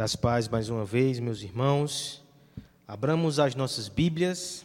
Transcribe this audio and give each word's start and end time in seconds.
Das 0.00 0.16
paz 0.16 0.48
mais 0.48 0.70
uma 0.70 0.82
vez, 0.82 1.20
meus 1.20 1.42
irmãos. 1.42 2.24
Abramos 2.88 3.38
as 3.38 3.54
nossas 3.54 3.86
Bíblias 3.86 4.64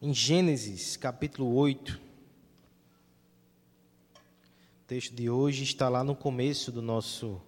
em 0.00 0.14
Gênesis, 0.14 0.96
capítulo 0.96 1.52
8. 1.52 2.00
O 4.14 4.86
texto 4.86 5.12
de 5.12 5.28
hoje 5.28 5.64
está 5.64 5.88
lá 5.88 6.04
no 6.04 6.14
começo 6.14 6.70
do 6.70 6.80
nosso 6.80 7.42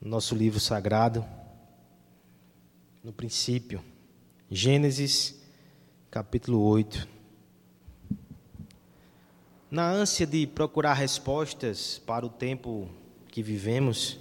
nosso 0.00 0.36
livro 0.36 0.60
sagrado, 0.60 1.26
no 3.02 3.12
princípio. 3.12 3.82
Gênesis, 4.48 5.42
capítulo 6.08 6.60
8. 6.60 7.08
Na 9.68 9.90
ânsia 9.90 10.24
de 10.24 10.46
procurar 10.46 10.94
respostas 10.94 11.98
para 11.98 12.24
o 12.24 12.30
tempo 12.30 12.88
que 13.26 13.42
vivemos, 13.42 14.20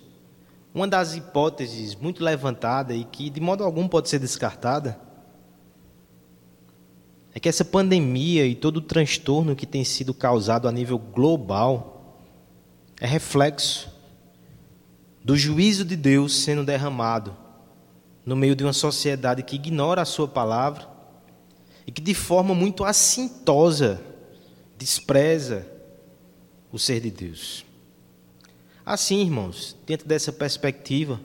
uma 0.78 0.88
das 0.88 1.16
hipóteses 1.16 1.96
muito 1.96 2.24
levantada 2.24 2.94
e 2.94 3.04
que 3.04 3.32
de 3.32 3.42
modo 3.42 3.64
algum 3.64 3.88
pode 3.88 4.10
ser 4.10 4.20
descartada 4.20 5.00
é 7.34 7.40
que 7.40 7.50
essa 7.50 7.66
pandemia 7.66 8.46
e 8.46 8.54
todo 8.54 8.78
o 8.78 8.82
transtorno 8.82 9.56
que 9.56 9.66
tem 9.66 9.84
sido 9.84 10.14
causado 10.14 10.68
a 10.68 10.72
nível 10.72 11.00
global 11.00 12.24
é 13.02 13.08
reflexo 13.08 13.92
do 15.24 15.36
juízo 15.36 15.84
de 15.84 15.96
Deus 15.96 16.36
sendo 16.36 16.64
derramado 16.64 17.36
no 18.24 18.36
meio 18.36 18.56
de 18.56 18.64
uma 18.64 18.74
sociedade 18.74 19.42
que 19.42 19.56
ignora 19.56 20.04
a 20.04 20.06
sua 20.06 20.28
palavra 20.28 20.88
e 21.88 21.92
que 21.92 22.02
de 22.02 22.14
forma 22.14 22.54
muito 22.54 22.84
assintosa 22.84 24.00
despreza 24.78 25.68
o 26.72 26.78
ser 26.78 27.00
de 27.00 27.10
Deus. 27.10 27.67
Assim, 28.88 29.20
irmãos, 29.20 29.76
dentro 29.86 30.08
dessa 30.08 30.32
perspectiva, 30.32 31.20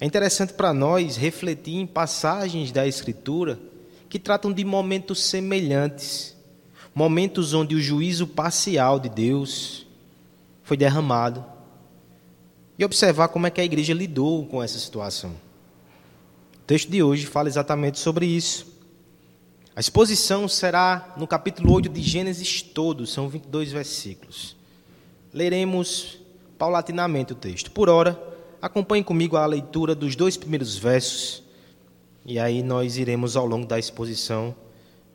é 0.00 0.04
interessante 0.04 0.52
para 0.52 0.74
nós 0.74 1.16
refletir 1.16 1.76
em 1.76 1.86
passagens 1.86 2.72
da 2.72 2.84
Escritura 2.88 3.56
que 4.08 4.18
tratam 4.18 4.52
de 4.52 4.64
momentos 4.64 5.22
semelhantes, 5.22 6.36
momentos 6.92 7.54
onde 7.54 7.76
o 7.76 7.80
juízo 7.80 8.26
parcial 8.26 8.98
de 8.98 9.08
Deus 9.08 9.86
foi 10.64 10.76
derramado, 10.76 11.44
e 12.76 12.84
observar 12.84 13.28
como 13.28 13.46
é 13.46 13.50
que 13.50 13.60
a 13.60 13.64
igreja 13.64 13.94
lidou 13.94 14.44
com 14.44 14.60
essa 14.60 14.80
situação. 14.80 15.36
O 16.56 16.64
texto 16.66 16.90
de 16.90 17.00
hoje 17.00 17.26
fala 17.26 17.48
exatamente 17.48 18.00
sobre 18.00 18.26
isso. 18.26 18.66
A 19.76 19.78
exposição 19.78 20.48
será 20.48 21.14
no 21.16 21.28
capítulo 21.28 21.72
8 21.74 21.88
de 21.90 22.02
Gênesis 22.02 22.60
todo, 22.60 23.06
são 23.06 23.28
22 23.28 23.70
versículos. 23.70 24.56
Leremos 25.32 26.23
paulatinamente 26.58 27.32
o 27.32 27.36
texto. 27.36 27.70
Por 27.70 27.88
ora, 27.88 28.20
acompanhe 28.60 29.04
comigo 29.04 29.36
a 29.36 29.46
leitura 29.46 29.94
dos 29.94 30.16
dois 30.16 30.36
primeiros 30.36 30.76
versos, 30.76 31.42
e 32.24 32.38
aí 32.38 32.62
nós 32.62 32.96
iremos 32.96 33.36
ao 33.36 33.46
longo 33.46 33.66
da 33.66 33.78
exposição 33.78 34.54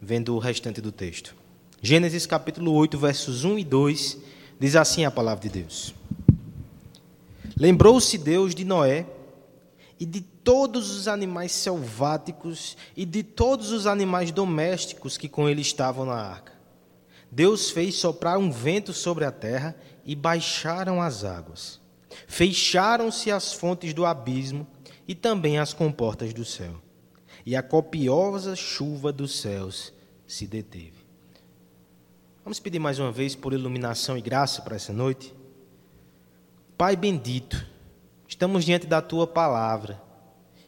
vendo 0.02 0.36
o 0.36 0.40
restante 0.40 0.80
do 0.80 0.92
texto. 0.92 1.36
Gênesis 1.82 2.26
capítulo 2.26 2.74
8, 2.74 2.98
versos 2.98 3.44
1 3.44 3.60
e 3.60 3.64
2, 3.64 4.18
diz 4.60 4.76
assim 4.76 5.06
a 5.06 5.12
palavra 5.12 5.48
de 5.48 5.50
Deus: 5.50 5.94
Lembrou-se 7.58 8.18
Deus 8.18 8.54
de 8.54 8.64
Noé 8.64 9.06
e 10.00 10.06
de 10.06 10.22
todos 10.22 10.92
os 10.92 11.08
animais 11.08 11.52
selváticos 11.52 12.78
e 12.96 13.06
de 13.06 13.22
todos 13.22 13.72
os 13.72 13.86
animais 13.86 14.32
domésticos 14.32 15.18
que 15.18 15.28
com 15.28 15.48
ele 15.50 15.62
estavam 15.62 16.06
na 16.06 16.16
arca. 16.16 16.54
Deus 17.32 17.70
fez 17.70 17.96
soprar 17.96 18.38
um 18.38 18.50
vento 18.50 18.92
sobre 18.92 19.26
a 19.26 19.32
terra 19.32 19.76
e 20.06 20.16
baixaram 20.16 21.02
as 21.02 21.24
águas. 21.24 21.80
Fecharam-se 22.28 23.32
as 23.32 23.54
fontes 23.54 23.94
do 23.94 24.06
abismo 24.06 24.68
e 25.08 25.16
também 25.16 25.58
as 25.60 25.74
comportas 25.74 26.34
do 26.34 26.46
céu. 26.46 26.76
E 27.46 27.56
a 27.56 27.64
copiosa 27.64 28.56
chuva 28.56 29.12
dos 29.12 29.40
céus 29.40 29.94
se 30.28 30.46
deteve. 30.46 31.00
Vamos 32.44 32.60
pedir 32.60 32.80
mais 32.80 33.00
uma 33.00 33.12
vez 33.12 33.36
por 33.36 33.54
iluminação 33.54 34.18
e 34.18 34.22
graça 34.22 34.62
para 34.62 34.76
essa 34.76 34.94
noite? 34.94 35.34
Pai 36.78 36.96
bendito, 36.96 37.66
estamos 38.28 38.66
diante 38.66 38.88
da 38.88 39.02
tua 39.02 39.28
palavra 39.28 40.02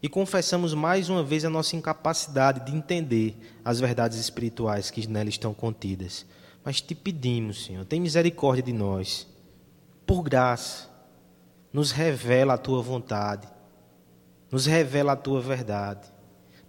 e 0.04 0.10
confessamos 0.10 0.74
mais 0.74 1.10
uma 1.10 1.24
vez 1.24 1.46
a 1.46 1.50
nossa 1.50 1.76
incapacidade 1.76 2.66
de 2.66 2.76
entender 2.76 3.36
as 3.64 3.80
verdades 3.80 4.18
espirituais 4.18 4.90
que 4.90 5.08
nela 5.08 5.30
estão 5.30 5.54
contidas. 5.54 6.26
Mas 6.64 6.80
te 6.82 6.94
pedimos, 6.94 7.66
Senhor, 7.66 7.86
tem 7.86 8.00
misericórdia 8.00 8.64
de 8.64 8.74
nós 8.74 9.28
por 10.06 10.24
graça, 10.24 10.90
nos 11.72 11.92
revela 11.92 12.56
a 12.56 12.58
tua 12.58 12.82
vontade, 12.82 13.48
nos 14.52 14.66
revela 14.66 15.14
a 15.14 15.16
tua 15.16 15.40
verdade, 15.40 16.12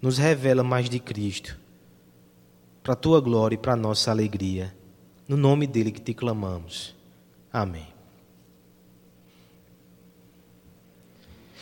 nos 0.01 0.17
revela 0.17 0.63
mais 0.63 0.89
de 0.89 1.01
Cristo, 1.01 1.59
para 2.83 2.93
a 2.93 2.97
tua 2.97 3.21
glória 3.21 3.55
e 3.55 3.59
para 3.59 3.73
a 3.73 3.77
nossa 3.77 4.11
alegria. 4.11 4.75
No 5.27 5.37
nome 5.37 5.67
dele 5.67 5.93
que 5.93 6.01
te 6.01 6.15
clamamos. 6.15 6.95
Amém. 7.53 7.93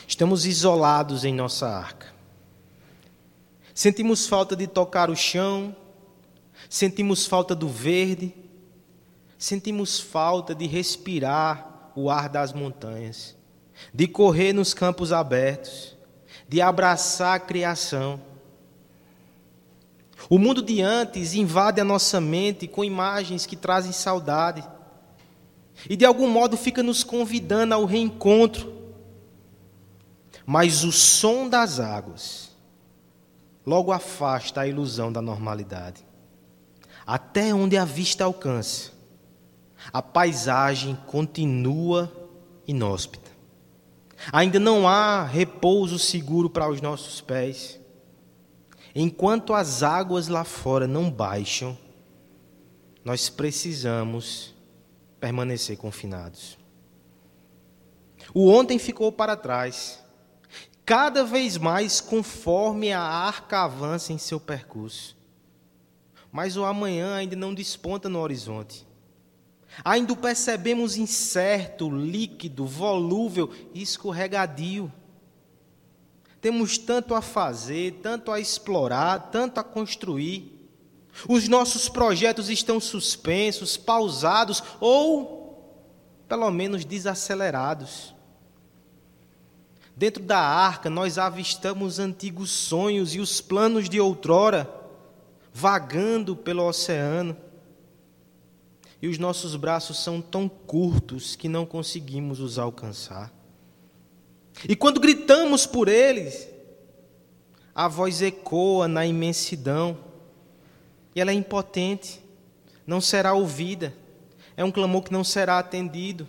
Estamos 0.06 0.44
isolados 0.44 1.24
em 1.24 1.34
nossa 1.34 1.68
arca. 1.68 2.12
Sentimos 3.72 4.26
falta 4.26 4.54
de 4.54 4.66
tocar 4.66 5.08
o 5.08 5.16
chão, 5.16 5.74
sentimos 6.70 7.26
falta 7.26 7.52
do 7.52 7.68
verde, 7.68 8.32
sentimos 9.36 9.98
falta 9.98 10.54
de 10.54 10.68
respirar 10.68 11.90
o 11.96 12.08
ar 12.08 12.28
das 12.28 12.52
montanhas, 12.52 13.36
de 13.92 14.06
correr 14.06 14.52
nos 14.52 14.72
campos 14.72 15.12
abertos, 15.12 15.96
de 16.48 16.60
abraçar 16.60 17.34
a 17.34 17.40
criação. 17.40 18.20
O 20.28 20.38
mundo 20.38 20.62
de 20.62 20.80
antes 20.80 21.34
invade 21.34 21.80
a 21.80 21.84
nossa 21.84 22.20
mente 22.20 22.68
com 22.68 22.84
imagens 22.84 23.46
que 23.46 23.56
trazem 23.56 23.90
saudade 23.90 24.62
e 25.88 25.96
de 25.96 26.04
algum 26.04 26.28
modo 26.28 26.56
fica 26.56 26.84
nos 26.84 27.02
convidando 27.02 27.74
ao 27.74 27.84
reencontro. 27.84 28.72
Mas 30.46 30.84
o 30.84 30.92
som 30.92 31.48
das 31.48 31.80
águas 31.80 32.50
logo 33.66 33.90
afasta 33.90 34.60
a 34.60 34.68
ilusão 34.68 35.10
da 35.12 35.20
normalidade. 35.20 36.09
Até 37.10 37.52
onde 37.52 37.76
a 37.76 37.84
vista 37.84 38.22
alcança, 38.22 38.92
a 39.92 40.00
paisagem 40.00 40.94
continua 41.08 42.08
inóspita. 42.68 43.32
Ainda 44.32 44.60
não 44.60 44.86
há 44.86 45.24
repouso 45.24 45.98
seguro 45.98 46.48
para 46.48 46.70
os 46.70 46.80
nossos 46.80 47.20
pés. 47.20 47.80
Enquanto 48.94 49.52
as 49.52 49.82
águas 49.82 50.28
lá 50.28 50.44
fora 50.44 50.86
não 50.86 51.10
baixam, 51.10 51.76
nós 53.04 53.28
precisamos 53.28 54.54
permanecer 55.18 55.76
confinados. 55.76 56.56
O 58.32 58.50
ontem 58.50 58.78
ficou 58.78 59.10
para 59.10 59.36
trás, 59.36 59.98
cada 60.86 61.24
vez 61.24 61.58
mais 61.58 62.00
conforme 62.00 62.92
a 62.92 63.02
arca 63.02 63.64
avança 63.64 64.12
em 64.12 64.18
seu 64.18 64.38
percurso. 64.38 65.18
Mas 66.32 66.56
o 66.56 66.64
amanhã 66.64 67.14
ainda 67.14 67.34
não 67.34 67.52
desponta 67.52 68.08
no 68.08 68.20
horizonte. 68.20 68.86
Ainda 69.84 70.12
o 70.12 70.16
percebemos 70.16 70.96
incerto, 70.96 71.90
líquido, 71.90 72.66
volúvel 72.66 73.50
e 73.72 73.82
escorregadio. 73.82 74.92
Temos 76.40 76.78
tanto 76.78 77.14
a 77.14 77.20
fazer, 77.20 78.00
tanto 78.02 78.32
a 78.32 78.40
explorar, 78.40 79.30
tanto 79.30 79.58
a 79.58 79.64
construir. 79.64 80.58
Os 81.28 81.48
nossos 81.48 81.88
projetos 81.88 82.48
estão 82.48 82.80
suspensos, 82.80 83.76
pausados 83.76 84.62
ou, 84.80 85.84
pelo 86.28 86.50
menos, 86.50 86.84
desacelerados. 86.84 88.14
Dentro 89.94 90.22
da 90.22 90.38
arca, 90.38 90.88
nós 90.88 91.18
avistamos 91.18 91.98
antigos 91.98 92.50
sonhos 92.50 93.14
e 93.14 93.20
os 93.20 93.40
planos 93.40 93.88
de 93.88 94.00
outrora, 94.00 94.79
vagando 95.52 96.36
pelo 96.36 96.66
oceano 96.66 97.36
e 99.02 99.08
os 99.08 99.18
nossos 99.18 99.56
braços 99.56 99.98
são 99.98 100.20
tão 100.20 100.48
curtos 100.48 101.34
que 101.34 101.48
não 101.48 101.64
conseguimos 101.64 102.40
os 102.40 102.58
alcançar. 102.58 103.32
E 104.68 104.76
quando 104.76 105.00
gritamos 105.00 105.66
por 105.66 105.88
eles, 105.88 106.48
a 107.74 107.88
voz 107.88 108.20
ecoa 108.20 108.86
na 108.86 109.06
imensidão 109.06 109.96
e 111.14 111.20
ela 111.20 111.30
é 111.30 111.34
impotente, 111.34 112.20
não 112.86 113.00
será 113.00 113.32
ouvida, 113.32 113.94
é 114.56 114.64
um 114.64 114.70
clamor 114.70 115.02
que 115.02 115.12
não 115.12 115.24
será 115.24 115.58
atendido. 115.58 116.26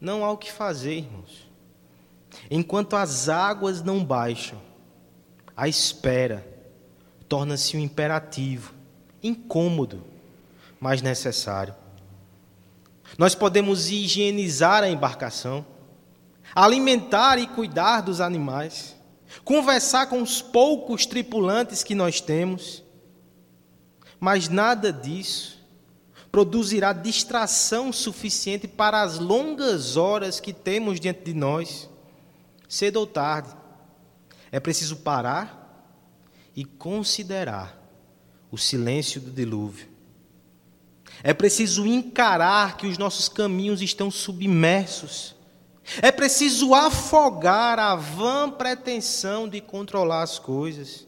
Não 0.00 0.24
há 0.24 0.30
o 0.30 0.36
que 0.36 0.52
fazer, 0.52 0.98
irmãos. 0.98 1.50
Enquanto 2.50 2.94
as 2.94 3.28
águas 3.28 3.82
não 3.82 4.04
baixam, 4.04 4.60
a 5.56 5.66
espera 5.66 6.53
torna-se 7.34 7.76
um 7.76 7.80
imperativo, 7.80 8.72
incômodo, 9.20 10.04
mas 10.78 11.02
necessário. 11.02 11.74
Nós 13.18 13.34
podemos 13.34 13.90
higienizar 13.90 14.84
a 14.84 14.88
embarcação, 14.88 15.66
alimentar 16.54 17.36
e 17.38 17.48
cuidar 17.48 18.02
dos 18.02 18.20
animais, 18.20 18.94
conversar 19.42 20.06
com 20.06 20.22
os 20.22 20.40
poucos 20.40 21.06
tripulantes 21.06 21.82
que 21.82 21.92
nós 21.92 22.20
temos. 22.20 22.84
Mas 24.20 24.48
nada 24.48 24.92
disso 24.92 25.60
produzirá 26.30 26.92
distração 26.92 27.92
suficiente 27.92 28.68
para 28.68 29.02
as 29.02 29.18
longas 29.18 29.96
horas 29.96 30.38
que 30.38 30.52
temos 30.52 31.00
diante 31.00 31.24
de 31.24 31.34
nós, 31.34 31.90
cedo 32.68 33.00
ou 33.00 33.08
tarde. 33.08 33.52
É 34.52 34.60
preciso 34.60 34.98
parar 34.98 35.63
e 36.54 36.64
considerar 36.64 37.80
o 38.50 38.58
silêncio 38.58 39.20
do 39.20 39.30
dilúvio. 39.30 39.88
É 41.22 41.32
preciso 41.32 41.86
encarar 41.86 42.76
que 42.76 42.86
os 42.86 42.98
nossos 42.98 43.28
caminhos 43.28 43.80
estão 43.80 44.10
submersos. 44.10 45.34
É 46.00 46.10
preciso 46.10 46.74
afogar 46.74 47.78
a 47.78 47.94
vã 47.94 48.50
pretensão 48.50 49.48
de 49.48 49.60
controlar 49.60 50.22
as 50.22 50.38
coisas. 50.38 51.06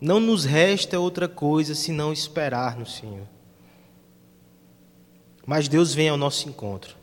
Não 0.00 0.20
nos 0.20 0.44
resta 0.44 0.98
outra 0.98 1.28
coisa 1.28 1.74
senão 1.74 2.12
esperar 2.12 2.76
no 2.76 2.86
Senhor. 2.86 3.26
Mas 5.46 5.68
Deus 5.68 5.94
vem 5.94 6.08
ao 6.08 6.16
nosso 6.16 6.48
encontro 6.48 6.96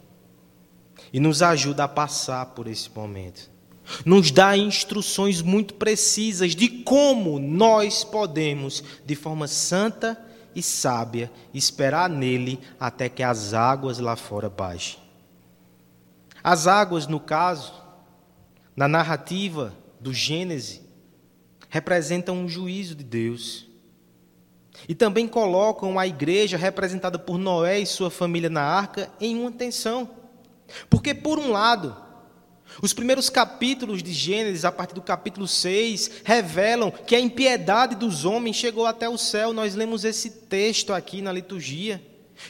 e 1.13 1.19
nos 1.19 1.41
ajuda 1.41 1.83
a 1.83 1.87
passar 1.87 2.47
por 2.47 2.67
esse 2.67 2.89
momento. 2.89 3.50
Nos 4.05 4.31
dá 4.31 4.55
instruções 4.57 5.41
muito 5.41 5.73
precisas 5.73 6.55
de 6.55 6.67
como 6.69 7.39
nós 7.39 8.03
podemos, 8.03 8.83
de 9.05 9.15
forma 9.15 9.47
santa 9.47 10.19
e 10.55 10.61
sábia, 10.61 11.31
esperar 11.53 12.09
nele 12.09 12.59
até 12.79 13.09
que 13.09 13.23
as 13.23 13.53
águas 13.53 13.99
lá 13.99 14.15
fora 14.15 14.49
baixem. 14.49 14.99
As 16.43 16.67
águas, 16.67 17.07
no 17.07 17.19
caso, 17.19 17.73
na 18.75 18.87
narrativa 18.87 19.73
do 19.99 20.13
Gênesis, 20.13 20.81
representam 21.69 22.35
um 22.35 22.49
juízo 22.49 22.95
de 22.95 23.03
Deus. 23.03 23.67
E 24.87 24.95
também 24.95 25.27
colocam 25.27 25.99
a 25.99 26.07
igreja, 26.07 26.57
representada 26.57 27.19
por 27.19 27.37
Noé 27.37 27.79
e 27.79 27.85
sua 27.85 28.09
família 28.09 28.49
na 28.49 28.61
arca, 28.61 29.09
em 29.19 29.37
uma 29.37 29.51
tensão. 29.51 30.09
Porque, 30.89 31.13
por 31.13 31.37
um 31.37 31.51
lado, 31.51 31.95
os 32.81 32.93
primeiros 32.93 33.29
capítulos 33.29 34.03
de 34.03 34.13
Gênesis, 34.13 34.63
a 34.63 34.71
partir 34.71 34.93
do 34.93 35.01
capítulo 35.01 35.47
6, 35.47 36.11
revelam 36.23 36.91
que 36.91 37.15
a 37.15 37.19
impiedade 37.19 37.95
dos 37.95 38.23
homens 38.23 38.55
chegou 38.55 38.85
até 38.85 39.09
o 39.09 39.17
céu. 39.17 39.51
Nós 39.51 39.75
lemos 39.75 40.05
esse 40.05 40.29
texto 40.29 40.93
aqui 40.93 41.21
na 41.21 41.31
liturgia. 41.31 42.01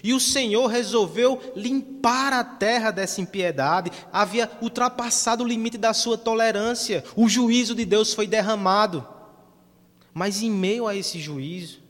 E 0.03 0.13
o 0.13 0.19
Senhor 0.19 0.67
resolveu 0.67 1.39
limpar 1.55 2.31
a 2.31 2.43
terra 2.43 2.91
dessa 2.91 3.19
impiedade, 3.19 3.91
havia 4.11 4.49
ultrapassado 4.61 5.43
o 5.43 5.47
limite 5.47 5.77
da 5.77 5.93
sua 5.93 6.17
tolerância, 6.17 7.03
o 7.13 7.27
juízo 7.27 7.75
de 7.75 7.83
Deus 7.83 8.13
foi 8.13 8.25
derramado. 8.25 9.05
Mas 10.13 10.41
em 10.41 10.49
meio 10.49 10.87
a 10.87 10.95
esse 10.95 11.19
juízo, 11.19 11.81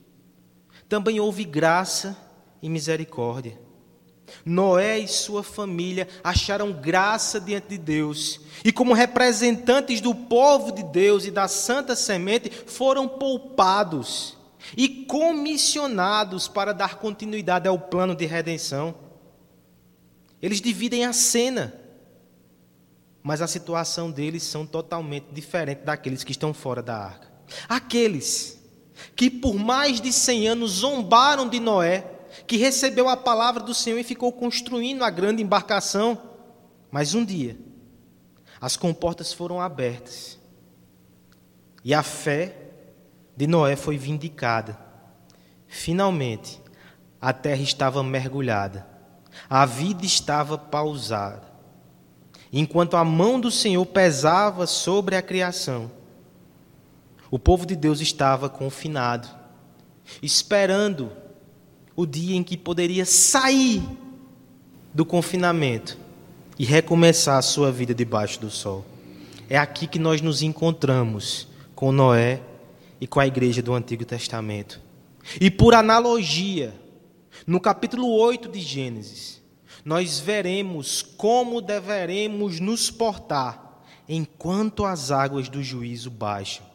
também 0.89 1.19
houve 1.19 1.44
graça 1.44 2.18
e 2.62 2.69
misericórdia. 2.69 3.61
Noé 4.45 5.00
e 5.00 5.07
sua 5.07 5.44
família 5.44 6.07
acharam 6.24 6.72
graça 6.72 7.39
diante 7.39 7.69
de 7.69 7.78
Deus, 7.78 8.39
e 8.63 8.72
como 8.72 8.94
representantes 8.94 10.01
do 10.01 10.13
povo 10.13 10.72
de 10.72 10.83
Deus 10.83 11.25
e 11.25 11.31
da 11.31 11.48
santa 11.48 11.95
semente, 11.95 12.50
foram 12.50 13.07
poupados 13.07 14.38
e 14.78 15.06
comissionados 15.06 16.48
para 16.48 16.74
dar 16.74 16.95
continuidade 16.95 17.68
ao 17.68 17.80
plano 17.80 18.16
de 18.16 18.25
redenção. 18.25 18.95
Eles 20.42 20.62
dividem 20.62 21.06
a 21.06 21.13
cena, 21.13 21.74
mas 23.24 23.42
a 23.42 23.48
situação 23.48 24.10
deles 24.10 24.44
são 24.44 24.66
totalmente 24.66 25.27
diferente 25.31 25.84
daqueles 25.84 26.24
que 26.24 26.31
estão 26.31 26.54
fora 26.54 26.81
da 26.81 26.98
arca. 26.98 27.31
Aqueles 27.68 28.60
que 29.16 29.30
por 29.30 29.56
mais 29.56 30.00
de 30.00 30.12
cem 30.12 30.48
anos 30.48 30.72
zombaram 30.72 31.48
de 31.48 31.60
Noé, 31.60 32.06
que 32.47 32.57
recebeu 32.57 33.07
a 33.07 33.17
palavra 33.17 33.63
do 33.63 33.73
Senhor 33.73 33.99
e 33.99 34.03
ficou 34.03 34.31
construindo 34.31 35.03
a 35.03 35.09
grande 35.09 35.41
embarcação. 35.41 36.21
Mas 36.89 37.13
um 37.13 37.23
dia, 37.23 37.57
as 38.59 38.75
comportas 38.75 39.33
foram 39.33 39.61
abertas 39.61 40.39
e 41.83 41.93
a 41.93 42.03
fé 42.03 42.55
de 43.35 43.47
Noé 43.47 43.75
foi 43.75 43.97
vindicada. 43.97 44.77
Finalmente, 45.67 46.61
a 47.19 47.31
terra 47.33 47.61
estava 47.61 48.03
mergulhada, 48.03 48.88
a 49.49 49.65
vida 49.65 50.05
estava 50.05 50.57
pausada. 50.57 51.49
Enquanto 52.51 52.97
a 52.97 53.03
mão 53.03 53.39
do 53.39 53.49
Senhor 53.49 53.85
pesava 53.85 54.67
sobre 54.67 55.15
a 55.15 55.21
criação, 55.21 55.89
o 57.29 57.39
povo 57.39 57.65
de 57.65 57.77
Deus 57.77 58.01
estava 58.01 58.49
confinado, 58.49 59.29
esperando 60.21 61.11
o 61.95 62.05
dia 62.05 62.35
em 62.35 62.43
que 62.43 62.57
poderia 62.57 63.05
sair 63.05 63.81
do 64.93 65.05
confinamento 65.05 65.97
e 66.57 66.65
recomeçar 66.65 67.38
a 67.38 67.41
sua 67.41 67.71
vida 67.71 67.93
debaixo 67.93 68.39
do 68.39 68.49
sol. 68.49 68.85
É 69.49 69.57
aqui 69.57 69.88
que 69.88 69.99
nós 69.99 70.21
nos 70.21 70.41
encontramos 70.41 71.47
com 71.75 71.91
Noé 71.91 72.41
e 72.99 73.07
com 73.07 73.19
a 73.19 73.27
igreja 73.27 73.61
do 73.61 73.73
Antigo 73.73 74.05
Testamento. 74.05 74.79
E 75.39 75.49
por 75.49 75.73
analogia, 75.73 76.73
no 77.45 77.59
capítulo 77.59 78.07
8 78.11 78.49
de 78.49 78.59
Gênesis, 78.59 79.41
nós 79.83 80.19
veremos 80.19 81.01
como 81.01 81.61
deveremos 81.61 82.59
nos 82.59 82.91
portar 82.91 83.81
enquanto 84.07 84.85
as 84.85 85.11
águas 85.11 85.49
do 85.49 85.63
juízo 85.63 86.09
baixam. 86.09 86.65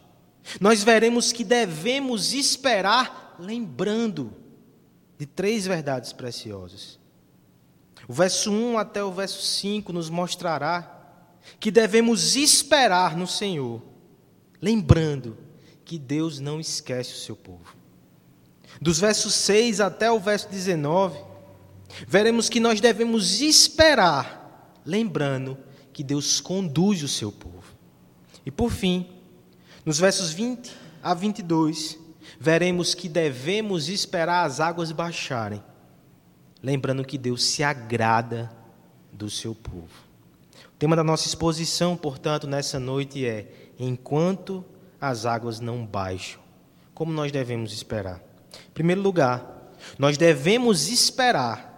Nós 0.61 0.83
veremos 0.83 1.33
que 1.33 1.45
devemos 1.45 2.33
esperar 2.33 3.37
lembrando 3.39 4.33
de 5.19 5.27
três 5.27 5.67
verdades 5.67 6.13
preciosas. 6.13 6.99
O 8.09 8.13
verso 8.13 8.51
1 8.51 8.79
até 8.79 9.03
o 9.03 9.13
verso 9.13 9.43
5 9.43 9.93
nos 9.93 10.11
mostrará 10.11 10.93
que 11.59 11.71
devemos 11.71 12.37
esperar 12.37 13.17
no 13.17 13.27
Senhor, 13.27 13.83
lembrando 14.61 15.39
que 15.85 15.99
Deus 15.99 16.41
não 16.41 16.61
esquece 16.61 17.15
o 17.15 17.19
seu 17.19 17.37
povo. 17.37 17.75
Dos 18.81 18.99
versos 18.99 19.35
6 19.35 19.81
até 19.81 20.11
o 20.11 20.21
verso 20.21 20.49
19, 20.49 21.19
veremos 22.07 22.49
que 22.49 22.61
nós 22.61 22.81
devemos 22.81 23.41
esperar, 23.41 24.73
lembrando 24.85 25.57
que 25.93 26.05
Deus 26.05 26.41
conduz 26.41 27.03
o 27.03 27.09
seu 27.09 27.33
povo. 27.33 27.65
E 28.45 28.51
por 28.51 28.71
fim, 28.71 29.09
nos 29.85 29.99
versos 29.99 30.31
20 30.31 30.71
a 31.03 31.15
22, 31.15 31.99
veremos 32.39 32.95
que 32.95 33.09
devemos 33.09 33.89
esperar 33.89 34.45
as 34.45 34.61
águas 34.61 34.93
baixarem, 34.93 35.63
lembrando 36.63 37.05
que 37.05 37.19
Deus 37.19 37.45
se 37.45 37.63
agrada 37.63 38.51
do 39.13 39.31
seu 39.31 39.55
povo. 39.55 40.07
O 40.67 40.79
tema 40.79 40.95
da 40.95 41.05
nossa 41.05 41.27
exposição, 41.27 41.97
portanto, 41.97 42.47
nessa 42.47 42.79
noite 42.79 43.25
é: 43.27 43.51
enquanto 43.79 44.65
as 45.01 45.25
águas 45.25 45.61
não 45.61 45.85
baixam. 45.87 46.41
Como 46.95 47.13
nós 47.13 47.31
devemos 47.31 47.73
esperar? 47.73 48.21
Em 48.69 48.73
primeiro 48.73 49.03
lugar, 49.03 49.75
nós 49.99 50.17
devemos 50.17 50.89
esperar 50.89 51.77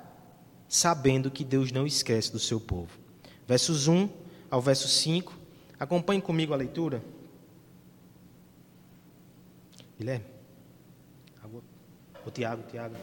sabendo 0.69 1.31
que 1.31 1.45
Deus 1.45 1.73
não 1.73 1.87
esquece 1.87 2.31
do 2.31 2.38
seu 2.38 2.61
povo. 2.61 2.90
Versos 3.47 3.88
1 3.88 4.09
ao 4.50 4.61
verso 4.61 4.87
5. 4.87 5.37
Acompanhe 5.78 6.21
comigo 6.21 6.52
a 6.52 6.57
leitura. 6.57 7.02
Guilherme. 9.99 10.38
O 12.25 12.31
Tiago, 12.31 12.63
Tiago. 12.71 12.95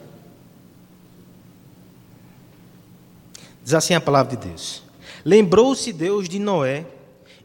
Diz 3.62 3.74
assim 3.74 3.94
a 3.94 4.00
palavra 4.00 4.36
de 4.36 4.48
Deus. 4.48 4.82
Lembrou-se 5.24 5.92
Deus 5.92 6.28
de 6.28 6.38
Noé 6.38 6.86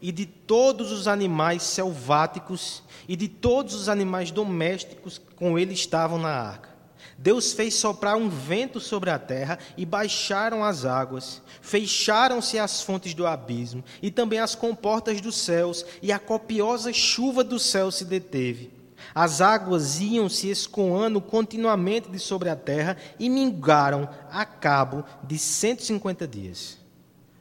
e 0.00 0.12
de 0.12 0.24
todos 0.24 0.92
os 0.92 1.08
animais 1.08 1.62
selváticos 1.62 2.82
e 3.08 3.16
de 3.16 3.28
todos 3.28 3.74
os 3.74 3.88
animais 3.88 4.30
domésticos 4.30 5.18
que 5.18 5.34
com 5.34 5.58
ele 5.58 5.74
estavam 5.74 6.18
na 6.18 6.30
arca. 6.30 6.72
Deus 7.18 7.52
fez 7.52 7.74
soprar 7.74 8.16
um 8.16 8.28
vento 8.28 8.80
sobre 8.80 9.10
a 9.10 9.18
terra 9.18 9.58
e 9.76 9.86
baixaram 9.86 10.64
as 10.64 10.84
águas, 10.84 11.40
fecharam-se 11.60 12.58
as 12.58 12.82
fontes 12.82 13.14
do 13.14 13.26
abismo 13.26 13.84
e 14.00 14.10
também 14.10 14.40
as 14.40 14.54
comportas 14.54 15.20
dos 15.20 15.36
céus, 15.36 15.84
e 16.00 16.10
a 16.10 16.18
copiosa 16.18 16.92
chuva 16.92 17.44
do 17.44 17.58
céu 17.58 17.90
se 17.90 18.04
deteve. 18.04 18.81
As 19.14 19.40
águas 19.40 20.00
iam 20.00 20.28
se 20.28 20.48
escoando 20.48 21.20
continuamente 21.20 22.10
de 22.10 22.18
sobre 22.18 22.48
a 22.48 22.56
terra 22.56 22.96
e 23.18 23.28
mingaram 23.28 24.08
a 24.30 24.44
cabo 24.44 25.04
de 25.22 25.38
150 25.38 26.26
dias. 26.26 26.78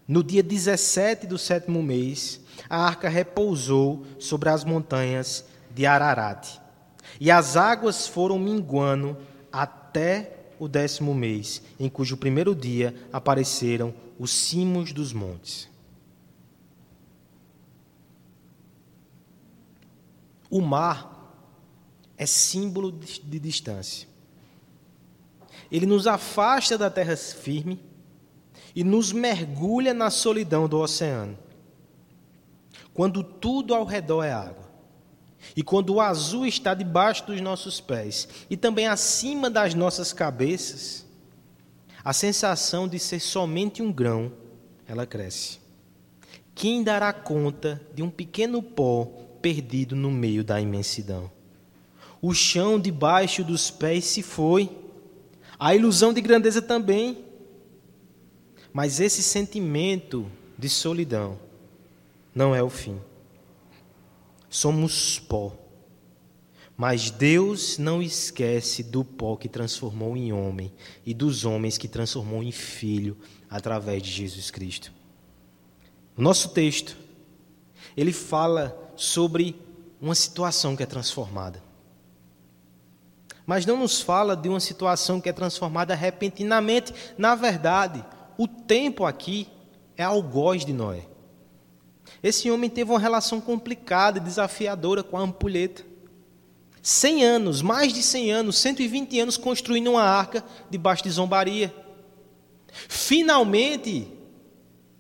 No 0.08 0.24
dia 0.24 0.44
17 0.44 1.26
do 1.26 1.38
sétimo 1.38 1.82
mês, 1.82 2.42
a 2.70 2.86
arca 2.86 3.08
repousou 3.08 4.06
sobre 4.20 4.50
as 4.50 4.64
montanhas 4.64 5.46
de 5.74 5.86
Ararat. 5.86 6.60
E 7.20 7.32
as 7.32 7.56
águas 7.56 8.08
foram 8.08 8.38
minguando 8.38 9.18
até 9.52 10.38
o 10.60 10.68
décimo 10.68 11.16
mês, 11.16 11.62
em 11.80 11.90
cujo 11.90 12.18
primeiro 12.18 12.54
dia 12.54 12.94
apareceram 13.12 13.94
os 14.20 14.32
cimos 14.32 14.92
dos 14.92 15.14
montes. 15.14 15.70
O 20.50 20.62
mar 20.62 21.11
é 22.22 22.26
símbolo 22.28 22.92
de 22.92 23.40
distância. 23.40 24.08
Ele 25.72 25.88
nos 25.88 26.06
afasta 26.06 26.78
da 26.78 26.88
terra 26.88 27.18
firme 27.18 27.80
e 28.76 28.84
nos 28.84 29.12
mergulha 29.12 29.92
na 29.92 30.12
solidão 30.12 30.70
do 30.70 30.78
oceano. 30.78 31.36
Quando 32.94 33.24
tudo 33.24 33.74
ao 33.74 33.84
redor 33.86 34.22
é 34.22 34.32
água, 34.32 34.70
e 35.56 35.64
quando 35.64 35.96
o 35.96 36.00
azul 36.00 36.46
está 36.46 36.76
debaixo 36.76 37.26
dos 37.26 37.42
nossos 37.42 37.82
pés 37.82 38.28
e 38.52 38.56
também 38.56 38.86
acima 38.86 39.50
das 39.50 39.74
nossas 39.74 40.14
cabeças, 40.14 41.08
a 42.04 42.14
sensação 42.14 42.88
de 42.88 43.00
ser 43.00 43.20
somente 43.20 43.82
um 43.82 43.92
grão, 43.92 44.32
ela 44.88 45.08
cresce. 45.08 45.60
Quem 46.54 46.84
dará 46.84 47.12
conta 47.12 47.82
de 47.96 48.04
um 48.04 48.12
pequeno 48.12 48.62
pó 48.62 49.06
perdido 49.42 49.96
no 49.96 50.12
meio 50.12 50.44
da 50.44 50.62
imensidão? 50.62 51.41
O 52.22 52.34
chão 52.34 52.80
debaixo 52.80 53.44
dos 53.44 53.72
pés 53.72 54.06
se 54.06 54.22
foi, 54.22 54.70
a 55.60 55.76
ilusão 55.76 56.14
de 56.14 56.22
grandeza 56.22 56.62
também. 56.62 57.26
Mas 58.72 59.00
esse 59.00 59.24
sentimento 59.24 60.30
de 60.58 60.70
solidão 60.70 61.40
não 62.34 62.56
é 62.56 62.62
o 62.62 62.70
fim. 62.70 63.00
Somos 64.50 65.20
pó. 65.20 65.56
Mas 66.78 67.12
Deus 67.12 67.78
não 67.78 68.02
esquece 68.02 68.82
do 68.82 69.04
pó 69.04 69.36
que 69.36 69.48
transformou 69.50 70.16
em 70.18 70.34
homem 70.34 70.72
e 71.06 71.14
dos 71.14 71.46
homens 71.46 71.78
que 71.78 71.88
transformou 71.88 72.42
em 72.42 72.52
filho 72.52 73.18
através 73.50 74.02
de 74.02 74.10
Jesus 74.10 74.50
Cristo. 74.50 74.92
Nosso 76.18 76.50
texto, 76.50 76.98
ele 77.96 78.12
fala 78.12 78.94
sobre 78.96 79.56
uma 80.00 80.16
situação 80.16 80.76
que 80.76 80.84
é 80.84 80.88
transformada. 80.88 81.62
Mas 83.52 83.66
não 83.66 83.76
nos 83.76 84.00
fala 84.00 84.34
de 84.34 84.48
uma 84.48 84.62
situação 84.62 85.20
que 85.20 85.28
é 85.28 85.34
transformada 85.34 85.94
repentinamente. 85.94 86.94
Na 87.18 87.36
verdade, 87.36 88.02
o 88.38 88.48
tempo 88.48 89.04
aqui 89.04 89.46
é 89.98 90.04
algoz 90.04 90.64
de 90.64 90.72
Noé. 90.72 91.06
Esse 92.24 92.50
homem 92.50 92.70
teve 92.70 92.92
uma 92.92 92.98
relação 92.98 93.42
complicada 93.42 94.20
e 94.20 94.22
desafiadora 94.22 95.04
com 95.04 95.18
a 95.18 95.22
ampulheta. 95.24 95.84
100 96.82 97.26
anos, 97.26 97.62
mais 97.62 97.92
de 97.92 98.02
100 98.02 98.32
anos, 98.32 98.58
120 98.58 99.20
anos 99.20 99.36
construindo 99.36 99.92
uma 99.92 100.04
arca 100.04 100.46
debaixo 100.70 101.04
de 101.04 101.10
zombaria. 101.10 101.76
Finalmente 102.72 104.08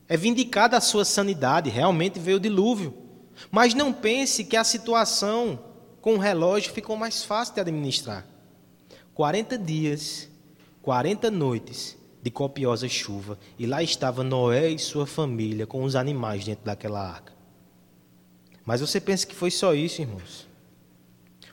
é 0.09 0.17
vindicada 0.17 0.75
a 0.75 0.81
sua 0.81 1.05
sanidade, 1.05 1.69
realmente 1.69 2.19
veio 2.19 2.35
o 2.35 2.41
dilúvio. 2.41 2.93
Mas 3.49 3.73
não 3.73 3.93
pense 3.93 4.43
que 4.43 4.57
a 4.57 4.65
situação 4.65 5.57
com 6.01 6.15
o 6.15 6.19
relógio 6.19 6.73
ficou 6.73 6.97
mais 6.97 7.23
fácil 7.23 7.53
de 7.53 7.61
administrar. 7.61 8.29
40 9.13 9.57
dias, 9.57 10.29
40 10.81 11.29
noites 11.29 11.97
de 12.21 12.31
copiosa 12.31 12.87
chuva, 12.87 13.37
e 13.57 13.65
lá 13.65 13.83
estava 13.83 14.23
Noé 14.23 14.69
e 14.69 14.79
sua 14.79 15.05
família 15.05 15.67
com 15.67 15.83
os 15.83 15.95
animais 15.95 16.45
dentro 16.45 16.65
daquela 16.65 17.01
arca. 17.01 17.33
Mas 18.63 18.79
você 18.79 19.01
pensa 19.01 19.25
que 19.25 19.35
foi 19.35 19.51
só 19.51 19.73
isso, 19.73 20.01
irmãos? 20.01 20.47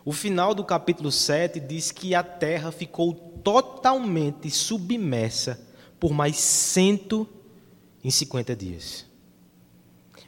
O 0.05 0.12
final 0.12 0.55
do 0.55 0.65
capítulo 0.65 1.11
7 1.11 1.59
diz 1.61 1.91
que 1.91 2.15
a 2.15 2.23
terra 2.23 2.71
ficou 2.71 3.15
totalmente 3.43 4.50
submersa 4.50 5.61
por 5.99 6.12
mais 6.12 6.37
150 6.37 8.55
dias. 8.55 9.07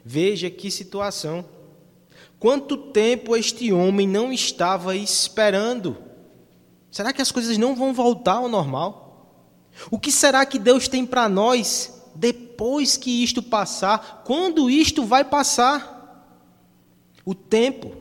Veja 0.03 0.49
que 0.49 0.69
situação. 0.69 1.45
Quanto 2.39 2.75
tempo 2.75 3.35
este 3.35 3.71
homem 3.71 4.07
não 4.07 4.33
estava 4.33 4.95
esperando? 4.95 6.10
Será 6.91 7.13
que 7.13 7.21
as 7.21 7.31
coisas 7.31 7.57
não 7.57 7.73
vão 7.73 7.93
voltar 7.93 8.33
ao 8.33 8.49
normal? 8.49 9.07
O 9.89 9.97
que 9.97 10.11
será 10.11 10.45
que 10.45 10.59
Deus 10.59 10.89
tem 10.89 11.05
para 11.05 11.29
nós 11.29 12.01
depois 12.13 12.97
que 12.97 13.23
isto 13.23 13.41
passar? 13.41 14.23
Quando 14.25 14.69
isto 14.69 15.05
vai 15.05 15.23
passar? 15.23 15.99
O 17.25 17.33
tempo 17.33 17.95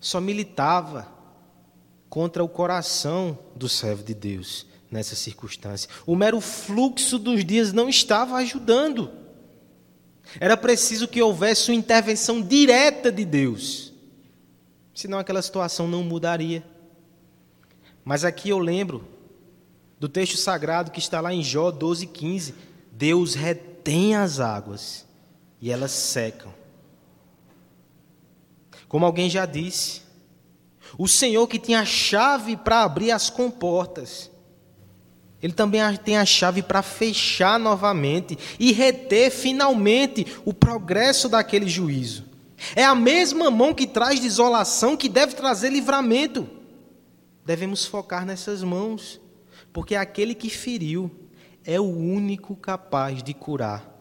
só 0.00 0.20
militava 0.20 1.06
contra 2.08 2.42
o 2.42 2.48
coração 2.48 3.38
do 3.54 3.68
servo 3.68 4.02
de 4.02 4.14
Deus 4.14 4.66
nessa 4.90 5.14
circunstância. 5.14 5.90
O 6.06 6.16
mero 6.16 6.40
fluxo 6.40 7.18
dos 7.18 7.44
dias 7.44 7.72
não 7.74 7.88
estava 7.88 8.36
ajudando. 8.36 9.10
Era 10.40 10.56
preciso 10.56 11.06
que 11.06 11.20
houvesse 11.20 11.70
uma 11.70 11.76
intervenção 11.76 12.40
direta 12.40 13.12
de 13.12 13.24
Deus. 13.24 13.92
Senão 14.94 15.18
aquela 15.18 15.42
situação 15.42 15.86
não 15.86 16.02
mudaria. 16.02 16.64
Mas 18.06 18.24
aqui 18.24 18.50
eu 18.50 18.60
lembro 18.60 19.04
do 19.98 20.08
texto 20.08 20.36
sagrado 20.36 20.92
que 20.92 21.00
está 21.00 21.20
lá 21.20 21.34
em 21.34 21.42
Jó 21.42 21.72
12,15. 21.72 22.54
Deus 22.92 23.34
retém 23.34 24.14
as 24.14 24.38
águas 24.38 25.04
e 25.60 25.72
elas 25.72 25.90
secam. 25.90 26.54
Como 28.86 29.04
alguém 29.04 29.28
já 29.28 29.44
disse, 29.44 30.02
o 30.96 31.08
Senhor 31.08 31.48
que 31.48 31.58
tinha 31.58 31.80
a 31.80 31.84
chave 31.84 32.56
para 32.56 32.84
abrir 32.84 33.10
as 33.10 33.28
comportas, 33.28 34.30
Ele 35.42 35.52
também 35.52 35.80
tem 35.96 36.16
a 36.16 36.24
chave 36.24 36.62
para 36.62 36.82
fechar 36.82 37.58
novamente 37.58 38.38
e 38.56 38.72
reter 38.72 39.32
finalmente 39.32 40.24
o 40.44 40.54
progresso 40.54 41.28
daquele 41.28 41.68
juízo. 41.68 42.24
É 42.76 42.84
a 42.84 42.94
mesma 42.94 43.50
mão 43.50 43.74
que 43.74 43.84
traz 43.84 44.20
desolação 44.20 44.96
que 44.96 45.08
deve 45.08 45.34
trazer 45.34 45.70
livramento. 45.70 46.55
Devemos 47.46 47.86
focar 47.86 48.26
nessas 48.26 48.62
mãos 48.64 49.20
porque 49.72 49.94
aquele 49.94 50.34
que 50.34 50.50
feriu 50.50 51.10
é 51.64 51.78
o 51.78 51.84
único 51.84 52.56
capaz 52.56 53.22
de 53.22 53.32
curar. 53.32 53.92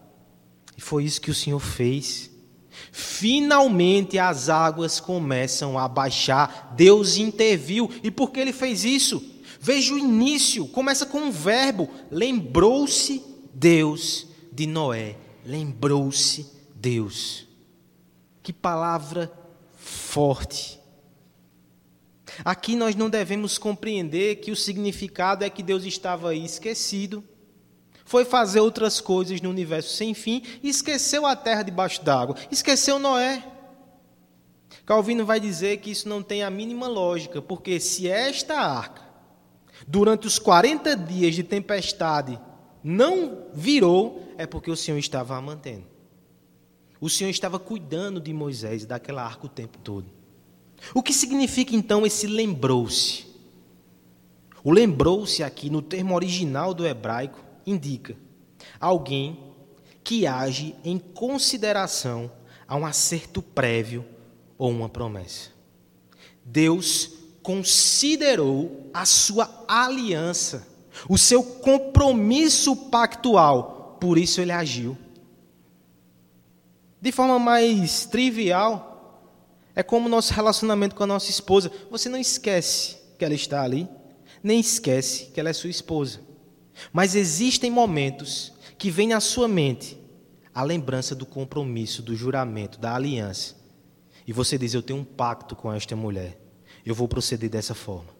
E 0.76 0.82
foi 0.82 1.06
isso 1.06 1.22
que 1.22 1.30
o 1.30 1.36
Senhor 1.36 1.60
fez. 1.60 2.32
Finalmente 2.92 4.18
as 4.18 4.50
águas 4.50 5.00
começam 5.00 5.78
a 5.78 5.88
baixar, 5.88 6.74
Deus 6.76 7.18
interviu. 7.18 7.90
E 8.04 8.10
por 8.10 8.32
que 8.32 8.40
ele 8.40 8.52
fez 8.52 8.84
isso? 8.84 9.24
Veja 9.60 9.94
o 9.94 10.00
início, 10.00 10.68
começa 10.68 11.06
com 11.06 11.20
um 11.20 11.32
verbo: 11.32 11.90
lembrou-se 12.10 13.24
Deus 13.54 14.28
de 14.52 14.66
Noé. 14.66 15.18
Lembrou-se 15.46 16.52
Deus. 16.74 17.48
Que 18.42 18.52
palavra 18.52 19.32
forte. 19.76 20.75
Aqui 22.44 22.76
nós 22.76 22.96
não 22.96 23.10
devemos 23.10 23.58
compreender 23.58 24.38
que 24.38 24.52
o 24.52 24.56
significado 24.56 25.44
é 25.44 25.50
que 25.50 25.64
Deus 25.64 25.86
estava 25.86 26.30
aí 26.30 26.44
esquecido, 26.44 27.24
foi 28.04 28.24
fazer 28.24 28.60
outras 28.60 29.02
coisas 29.02 29.42
no 29.42 29.50
universo 29.50 29.96
sem 29.96 30.14
fim 30.14 30.44
e 30.62 30.70
esqueceu 30.70 31.26
a 31.26 31.36
terra 31.36 31.64
debaixo 31.64 32.04
d'água, 32.04 32.36
esqueceu 32.52 33.00
Noé. 33.00 33.44
Calvino 34.86 35.26
vai 35.26 35.40
dizer 35.40 35.78
que 35.78 35.90
isso 35.90 36.08
não 36.08 36.22
tem 36.22 36.44
a 36.44 36.50
mínima 36.50 36.88
lógica, 36.88 37.42
porque 37.42 37.80
se 37.80 38.08
esta 38.08 38.60
arca, 38.60 39.02
durante 39.88 40.28
os 40.28 40.38
40 40.38 40.96
dias 40.96 41.34
de 41.34 41.42
tempestade, 41.42 42.40
não 42.84 43.48
virou, 43.52 44.32
é 44.38 44.46
porque 44.46 44.70
o 44.70 44.76
Senhor 44.76 45.00
estava 45.00 45.36
a 45.36 45.42
mantendo. 45.42 45.88
O 47.02 47.10
Senhor 47.10 47.32
estava 47.32 47.58
cuidando 47.58 48.20
de 48.20 48.32
Moisés 48.32 48.84
e 48.84 48.86
daquela 48.86 49.24
arca 49.24 49.48
o 49.48 49.50
tempo 49.50 49.80
todo. 49.80 50.12
O 50.94 51.02
que 51.02 51.14
significa 51.14 51.76
então 51.76 52.06
esse 52.06 52.28
lembrou-se? 52.28 53.26
O 54.64 54.72
lembrou-se 54.72 55.44
aqui 55.44 55.70
no 55.70 55.82
termo 55.82 56.16
original 56.16 56.74
do 56.74 56.86
hebraico 56.86 57.40
indica 57.66 58.16
alguém 58.80 59.40
que 60.04 60.28
age 60.28 60.76
em 60.84 60.98
consideração 60.98 62.32
a 62.68 62.76
um 62.76 62.86
acerto 62.86 63.42
prévio 63.42 64.06
ou 64.58 64.70
uma 64.70 64.90
promessa. 64.90 65.50
Deus 66.44 67.12
considerou 67.42 68.90
a 68.94 69.06
sua 69.06 69.66
aliança, 69.68 70.68
o 71.10 71.18
seu 71.18 71.44
compromisso 71.44 72.76
pactual, 72.76 73.98
por 74.00 74.18
isso 74.18 74.42
ele 74.42 74.52
agiu. 74.52 74.98
De 77.02 77.12
forma 77.12 77.38
mais 77.38 78.06
trivial, 78.06 78.95
é 79.76 79.84
como 79.84 80.08
o 80.08 80.10
nosso 80.10 80.34
relacionamento 80.34 80.96
com 80.96 81.04
a 81.04 81.08
nossa 81.08 81.30
esposa. 81.30 81.72
Você 81.92 82.08
não 82.08 82.18
esquece 82.18 82.98
que 83.18 83.26
ela 83.26 83.34
está 83.34 83.62
ali, 83.62 83.88
nem 84.42 84.60
esquece 84.60 85.26
que 85.34 85.40
ela 85.40 85.50
é 85.50 85.54
sua 85.54 85.70
esposa. 85.70 86.22
Mas 86.94 87.16
existem 87.16 87.70
momentos 87.70 88.54
que 88.78 88.90
vem 88.90 89.14
à 89.14 89.20
sua 89.20 89.48
mente 89.48 89.98
a 90.54 90.64
lembrança 90.64 91.14
do 91.14 91.26
compromisso, 91.26 92.02
do 92.02 92.16
juramento, 92.16 92.80
da 92.80 92.96
aliança. 92.96 93.56
E 94.26 94.32
você 94.32 94.58
diz: 94.58 94.74
Eu 94.74 94.82
tenho 94.82 95.00
um 95.00 95.04
pacto 95.04 95.56
com 95.56 95.72
esta 95.72 95.96
mulher. 95.96 96.40
Eu 96.86 96.96
vou 96.96 97.08
proceder 97.08 97.50
dessa 97.50 97.74
forma. 97.74 98.16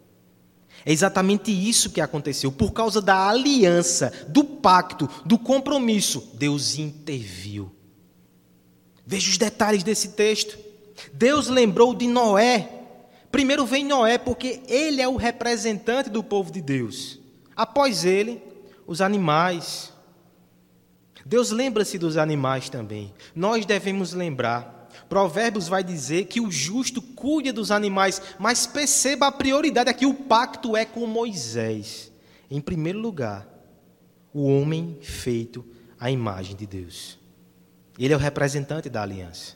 É 0.86 0.92
exatamente 0.92 1.52
isso 1.52 1.90
que 1.90 2.02
aconteceu. 2.02 2.52
Por 2.52 2.74
causa 2.74 3.02
da 3.02 3.30
aliança, 3.30 4.12
do 4.28 4.44
pacto, 4.44 5.10
do 5.26 5.38
compromisso, 5.38 6.32
Deus 6.34 6.78
interviu. 6.78 7.72
Veja 9.06 9.30
os 9.30 9.38
detalhes 9.38 9.84
desse 9.84 10.10
texto. 10.10 10.65
Deus 11.14 11.48
lembrou 11.48 11.94
de 11.94 12.08
Noé. 12.08 12.70
Primeiro 13.32 13.66
vem 13.66 13.84
Noé, 13.84 14.18
porque 14.18 14.62
ele 14.68 15.02
é 15.02 15.08
o 15.08 15.18
representante 15.18 16.10
do 16.10 16.24
povo 16.24 16.52
de 16.52 16.62
Deus. 16.62 17.20
Após 17.56 18.06
ele, 18.06 18.42
os 18.88 19.02
animais. 19.02 19.92
Deus 21.26 21.52
lembra-se 21.52 21.98
dos 21.98 22.18
animais 22.18 22.70
também. 22.70 23.14
Nós 23.36 23.66
devemos 23.66 24.14
lembrar. 24.14 24.90
Provérbios 25.10 25.68
vai 25.68 25.84
dizer 25.84 26.26
que 26.26 26.40
o 26.40 26.52
justo 26.52 27.02
cuida 27.02 27.52
dos 27.52 27.72
animais, 27.72 28.22
mas 28.40 28.66
perceba 28.66 29.28
a 29.28 29.32
prioridade 29.32 29.90
aqui: 29.90 30.06
o 30.06 30.14
pacto 30.14 30.76
é 30.78 30.86
com 30.86 31.06
Moisés. 31.06 32.12
Em 32.50 32.62
primeiro 32.62 33.00
lugar, 33.00 33.48
o 34.34 34.46
homem 34.46 34.98
feito 35.02 35.66
à 36.00 36.10
imagem 36.12 36.56
de 36.56 36.66
Deus. 36.66 37.20
Ele 37.98 38.14
é 38.14 38.16
o 38.16 38.20
representante 38.20 38.90
da 38.90 39.02
aliança. 39.02 39.56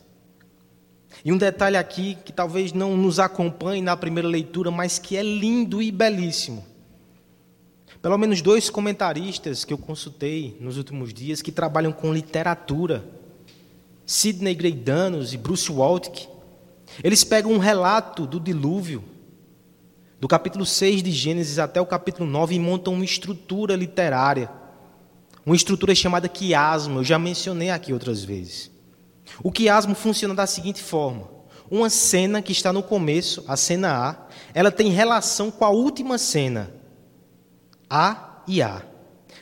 E 1.24 1.32
um 1.32 1.36
detalhe 1.36 1.76
aqui 1.76 2.16
que 2.24 2.32
talvez 2.32 2.72
não 2.72 2.96
nos 2.96 3.18
acompanhe 3.18 3.82
na 3.82 3.96
primeira 3.96 4.28
leitura, 4.28 4.70
mas 4.70 4.98
que 4.98 5.16
é 5.16 5.22
lindo 5.22 5.82
e 5.82 5.90
belíssimo. 5.90 6.64
Pelo 8.00 8.16
menos 8.16 8.40
dois 8.40 8.70
comentaristas 8.70 9.64
que 9.64 9.72
eu 9.72 9.78
consultei 9.78 10.56
nos 10.60 10.78
últimos 10.78 11.12
dias 11.12 11.42
que 11.42 11.52
trabalham 11.52 11.92
com 11.92 12.14
literatura, 12.14 13.04
Sidney 14.06 14.54
Greidanos 14.54 15.34
e 15.34 15.36
Bruce 15.36 15.70
Waltke, 15.70 16.26
eles 17.04 17.22
pegam 17.22 17.52
um 17.52 17.58
relato 17.58 18.26
do 18.26 18.40
dilúvio, 18.40 19.04
do 20.18 20.26
capítulo 20.26 20.64
6 20.64 21.02
de 21.02 21.10
Gênesis 21.10 21.58
até 21.58 21.80
o 21.80 21.86
capítulo 21.86 22.28
9 22.28 22.54
e 22.54 22.58
montam 22.58 22.94
uma 22.94 23.04
estrutura 23.04 23.76
literária, 23.76 24.50
uma 25.44 25.56
estrutura 25.56 25.94
chamada 25.94 26.28
quiasmo, 26.28 27.00
eu 27.00 27.04
já 27.04 27.18
mencionei 27.18 27.70
aqui 27.70 27.92
outras 27.92 28.24
vezes. 28.24 28.70
O 29.42 29.50
quiasmo 29.52 29.94
funciona 29.94 30.34
da 30.34 30.46
seguinte 30.46 30.82
forma: 30.82 31.28
uma 31.70 31.88
cena 31.88 32.42
que 32.42 32.52
está 32.52 32.72
no 32.72 32.82
começo, 32.82 33.44
a 33.46 33.56
cena 33.56 34.10
A, 34.10 34.26
ela 34.52 34.70
tem 34.70 34.90
relação 34.90 35.50
com 35.50 35.64
a 35.64 35.70
última 35.70 36.18
cena, 36.18 36.72
A 37.88 38.42
e 38.46 38.60
A. 38.60 38.82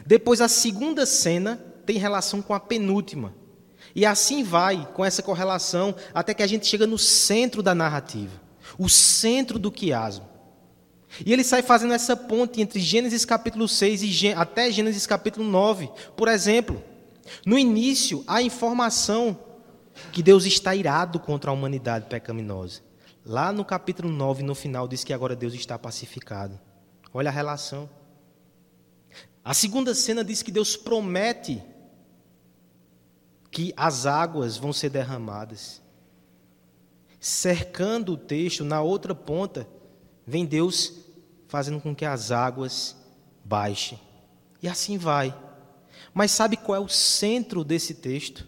Depois, 0.06 0.40
a 0.40 0.48
segunda 0.48 1.06
cena 1.06 1.62
tem 1.84 1.96
relação 1.96 2.42
com 2.42 2.54
a 2.54 2.60
penúltima. 2.60 3.34
E 3.94 4.04
assim 4.04 4.44
vai, 4.44 4.86
com 4.94 5.04
essa 5.04 5.22
correlação, 5.22 5.94
até 6.14 6.34
que 6.34 6.42
a 6.42 6.46
gente 6.46 6.66
chega 6.66 6.86
no 6.86 6.98
centro 6.98 7.62
da 7.62 7.74
narrativa, 7.74 8.40
o 8.78 8.88
centro 8.88 9.58
do 9.58 9.72
quiasmo. 9.72 10.28
E 11.24 11.32
ele 11.32 11.42
sai 11.42 11.62
fazendo 11.62 11.94
essa 11.94 12.16
ponte 12.16 12.60
entre 12.60 12.78
Gênesis 12.80 13.24
capítulo 13.24 13.66
6 13.66 14.02
e 14.02 14.32
até 14.34 14.70
Gênesis 14.70 15.06
capítulo 15.06 15.48
9. 15.48 15.90
Por 16.16 16.28
exemplo, 16.28 16.82
no 17.44 17.58
início, 17.58 18.22
a 18.26 18.42
informação 18.42 19.38
que 20.12 20.22
Deus 20.22 20.44
está 20.44 20.74
irado 20.74 21.20
contra 21.20 21.50
a 21.50 21.54
humanidade 21.54 22.06
pecaminosa. 22.06 22.80
Lá 23.24 23.52
no 23.52 23.64
capítulo 23.64 24.08
9, 24.08 24.42
no 24.42 24.54
final, 24.54 24.88
diz 24.88 25.04
que 25.04 25.12
agora 25.12 25.36
Deus 25.36 25.52
está 25.54 25.78
pacificado. 25.78 26.58
Olha 27.12 27.28
a 27.28 27.32
relação. 27.32 27.88
A 29.44 29.52
segunda 29.52 29.94
cena 29.94 30.24
diz 30.24 30.42
que 30.42 30.50
Deus 30.50 30.76
promete 30.76 31.62
que 33.50 33.72
as 33.76 34.06
águas 34.06 34.56
vão 34.56 34.72
ser 34.72 34.90
derramadas. 34.90 35.82
Cercando 37.20 38.12
o 38.12 38.16
texto, 38.16 38.64
na 38.64 38.80
outra 38.80 39.14
ponta, 39.14 39.68
vem 40.26 40.46
Deus 40.46 40.94
fazendo 41.48 41.80
com 41.80 41.94
que 41.94 42.04
as 42.04 42.30
águas 42.30 42.96
baixem. 43.44 44.00
E 44.62 44.68
assim 44.68 44.96
vai. 44.96 45.36
Mas 46.14 46.30
sabe 46.30 46.56
qual 46.56 46.76
é 46.76 46.80
o 46.80 46.88
centro 46.88 47.62
desse 47.62 47.94
texto? 47.94 48.47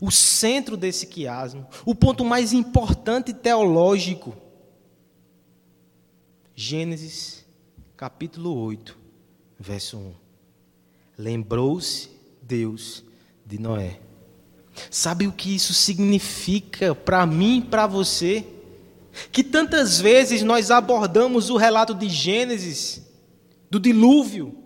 O 0.00 0.10
centro 0.10 0.76
desse 0.76 1.06
quiasmo, 1.06 1.66
o 1.84 1.94
ponto 1.94 2.24
mais 2.24 2.52
importante 2.52 3.32
teológico. 3.32 4.36
Gênesis, 6.54 7.44
capítulo 7.96 8.56
8, 8.56 8.96
verso 9.58 9.98
1. 9.98 10.14
Lembrou-se 11.18 12.10
Deus 12.42 13.04
de 13.44 13.58
Noé. 13.58 14.00
Sabe 14.90 15.26
o 15.26 15.32
que 15.32 15.54
isso 15.54 15.72
significa 15.72 16.94
para 16.94 17.24
mim 17.26 17.58
e 17.58 17.62
para 17.62 17.86
você? 17.86 18.44
Que 19.30 19.44
tantas 19.44 20.00
vezes 20.00 20.42
nós 20.42 20.70
abordamos 20.70 21.50
o 21.50 21.56
relato 21.56 21.94
de 21.94 22.08
Gênesis, 22.08 23.02
do 23.70 23.78
dilúvio, 23.78 24.63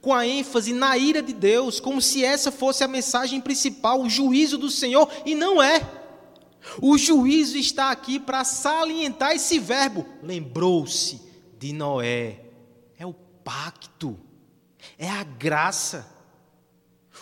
com 0.00 0.12
a 0.12 0.26
ênfase 0.26 0.72
na 0.72 0.96
ira 0.96 1.22
de 1.22 1.32
Deus, 1.32 1.80
como 1.80 2.00
se 2.00 2.24
essa 2.24 2.50
fosse 2.50 2.84
a 2.84 2.88
mensagem 2.88 3.40
principal, 3.40 4.00
o 4.00 4.08
juízo 4.08 4.58
do 4.58 4.70
Senhor, 4.70 5.08
e 5.24 5.34
não 5.34 5.62
é. 5.62 5.80
O 6.80 6.96
juízo 6.96 7.56
está 7.58 7.90
aqui 7.90 8.20
para 8.20 8.44
salientar 8.44 9.32
esse 9.32 9.58
verbo. 9.58 10.06
Lembrou-se 10.22 11.20
de 11.58 11.72
Noé. 11.72 12.40
É 12.98 13.06
o 13.06 13.12
pacto, 13.12 14.18
é 14.98 15.08
a 15.08 15.24
graça. 15.24 16.06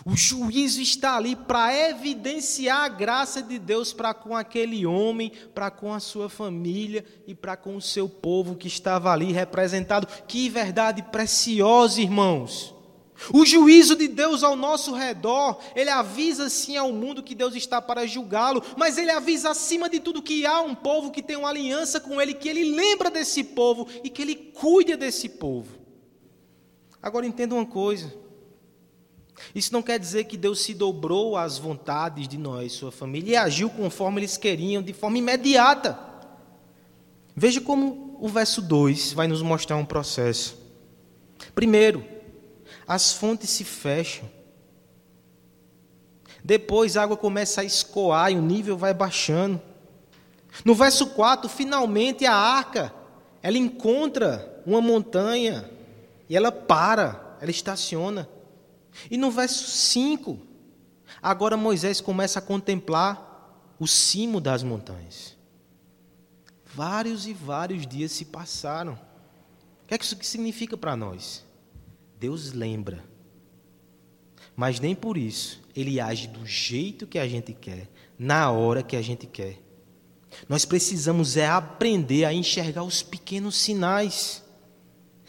O 0.05 0.17
juízo 0.17 0.81
está 0.81 1.17
ali 1.17 1.37
para 1.37 1.75
evidenciar 1.91 2.85
a 2.85 2.89
graça 2.89 3.43
de 3.43 3.59
Deus 3.59 3.93
para 3.93 4.15
com 4.15 4.35
aquele 4.35 4.87
homem, 4.87 5.33
para 5.55 5.71
com 5.71 5.93
a 5.93 6.01
sua 6.01 6.31
família 6.31 7.05
e 7.27 7.35
para 7.35 7.57
com 7.57 7.77
o 7.77 7.83
seu 7.83 8.09
povo 8.09 8.57
que 8.57 8.67
estava 8.67 9.13
ali 9.13 9.31
representado. 9.31 10.07
Que 10.27 10.49
verdade 10.49 11.03
preciosa, 11.03 12.01
irmãos! 12.01 12.75
O 13.35 13.45
juízo 13.45 13.95
de 13.95 14.09
Deus 14.09 14.43
ao 14.43 14.57
nosso 14.57 14.95
redor, 14.95 15.61
ele 15.77 15.91
avisa 15.91 16.49
sim 16.49 16.79
ao 16.79 16.91
mundo 16.91 17.23
que 17.23 17.35
Deus 17.35 17.55
está 17.55 17.83
para 17.83 18.07
julgá-lo, 18.07 18.63
mas 18.79 18.97
ele 18.97 19.11
avisa 19.11 19.51
acima 19.51 19.91
de 19.91 20.01
tudo 20.01 20.23
que 20.23 20.47
há 20.47 20.63
um 20.63 20.75
povo 20.75 21.11
que 21.11 21.23
tem 21.23 21.37
uma 21.37 21.51
aliança 21.51 22.01
com 22.01 22.19
ele, 22.19 22.33
que 22.33 22.49
ele 22.49 22.75
lembra 22.75 23.11
desse 23.11 23.45
povo 23.45 23.87
e 24.03 24.09
que 24.09 24.23
ele 24.23 24.35
cuida 24.35 24.97
desse 24.97 25.29
povo. 25.29 25.79
Agora 27.03 27.27
entenda 27.27 27.55
uma 27.55 27.67
coisa: 27.67 28.11
isso 29.55 29.73
não 29.73 29.83
quer 29.83 29.99
dizer 29.99 30.25
que 30.25 30.37
Deus 30.37 30.61
se 30.61 30.75
dobrou 30.75 31.37
às 31.37 31.59
vontades 31.59 32.29
de 32.29 32.39
e 32.65 32.71
sua 32.71 32.93
família 32.93 33.33
e 33.33 33.37
agiu 33.37 33.71
conforme 33.71 34.21
eles 34.21 34.37
queriam, 34.37 34.83
de 34.83 34.93
forma 34.93 35.19
imediata. 35.19 35.99
Veja 37.35 37.61
como 37.61 38.17
o 38.21 38.29
verso 38.29 38.61
2 38.61 39.13
vai 39.13 39.27
nos 39.27 39.43
mostrar 39.43 39.77
um 39.77 39.85
processo. 39.85 40.57
Primeiro, 41.55 42.05
as 42.87 43.13
fontes 43.13 43.51
se 43.51 43.65
fecham. 43.65 44.29
Depois 46.43 46.97
a 46.97 47.03
água 47.03 47.17
começa 47.17 47.61
a 47.61 47.65
escoar 47.65 48.33
e 48.33 48.37
o 48.37 48.43
nível 48.43 48.77
vai 48.77 48.95
baixando. 48.95 49.61
No 50.65 50.75
verso 50.75 51.07
4, 51.09 51.49
finalmente 51.49 52.27
a 52.27 52.35
arca, 52.35 52.93
ela 53.43 53.59
encontra 53.59 54.63
uma 54.67 54.81
montanha 54.81 55.71
e 56.29 56.37
ela 56.37 56.53
para, 56.53 57.37
ela 57.41 57.51
estaciona. 57.51 58.29
E 59.09 59.17
no 59.17 59.31
verso 59.31 59.69
5, 59.69 60.39
agora 61.23 61.57
Moisés 61.57 62.01
começa 62.01 62.39
a 62.39 62.43
contemplar 62.43 63.75
o 63.79 63.87
cimo 63.87 64.41
das 64.41 64.63
montanhas. 64.63 65.37
Vários 66.75 67.27
e 67.27 67.33
vários 67.33 67.87
dias 67.87 68.13
se 68.13 68.25
passaram. 68.25 68.95
O 69.85 69.89
que 69.89 69.95
é 69.95 69.99
que 69.99 70.05
isso 70.05 70.17
significa 70.23 70.77
para 70.77 70.97
nós? 70.97 71.45
Deus 72.19 72.53
lembra. 72.53 73.05
Mas 74.55 74.79
nem 74.79 74.95
por 74.95 75.17
isso 75.17 75.61
ele 75.75 76.01
age 76.01 76.27
do 76.27 76.45
jeito 76.45 77.07
que 77.07 77.19
a 77.19 77.27
gente 77.27 77.53
quer, 77.53 77.89
na 78.19 78.51
hora 78.51 78.83
que 78.83 78.97
a 78.97 79.03
gente 79.03 79.27
quer. 79.27 79.59
Nós 80.49 80.65
precisamos 80.65 81.37
é 81.37 81.47
aprender 81.47 82.25
a 82.25 82.33
enxergar 82.33 82.83
os 82.83 83.03
pequenos 83.03 83.57
sinais, 83.57 84.43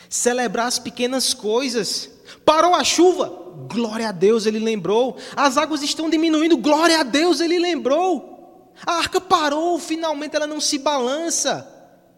celebrar 0.09 0.67
as 0.67 0.79
pequenas 0.79 1.33
coisas. 1.33 2.09
Parou 2.45 2.75
a 2.75 2.83
chuva, 2.83 3.29
glória 3.67 4.09
a 4.09 4.11
Deus, 4.11 4.45
ele 4.45 4.59
lembrou. 4.59 5.17
As 5.35 5.57
águas 5.57 5.81
estão 5.81 6.09
diminuindo, 6.09 6.57
glória 6.57 6.99
a 6.99 7.03
Deus, 7.03 7.39
ele 7.39 7.59
lembrou. 7.59 8.71
A 8.85 8.93
arca 8.93 9.21
parou, 9.21 9.77
finalmente 9.79 10.35
ela 10.35 10.47
não 10.47 10.59
se 10.59 10.77
balança. 10.77 11.67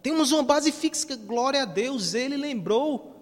Temos 0.02 0.32
uma 0.32 0.42
base 0.42 0.70
fixa, 0.70 1.16
glória 1.16 1.62
a 1.62 1.64
Deus, 1.64 2.14
ele 2.14 2.36
lembrou. 2.36 3.14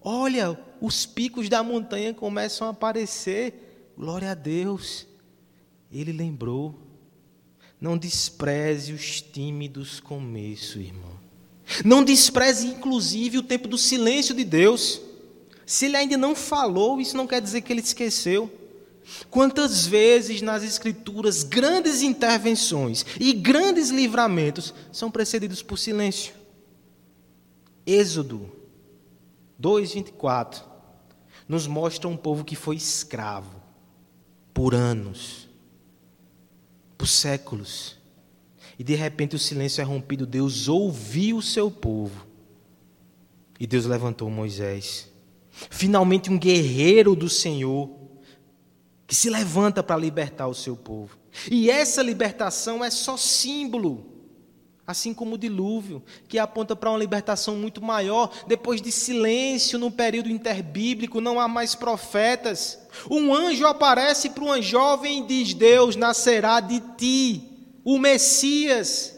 Olha, 0.00 0.58
os 0.80 1.04
picos 1.04 1.48
da 1.48 1.62
montanha 1.62 2.14
começam 2.14 2.66
a 2.66 2.70
aparecer, 2.70 3.92
glória 3.96 4.30
a 4.30 4.34
Deus, 4.34 5.06
ele 5.92 6.12
lembrou. 6.12 6.74
Não 7.80 7.96
despreze 7.96 8.92
os 8.92 9.20
tímidos 9.20 10.00
começos, 10.00 10.76
irmão. 10.76 11.18
Não 11.84 12.04
despreze, 12.04 12.66
inclusive, 12.66 13.38
o 13.38 13.42
tempo 13.42 13.68
do 13.68 13.78
silêncio 13.78 14.34
de 14.34 14.44
Deus. 14.44 15.00
Se 15.70 15.84
ele 15.84 15.96
ainda 15.96 16.16
não 16.16 16.34
falou, 16.34 17.00
isso 17.00 17.16
não 17.16 17.28
quer 17.28 17.40
dizer 17.40 17.60
que 17.60 17.72
ele 17.72 17.80
esqueceu. 17.80 18.52
Quantas 19.30 19.86
vezes 19.86 20.42
nas 20.42 20.64
Escrituras 20.64 21.44
grandes 21.44 22.02
intervenções 22.02 23.06
e 23.20 23.32
grandes 23.32 23.90
livramentos 23.90 24.74
são 24.90 25.12
precedidos 25.12 25.62
por 25.62 25.78
silêncio? 25.78 26.34
Êxodo 27.86 28.50
2,24 29.62 30.64
nos 31.48 31.68
mostra 31.68 32.08
um 32.08 32.16
povo 32.16 32.44
que 32.44 32.56
foi 32.56 32.74
escravo 32.74 33.62
por 34.52 34.74
anos, 34.74 35.48
por 36.98 37.06
séculos. 37.06 37.96
E 38.76 38.82
de 38.82 38.96
repente 38.96 39.36
o 39.36 39.38
silêncio 39.38 39.80
é 39.80 39.84
rompido. 39.84 40.26
Deus 40.26 40.66
ouviu 40.66 41.36
o 41.36 41.42
seu 41.42 41.70
povo. 41.70 42.26
E 43.60 43.68
Deus 43.68 43.86
levantou 43.86 44.28
Moisés. 44.28 45.09
Finalmente 45.68 46.30
um 46.30 46.38
guerreiro 46.38 47.14
do 47.14 47.28
Senhor 47.28 48.00
que 49.10 49.14
se 49.16 49.28
levanta 49.28 49.82
para 49.82 49.96
libertar 49.96 50.46
o 50.46 50.54
seu 50.54 50.76
povo. 50.76 51.18
E 51.50 51.68
essa 51.68 52.00
libertação 52.00 52.84
é 52.84 52.90
só 52.90 53.16
símbolo, 53.16 54.06
assim 54.86 55.12
como 55.12 55.34
o 55.34 55.38
dilúvio, 55.38 56.00
que 56.28 56.38
aponta 56.38 56.76
para 56.76 56.90
uma 56.90 56.98
libertação 56.98 57.56
muito 57.56 57.82
maior. 57.82 58.30
Depois 58.46 58.80
de 58.80 58.92
silêncio 58.92 59.80
no 59.80 59.90
período 59.90 60.30
interbíblico, 60.30 61.20
não 61.20 61.40
há 61.40 61.48
mais 61.48 61.74
profetas. 61.74 62.78
Um 63.10 63.34
anjo 63.34 63.66
aparece 63.66 64.30
para 64.30 64.44
uma 64.44 64.62
jovem 64.62 65.24
e 65.24 65.26
diz: 65.26 65.54
Deus 65.54 65.96
nascerá 65.96 66.60
de 66.60 66.78
ti, 66.96 67.50
o 67.84 67.98
Messias. 67.98 69.16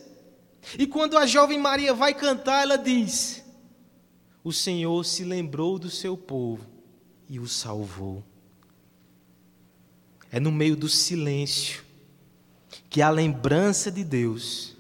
E 0.79 0.87
quando 0.87 1.19
a 1.19 1.27
jovem 1.27 1.59
Maria 1.59 1.93
vai 1.93 2.15
cantar, 2.15 2.63
ela 2.63 2.79
diz: 2.79 3.42
O 4.45 4.53
Senhor 4.53 5.05
se 5.05 5.25
lembrou 5.25 5.79
do 5.79 5.89
seu 5.89 6.17
povo 6.17 6.67
e 7.29 7.39
o 7.39 7.47
salvou. 7.47 8.25
É 10.31 10.41
no 10.41 10.51
meio 10.51 10.75
do 10.75 10.89
silêncio 10.89 11.85
que 12.91 13.01
a 13.01 13.11
lembrança 13.11 13.91
de 13.91 14.03
Deus 14.03 14.77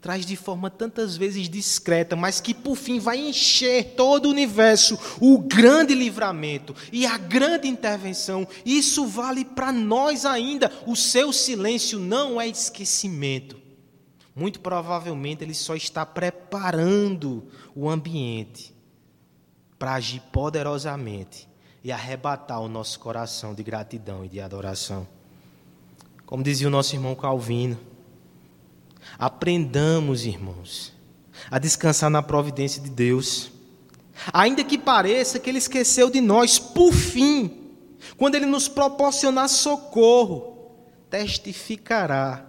traz 0.00 0.24
de 0.24 0.34
forma 0.34 0.68
tantas 0.68 1.16
vezes 1.16 1.48
discreta, 1.48 2.16
mas 2.16 2.40
que 2.40 2.54
por 2.54 2.74
fim 2.74 2.98
vai 2.98 3.18
encher 3.18 3.94
todo 3.94 4.26
o 4.26 4.30
universo, 4.30 4.98
o 5.20 5.38
grande 5.38 5.94
livramento 5.94 6.74
e 6.90 7.06
a 7.06 7.16
grande 7.16 7.68
intervenção. 7.68 8.48
Isso 8.64 9.06
vale 9.06 9.44
para 9.44 9.70
nós 9.70 10.24
ainda. 10.24 10.72
O 10.86 10.96
seu 10.96 11.32
silêncio 11.32 12.00
não 12.00 12.40
é 12.40 12.48
esquecimento. 12.48 13.60
Muito 14.34 14.58
provavelmente 14.58 15.44
ele 15.44 15.54
só 15.54 15.76
está 15.76 16.04
preparando 16.06 17.46
o 17.74 17.88
ambiente 17.88 18.74
para 19.82 19.94
agir 19.94 20.22
poderosamente 20.30 21.48
e 21.82 21.90
arrebatar 21.90 22.60
o 22.60 22.68
nosso 22.68 23.00
coração 23.00 23.52
de 23.52 23.64
gratidão 23.64 24.24
e 24.24 24.28
de 24.28 24.40
adoração. 24.40 25.08
Como 26.24 26.40
dizia 26.40 26.68
o 26.68 26.70
nosso 26.70 26.94
irmão 26.94 27.16
Calvino, 27.16 27.76
aprendamos, 29.18 30.24
irmãos, 30.24 30.92
a 31.50 31.58
descansar 31.58 32.10
na 32.10 32.22
providência 32.22 32.80
de 32.80 32.88
Deus. 32.90 33.50
Ainda 34.32 34.62
que 34.62 34.78
pareça 34.78 35.40
que 35.40 35.50
Ele 35.50 35.58
esqueceu 35.58 36.08
de 36.08 36.20
nós, 36.20 36.60
por 36.60 36.92
fim, 36.92 37.72
quando 38.16 38.36
Ele 38.36 38.46
nos 38.46 38.68
proporcionar 38.68 39.48
socorro, 39.48 40.70
testificará 41.10 42.46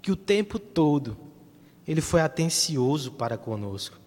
que 0.00 0.12
o 0.12 0.16
tempo 0.16 0.60
todo 0.60 1.16
Ele 1.84 2.00
foi 2.00 2.20
atencioso 2.20 3.10
para 3.10 3.36
conosco. 3.36 3.98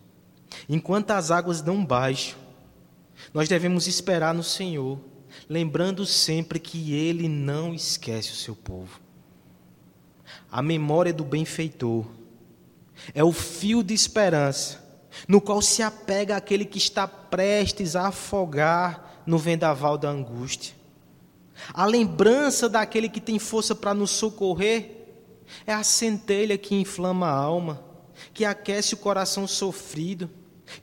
Enquanto 0.69 1.11
as 1.11 1.31
águas 1.31 1.61
não 1.61 1.83
baixam, 1.83 2.39
nós 3.33 3.47
devemos 3.47 3.87
esperar 3.87 4.33
no 4.33 4.43
Senhor, 4.43 4.99
lembrando 5.49 6.05
sempre 6.05 6.59
que 6.59 6.93
Ele 6.93 7.27
não 7.27 7.73
esquece 7.73 8.31
o 8.31 8.35
seu 8.35 8.55
povo 8.55 8.99
a 10.51 10.61
memória 10.61 11.13
do 11.13 11.23
benfeitor. 11.23 12.05
É 13.13 13.23
o 13.23 13.31
fio 13.31 13.81
de 13.81 13.93
esperança 13.93 14.81
no 15.27 15.41
qual 15.41 15.61
se 15.61 15.81
apega 15.81 16.35
aquele 16.35 16.65
que 16.65 16.77
está 16.77 17.07
prestes 17.07 17.95
a 17.95 18.07
afogar 18.07 19.23
no 19.25 19.37
vendaval 19.37 19.97
da 19.97 20.09
angústia. 20.09 20.73
A 21.73 21.85
lembrança 21.85 22.69
daquele 22.69 23.09
que 23.09 23.19
tem 23.19 23.37
força 23.37 23.75
para 23.75 23.93
nos 23.93 24.11
socorrer 24.11 25.05
é 25.65 25.73
a 25.73 25.83
centelha 25.83 26.57
que 26.57 26.75
inflama 26.75 27.27
a 27.27 27.35
alma, 27.35 27.83
que 28.33 28.45
aquece 28.45 28.93
o 28.93 28.97
coração 28.97 29.45
sofrido, 29.47 30.29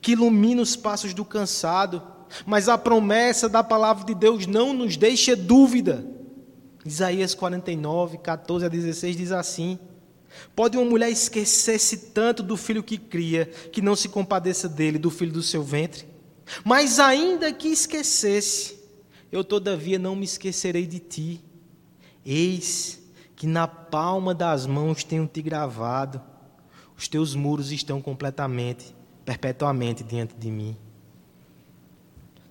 que 0.00 0.12
ilumina 0.12 0.60
os 0.60 0.76
passos 0.76 1.14
do 1.14 1.24
cansado. 1.24 2.02
Mas 2.46 2.68
a 2.68 2.76
promessa 2.76 3.48
da 3.48 3.62
palavra 3.62 4.04
de 4.04 4.14
Deus 4.14 4.46
não 4.46 4.72
nos 4.72 4.96
deixa 4.96 5.34
dúvida 5.34 6.18
Isaías 6.88 7.34
49, 7.34 8.18
14 8.18 8.64
a 8.64 8.68
16 8.68 9.16
diz 9.16 9.32
assim: 9.32 9.78
Pode 10.56 10.76
uma 10.78 10.88
mulher 10.88 11.10
esquecer-se 11.10 12.10
tanto 12.12 12.42
do 12.42 12.56
filho 12.56 12.82
que 12.82 12.96
cria, 12.96 13.46
que 13.46 13.82
não 13.82 13.94
se 13.94 14.08
compadeça 14.08 14.68
dele, 14.68 14.98
do 14.98 15.10
filho 15.10 15.32
do 15.32 15.42
seu 15.42 15.62
ventre? 15.62 16.06
Mas 16.64 16.98
ainda 16.98 17.52
que 17.52 17.68
esquecesse, 17.68 18.78
eu 19.30 19.44
todavia 19.44 19.98
não 19.98 20.16
me 20.16 20.24
esquecerei 20.24 20.86
de 20.86 20.98
ti. 20.98 21.44
Eis 22.24 22.98
que 23.36 23.46
na 23.46 23.68
palma 23.68 24.34
das 24.34 24.66
mãos 24.66 25.04
tenho 25.04 25.26
te 25.26 25.40
gravado, 25.40 26.20
os 26.96 27.06
teus 27.06 27.34
muros 27.36 27.70
estão 27.70 28.00
completamente, 28.02 28.96
perpetuamente 29.24 30.02
diante 30.02 30.34
de 30.34 30.50
mim. 30.50 30.76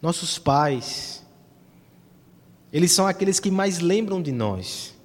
Nossos 0.01 0.37
pais, 0.37 1.25
eles 2.71 2.91
são 2.91 3.07
aqueles 3.07 3.39
que 3.39 3.49
mais 3.49 3.79
lembram 3.79 4.21
de 4.21 4.31
nós. 4.31 4.95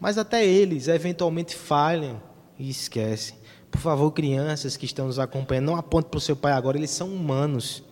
Mas 0.00 0.18
até 0.18 0.46
eles 0.46 0.88
eventualmente 0.88 1.56
falham 1.56 2.22
e 2.58 2.68
esquecem. 2.68 3.36
Por 3.70 3.80
favor, 3.80 4.10
crianças 4.12 4.76
que 4.76 4.86
estão 4.86 5.06
nos 5.06 5.18
acompanhando, 5.18 5.66
não 5.66 5.76
aponte 5.76 6.08
para 6.08 6.18
o 6.18 6.20
seu 6.20 6.36
pai 6.36 6.52
agora, 6.52 6.76
eles 6.76 6.90
são 6.90 7.08
humanos. 7.08 7.82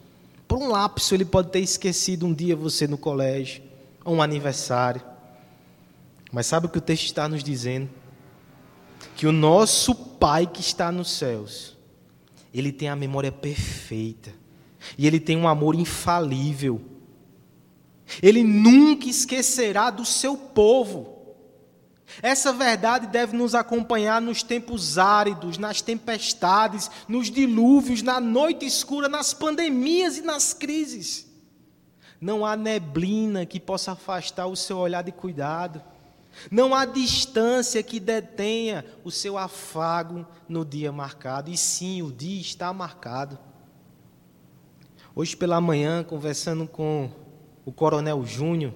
Por 0.47 0.59
um 0.59 0.69
lapso, 0.69 1.15
ele 1.15 1.25
pode 1.25 1.51
ter 1.51 1.61
esquecido 1.61 2.27
um 2.27 2.33
dia 2.33 2.57
você 2.57 2.87
no 2.87 2.97
colégio, 2.97 3.63
ou 4.05 4.17
um 4.17 4.23
aniversário. 4.23 5.03
Mas 6.33 6.47
sabe 6.47 6.67
o 6.67 6.69
que 6.69 6.79
o 6.79 6.83
texto 6.83 7.05
está 7.05 7.29
nos 7.29 7.43
dizendo? 7.43 7.89
Que 9.17 9.27
o 9.27 9.33
nosso 9.33 9.95
Pai 9.95 10.47
que 10.47 10.61
está 10.61 10.91
nos 10.91 11.11
céus, 11.11 11.77
ele 12.55 12.73
tem 12.73 12.89
a 12.89 12.97
memória 12.97 13.31
perfeita, 13.31 14.31
e 14.97 15.07
ele 15.07 15.21
tem 15.21 15.37
um 15.37 15.49
amor 15.49 15.75
infalível 15.75 16.97
ele 18.23 18.43
nunca 18.43 19.09
esquecerá 19.09 19.91
do 19.91 20.05
seu 20.05 20.37
povo. 20.37 21.15
Essa 22.23 22.53
verdade 22.53 23.09
deve 23.09 23.37
nos 23.37 23.55
acompanhar 23.55 24.21
nos 24.23 24.43
tempos 24.43 24.97
áridos, 24.97 25.59
nas 25.59 25.81
tempestades, 25.81 26.91
nos 27.09 27.31
dilúvios, 27.31 28.01
na 28.01 28.21
noite 28.21 28.65
escura, 28.65 29.09
nas 29.09 29.35
pandemias 29.35 30.17
e 30.17 30.23
nas 30.23 30.55
crises. 30.55 31.27
Não 32.21 32.47
há 32.47 32.57
neblina 32.57 33.45
que 33.45 33.59
possa 33.59 33.93
afastar 33.93 34.47
o 34.47 34.57
seu 34.57 34.79
olhar 34.79 35.03
de 35.03 35.13
cuidado. 35.13 35.83
Não 36.51 36.75
há 36.75 36.85
distância 36.85 37.83
que 37.83 37.99
detenha 37.99 38.85
o 39.05 39.11
seu 39.11 39.37
afago 39.37 40.25
no 40.49 40.65
dia 40.65 40.93
marcado. 40.93 41.51
E 41.51 41.57
sim, 41.57 42.03
o 42.03 42.13
dia 42.13 42.41
está 42.41 42.73
marcado. 42.73 43.39
Hoje 45.19 45.35
pela 45.35 45.59
manhã, 45.63 46.05
conversando 46.05 46.69
com 46.69 47.11
o 47.65 47.73
coronel 47.73 48.23
Júnior, 48.27 48.75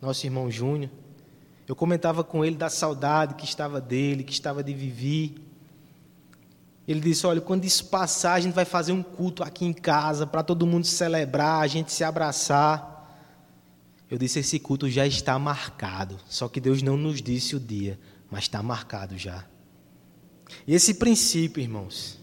nosso 0.00 0.26
irmão 0.26 0.50
Júnior. 0.50 0.90
Eu 1.68 1.76
comentava 1.76 2.24
com 2.24 2.44
ele 2.44 2.56
da 2.56 2.68
saudade 2.68 3.36
que 3.36 3.44
estava 3.44 3.80
dele, 3.80 4.24
que 4.24 4.32
estava 4.32 4.60
de 4.64 4.74
Vivi. 4.74 5.36
Ele 6.86 6.98
disse: 6.98 7.24
Olha, 7.28 7.40
quando 7.40 7.64
isso 7.64 7.84
passar, 7.84 8.32
a 8.32 8.40
gente 8.40 8.54
vai 8.54 8.64
fazer 8.64 8.90
um 8.90 9.04
culto 9.04 9.44
aqui 9.44 9.64
em 9.64 9.72
casa 9.72 10.26
para 10.26 10.42
todo 10.42 10.66
mundo 10.66 10.84
celebrar, 10.84 11.60
a 11.60 11.66
gente 11.68 11.92
se 11.92 12.02
abraçar. 12.02 13.16
Eu 14.10 14.18
disse: 14.18 14.40
Esse 14.40 14.58
culto 14.58 14.90
já 14.90 15.06
está 15.06 15.38
marcado. 15.38 16.18
Só 16.28 16.48
que 16.48 16.60
Deus 16.60 16.82
não 16.82 16.96
nos 16.96 17.22
disse 17.22 17.54
o 17.54 17.60
dia, 17.60 18.00
mas 18.28 18.42
está 18.42 18.64
marcado 18.64 19.16
já. 19.16 19.44
E 20.66 20.74
esse 20.74 20.94
princípio, 20.94 21.62
irmãos, 21.62 22.20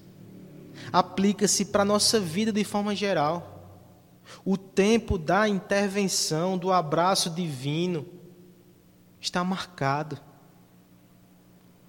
aplica-se 0.91 1.65
para 1.65 1.81
a 1.83 1.85
nossa 1.85 2.19
vida 2.19 2.51
de 2.51 2.63
forma 2.63 2.95
geral. 2.95 3.55
O 4.45 4.57
tempo 4.57 5.17
da 5.17 5.47
intervenção, 5.47 6.57
do 6.57 6.71
abraço 6.71 7.29
divino, 7.29 8.05
está 9.19 9.43
marcado. 9.43 10.19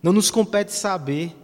Não 0.02 0.12
nos 0.12 0.30
compete 0.30 0.72
saber, 0.72 1.36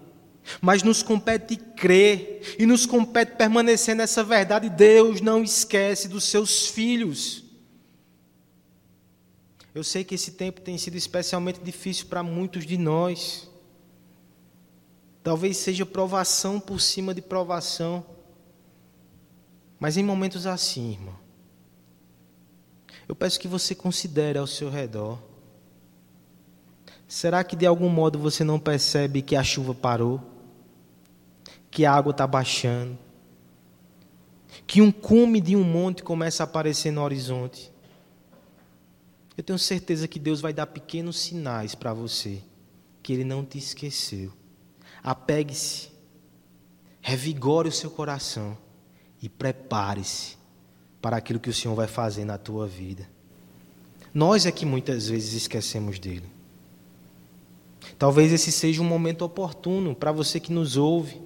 mas 0.60 0.82
nos 0.82 1.02
compete 1.02 1.56
crer 1.56 2.56
e 2.58 2.66
nos 2.66 2.86
compete 2.86 3.36
permanecer 3.36 3.94
nessa 3.94 4.24
verdade. 4.24 4.70
Deus 4.70 5.20
não 5.20 5.42
esquece 5.42 6.08
dos 6.08 6.24
seus 6.24 6.68
filhos. 6.68 7.44
Eu 9.74 9.84
sei 9.84 10.04
que 10.04 10.14
esse 10.14 10.32
tempo 10.32 10.62
tem 10.62 10.78
sido 10.78 10.96
especialmente 10.96 11.60
difícil 11.60 12.06
para 12.06 12.22
muitos 12.22 12.64
de 12.64 12.78
nós. 12.78 13.45
Talvez 15.26 15.56
seja 15.56 15.84
provação 15.84 16.60
por 16.60 16.80
cima 16.80 17.12
de 17.12 17.20
provação. 17.20 18.06
Mas 19.76 19.96
em 19.96 20.04
momentos 20.04 20.46
assim, 20.46 20.92
irmão, 20.92 21.16
eu 23.08 23.16
peço 23.16 23.40
que 23.40 23.48
você 23.48 23.74
considere 23.74 24.38
ao 24.38 24.46
seu 24.46 24.70
redor. 24.70 25.18
Será 27.08 27.42
que 27.42 27.56
de 27.56 27.66
algum 27.66 27.88
modo 27.88 28.20
você 28.20 28.44
não 28.44 28.60
percebe 28.60 29.20
que 29.20 29.34
a 29.34 29.42
chuva 29.42 29.74
parou? 29.74 30.22
Que 31.72 31.84
a 31.84 31.92
água 31.92 32.12
está 32.12 32.24
baixando? 32.24 32.96
Que 34.64 34.80
um 34.80 34.92
cume 34.92 35.40
de 35.40 35.56
um 35.56 35.64
monte 35.64 36.04
começa 36.04 36.44
a 36.44 36.46
aparecer 36.46 36.92
no 36.92 37.02
horizonte? 37.02 37.72
Eu 39.36 39.42
tenho 39.42 39.58
certeza 39.58 40.06
que 40.06 40.20
Deus 40.20 40.40
vai 40.40 40.52
dar 40.52 40.66
pequenos 40.66 41.18
sinais 41.18 41.74
para 41.74 41.92
você, 41.92 42.44
que 43.02 43.12
Ele 43.12 43.24
não 43.24 43.44
te 43.44 43.58
esqueceu. 43.58 44.32
Apegue-se, 45.06 45.88
revigore 47.00 47.68
o 47.68 47.72
seu 47.72 47.88
coração 47.88 48.58
e 49.22 49.28
prepare-se 49.28 50.36
para 51.00 51.16
aquilo 51.16 51.38
que 51.38 51.48
o 51.48 51.54
Senhor 51.54 51.76
vai 51.76 51.86
fazer 51.86 52.24
na 52.24 52.36
tua 52.36 52.66
vida. 52.66 53.08
Nós 54.12 54.46
é 54.46 54.50
que 54.50 54.66
muitas 54.66 55.08
vezes 55.08 55.34
esquecemos 55.34 56.00
dele. 56.00 56.24
Talvez 57.96 58.32
esse 58.32 58.50
seja 58.50 58.82
um 58.82 58.84
momento 58.84 59.22
oportuno 59.22 59.94
para 59.94 60.10
você 60.10 60.40
que 60.40 60.52
nos 60.52 60.76
ouve 60.76 61.20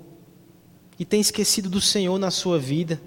e 0.98 1.04
tem 1.06 1.22
esquecido 1.22 1.70
do 1.70 1.80
Senhor 1.80 2.18
na 2.18 2.30
sua 2.30 2.58
vida. 2.58 3.00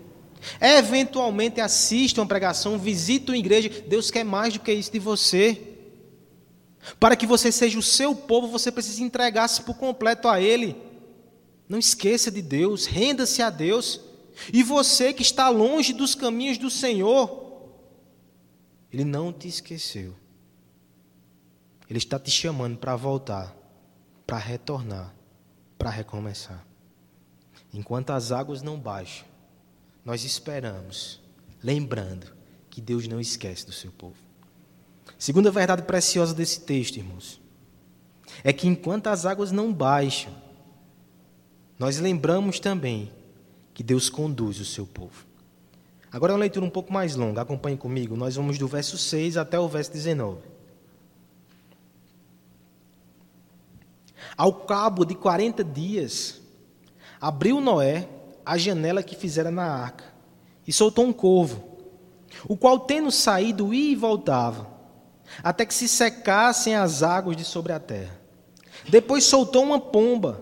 Eventualmente 0.59 1.61
assista 1.61 2.19
uma 2.19 2.27
pregação, 2.27 2.79
visita 2.79 3.31
uma 3.31 3.37
igreja. 3.37 3.69
Deus 3.87 4.09
quer 4.09 4.23
mais 4.23 4.53
do 4.55 4.59
que 4.59 4.73
isso 4.73 4.91
de 4.91 4.97
você. 4.97 5.72
Para 6.99 7.15
que 7.15 7.25
você 7.25 7.51
seja 7.51 7.79
o 7.79 7.83
seu 7.83 8.15
povo, 8.15 8.47
você 8.47 8.71
precisa 8.71 9.03
entregar-se 9.03 9.61
por 9.61 9.75
completo 9.75 10.27
a 10.27 10.41
Ele. 10.41 10.75
Não 11.67 11.79
esqueça 11.79 12.29
de 12.29 12.41
Deus, 12.41 12.85
renda-se 12.85 13.41
a 13.41 13.49
Deus. 13.49 14.01
E 14.51 14.63
você 14.63 15.13
que 15.13 15.21
está 15.21 15.49
longe 15.49 15.93
dos 15.93 16.15
caminhos 16.15 16.57
do 16.57 16.69
Senhor, 16.69 17.71
Ele 18.91 19.05
não 19.05 19.31
te 19.31 19.47
esqueceu. 19.47 20.15
Ele 21.89 21.99
está 21.99 22.19
te 22.19 22.31
chamando 22.31 22.77
para 22.77 22.95
voltar, 22.95 23.55
para 24.25 24.37
retornar, 24.37 25.13
para 25.77 25.89
recomeçar. 25.89 26.65
Enquanto 27.73 28.11
as 28.11 28.31
águas 28.31 28.61
não 28.61 28.79
baixam, 28.79 29.25
nós 30.03 30.23
esperamos, 30.23 31.21
lembrando 31.61 32.33
que 32.69 32.81
Deus 32.81 33.07
não 33.07 33.19
esquece 33.19 33.65
do 33.65 33.71
seu 33.71 33.91
povo. 33.91 34.15
Segunda 35.17 35.51
verdade 35.51 35.83
preciosa 35.83 36.33
desse 36.33 36.61
texto, 36.61 36.97
irmãos, 36.97 37.41
é 38.43 38.51
que 38.51 38.67
enquanto 38.67 39.07
as 39.07 39.25
águas 39.25 39.51
não 39.51 39.71
baixam, 39.71 40.33
nós 41.79 41.99
lembramos 41.99 42.59
também 42.59 43.11
que 43.73 43.83
Deus 43.83 44.09
conduz 44.09 44.59
o 44.59 44.65
seu 44.65 44.85
povo. 44.85 45.25
Agora 46.11 46.31
é 46.31 46.35
uma 46.35 46.41
leitura 46.41 46.65
um 46.65 46.69
pouco 46.69 46.93
mais 46.93 47.15
longa, 47.15 47.41
acompanhe 47.41 47.75
comigo. 47.75 48.15
Nós 48.15 48.35
vamos 48.35 48.57
do 48.59 48.67
verso 48.67 48.97
6 48.97 49.35
até 49.35 49.59
o 49.59 49.67
verso 49.67 49.91
19. 49.91 50.41
Ao 54.37 54.53
cabo 54.53 55.05
de 55.05 55.15
40 55.15 55.63
dias, 55.63 56.41
abriu 57.19 57.59
Noé 57.59 58.07
a 58.45 58.57
janela 58.57 59.01
que 59.01 59.15
fizera 59.15 59.49
na 59.49 59.65
arca 59.65 60.05
e 60.67 60.73
soltou 60.73 61.05
um 61.05 61.13
corvo, 61.13 61.63
o 62.47 62.57
qual, 62.57 62.79
tendo 62.79 63.11
saído, 63.11 63.73
ia 63.73 63.91
e 63.91 63.95
voltava, 63.95 64.72
até 65.41 65.65
que 65.65 65.73
se 65.73 65.87
secassem 65.87 66.75
as 66.75 67.03
águas 67.03 67.35
de 67.35 67.43
sobre 67.43 67.73
a 67.73 67.79
terra. 67.79 68.19
Depois 68.89 69.23
soltou 69.23 69.63
uma 69.63 69.79
pomba, 69.79 70.41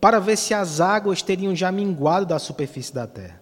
para 0.00 0.18
ver 0.18 0.36
se 0.36 0.54
as 0.54 0.80
águas 0.80 1.20
teriam 1.20 1.54
já 1.54 1.70
minguado 1.70 2.24
da 2.26 2.38
superfície 2.38 2.94
da 2.94 3.06
terra. 3.06 3.40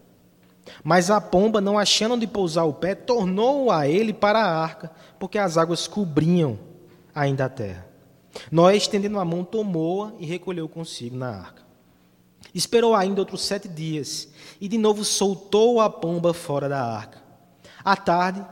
Mas 0.82 1.10
a 1.10 1.20
pomba, 1.20 1.60
não 1.60 1.78
achando 1.78 2.14
onde 2.14 2.26
pousar 2.26 2.64
o 2.64 2.72
pé, 2.72 2.94
tornou 2.94 3.70
a 3.70 3.86
ele 3.86 4.12
para 4.12 4.40
a 4.40 4.60
arca, 4.60 4.90
porque 5.18 5.38
as 5.38 5.56
águas 5.56 5.86
cobriam 5.86 6.58
ainda 7.14 7.44
a 7.44 7.48
terra. 7.48 7.86
Noé, 8.50 8.76
estendendo 8.76 9.18
a 9.18 9.24
mão, 9.24 9.44
tomou-a 9.44 10.12
e 10.18 10.26
recolheu 10.26 10.68
consigo 10.68 11.16
na 11.16 11.30
arca. 11.30 11.62
Esperou 12.54 12.94
ainda 12.94 13.20
outros 13.20 13.42
sete 13.42 13.68
dias 13.68 14.28
e 14.60 14.68
de 14.68 14.78
novo 14.78 15.04
soltou 15.04 15.80
a 15.80 15.88
pomba 15.88 16.32
fora 16.32 16.68
da 16.68 16.82
arca. 16.82 17.22
À 17.84 17.96
tarde, 17.96 18.44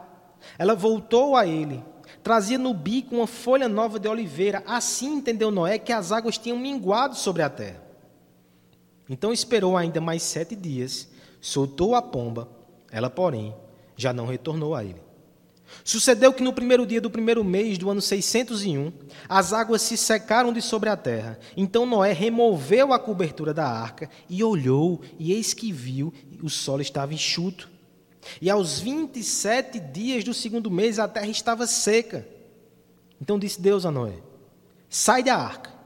ela 0.58 0.74
voltou 0.74 1.36
a 1.36 1.46
ele, 1.46 1.82
trazia 2.26 2.58
no 2.58 2.74
bico 2.74 3.14
uma 3.14 3.26
folha 3.28 3.68
nova 3.68 4.00
de 4.00 4.08
oliveira. 4.08 4.60
Assim 4.66 5.14
entendeu 5.14 5.48
Noé 5.48 5.78
que 5.78 5.92
as 5.92 6.10
águas 6.10 6.36
tinham 6.36 6.58
minguado 6.58 7.14
sobre 7.14 7.40
a 7.40 7.48
terra. 7.48 7.80
Então 9.08 9.32
esperou 9.32 9.76
ainda 9.76 10.00
mais 10.00 10.24
sete 10.24 10.56
dias, 10.56 11.08
soltou 11.40 11.94
a 11.94 12.02
pomba, 12.02 12.48
ela, 12.90 13.08
porém, 13.08 13.54
já 13.96 14.12
não 14.12 14.26
retornou 14.26 14.74
a 14.74 14.82
ele. 14.82 15.00
Sucedeu 15.84 16.32
que 16.32 16.42
no 16.42 16.52
primeiro 16.52 16.84
dia 16.84 17.00
do 17.00 17.08
primeiro 17.08 17.44
mês 17.44 17.78
do 17.78 17.88
ano 17.88 18.02
601, 18.02 18.92
as 19.28 19.52
águas 19.52 19.82
se 19.82 19.96
secaram 19.96 20.52
de 20.52 20.60
sobre 20.60 20.88
a 20.88 20.96
terra. 20.96 21.38
Então 21.56 21.86
Noé 21.86 22.12
removeu 22.12 22.92
a 22.92 22.98
cobertura 22.98 23.54
da 23.54 23.68
arca 23.68 24.10
e 24.28 24.42
olhou, 24.42 25.00
e 25.16 25.32
eis 25.32 25.54
que 25.54 25.70
viu, 25.70 26.12
o 26.42 26.50
solo 26.50 26.82
estava 26.82 27.14
enxuto. 27.14 27.75
E 28.40 28.50
aos 28.50 28.78
27 28.78 29.78
dias 29.78 30.24
do 30.24 30.34
segundo 30.34 30.70
mês 30.70 30.98
a 30.98 31.08
terra 31.08 31.28
estava 31.28 31.66
seca. 31.66 32.26
Então 33.20 33.38
disse 33.38 33.60
Deus 33.60 33.86
a 33.86 33.90
Noé: 33.90 34.14
Sai 34.88 35.22
da 35.22 35.36
arca 35.36 35.76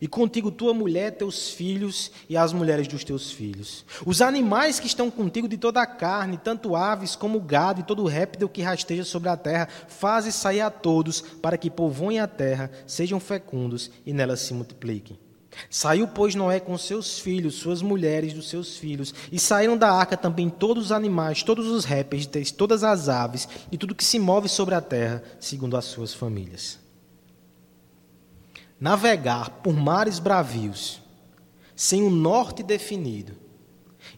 e 0.00 0.08
contigo 0.08 0.50
tua 0.50 0.74
mulher, 0.74 1.12
teus 1.12 1.50
filhos 1.50 2.10
e 2.28 2.36
as 2.36 2.52
mulheres 2.52 2.88
dos 2.88 3.04
teus 3.04 3.30
filhos. 3.30 3.84
Os 4.04 4.20
animais 4.20 4.80
que 4.80 4.86
estão 4.86 5.10
contigo 5.10 5.46
de 5.48 5.56
toda 5.56 5.80
a 5.80 5.86
carne, 5.86 6.36
tanto 6.36 6.74
aves 6.74 7.14
como 7.14 7.40
gado 7.40 7.80
e 7.80 7.84
todo 7.84 8.04
réptil 8.06 8.48
que 8.48 8.62
rasteja 8.62 9.04
sobre 9.04 9.28
a 9.28 9.36
terra, 9.36 9.68
faze 9.88 10.32
sair 10.32 10.60
a 10.60 10.70
todos, 10.70 11.20
para 11.20 11.56
que 11.56 11.70
povoem 11.70 12.18
a 12.18 12.26
terra, 12.26 12.70
sejam 12.86 13.20
fecundos 13.20 13.90
e 14.04 14.12
nela 14.12 14.36
se 14.36 14.52
multipliquem. 14.54 15.18
Saiu, 15.68 16.08
pois, 16.08 16.34
Noé 16.34 16.60
com 16.60 16.76
seus 16.78 17.18
filhos, 17.18 17.56
suas 17.56 17.82
mulheres, 17.82 18.32
dos 18.32 18.48
seus 18.48 18.76
filhos, 18.76 19.14
e 19.30 19.38
saíram 19.38 19.76
da 19.76 19.90
arca 19.90 20.16
também 20.16 20.48
todos 20.48 20.86
os 20.86 20.92
animais, 20.92 21.42
todos 21.42 21.66
os 21.66 21.84
répteis, 21.84 22.50
todas 22.50 22.82
as 22.82 23.08
aves 23.08 23.48
e 23.70 23.76
tudo 23.76 23.94
que 23.94 24.04
se 24.04 24.18
move 24.18 24.48
sobre 24.48 24.74
a 24.74 24.80
terra, 24.80 25.22
segundo 25.38 25.76
as 25.76 25.84
suas 25.84 26.14
famílias 26.14 26.82
navegar 28.82 29.48
por 29.62 29.72
mares 29.72 30.18
bravios, 30.18 31.00
sem 31.76 32.02
um 32.02 32.10
norte 32.10 32.64
definido 32.64 33.32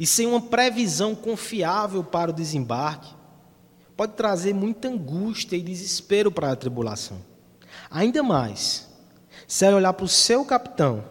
e 0.01 0.07
sem 0.07 0.27
uma 0.27 0.41
previsão 0.41 1.15
confiável 1.15 2.03
para 2.03 2.31
o 2.31 2.35
desembarque, 2.35 3.15
pode 3.95 4.15
trazer 4.15 4.55
muita 4.55 4.89
angústia 4.89 5.55
e 5.55 5.61
desespero 5.61 6.33
para 6.33 6.51
a 6.51 6.57
tribulação. 6.57 7.19
Ainda 7.91 8.23
mais, 8.23 8.89
se 9.47 9.67
ela 9.67 9.77
olhar 9.77 9.93
para 9.93 10.07
o 10.07 10.09
seu 10.09 10.47
capitão 10.47 11.05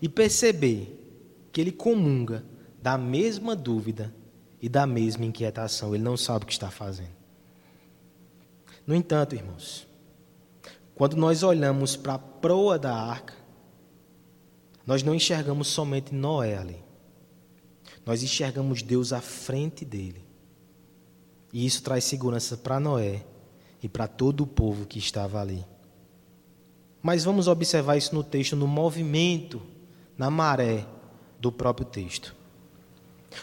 e 0.00 0.08
perceber 0.08 0.94
que 1.52 1.60
ele 1.60 1.72
comunga 1.72 2.44
da 2.80 2.96
mesma 2.96 3.56
dúvida 3.56 4.14
e 4.60 4.68
da 4.68 4.86
mesma 4.86 5.24
inquietação, 5.24 5.94
ele 5.94 6.04
não 6.04 6.16
sabe 6.16 6.44
o 6.44 6.46
que 6.46 6.52
está 6.52 6.70
fazendo. 6.70 7.16
No 8.86 8.94
entanto, 8.94 9.34
irmãos, 9.34 9.86
quando 10.94 11.16
nós 11.16 11.42
olhamos 11.42 11.96
para 11.96 12.14
a 12.14 12.18
proa 12.18 12.78
da 12.78 12.94
arca, 12.94 13.34
nós 14.86 15.02
não 15.02 15.14
enxergamos 15.14 15.68
somente 15.68 16.14
Noé 16.14 16.56
ali. 16.56 16.82
Nós 18.06 18.22
enxergamos 18.22 18.82
Deus 18.82 19.12
à 19.12 19.20
frente 19.20 19.84
dele. 19.84 20.24
E 21.52 21.66
isso 21.66 21.82
traz 21.82 22.04
segurança 22.04 22.56
para 22.56 22.80
Noé 22.80 23.24
e 23.82 23.88
para 23.88 24.08
todo 24.08 24.40
o 24.42 24.46
povo 24.46 24.86
que 24.86 24.98
estava 24.98 25.40
ali. 25.40 25.64
Mas 27.02 27.24
vamos 27.24 27.48
observar 27.48 27.96
isso 27.96 28.14
no 28.14 28.24
texto, 28.24 28.56
no 28.56 28.66
movimento, 28.66 29.62
na 30.18 30.30
maré 30.30 30.84
do 31.38 31.52
próprio 31.52 31.86
texto. 31.86 32.34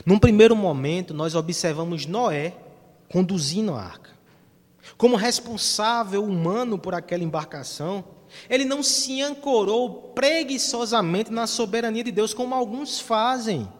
Num 0.05 0.19
primeiro 0.19 0.55
momento, 0.55 1.13
nós 1.13 1.33
observamos 1.33 2.05
Noé 2.05 2.53
conduzindo 3.09 3.73
a 3.73 3.81
arca. 3.81 4.11
Como 4.97 5.15
responsável 5.15 6.23
humano 6.23 6.77
por 6.77 6.93
aquela 6.93 7.23
embarcação, 7.23 8.03
ele 8.49 8.65
não 8.65 8.83
se 8.83 9.21
ancorou 9.21 10.11
preguiçosamente 10.13 11.31
na 11.31 11.47
soberania 11.47 12.03
de 12.03 12.11
Deus, 12.11 12.33
como 12.33 12.53
alguns 12.53 12.99
fazem. 12.99 13.71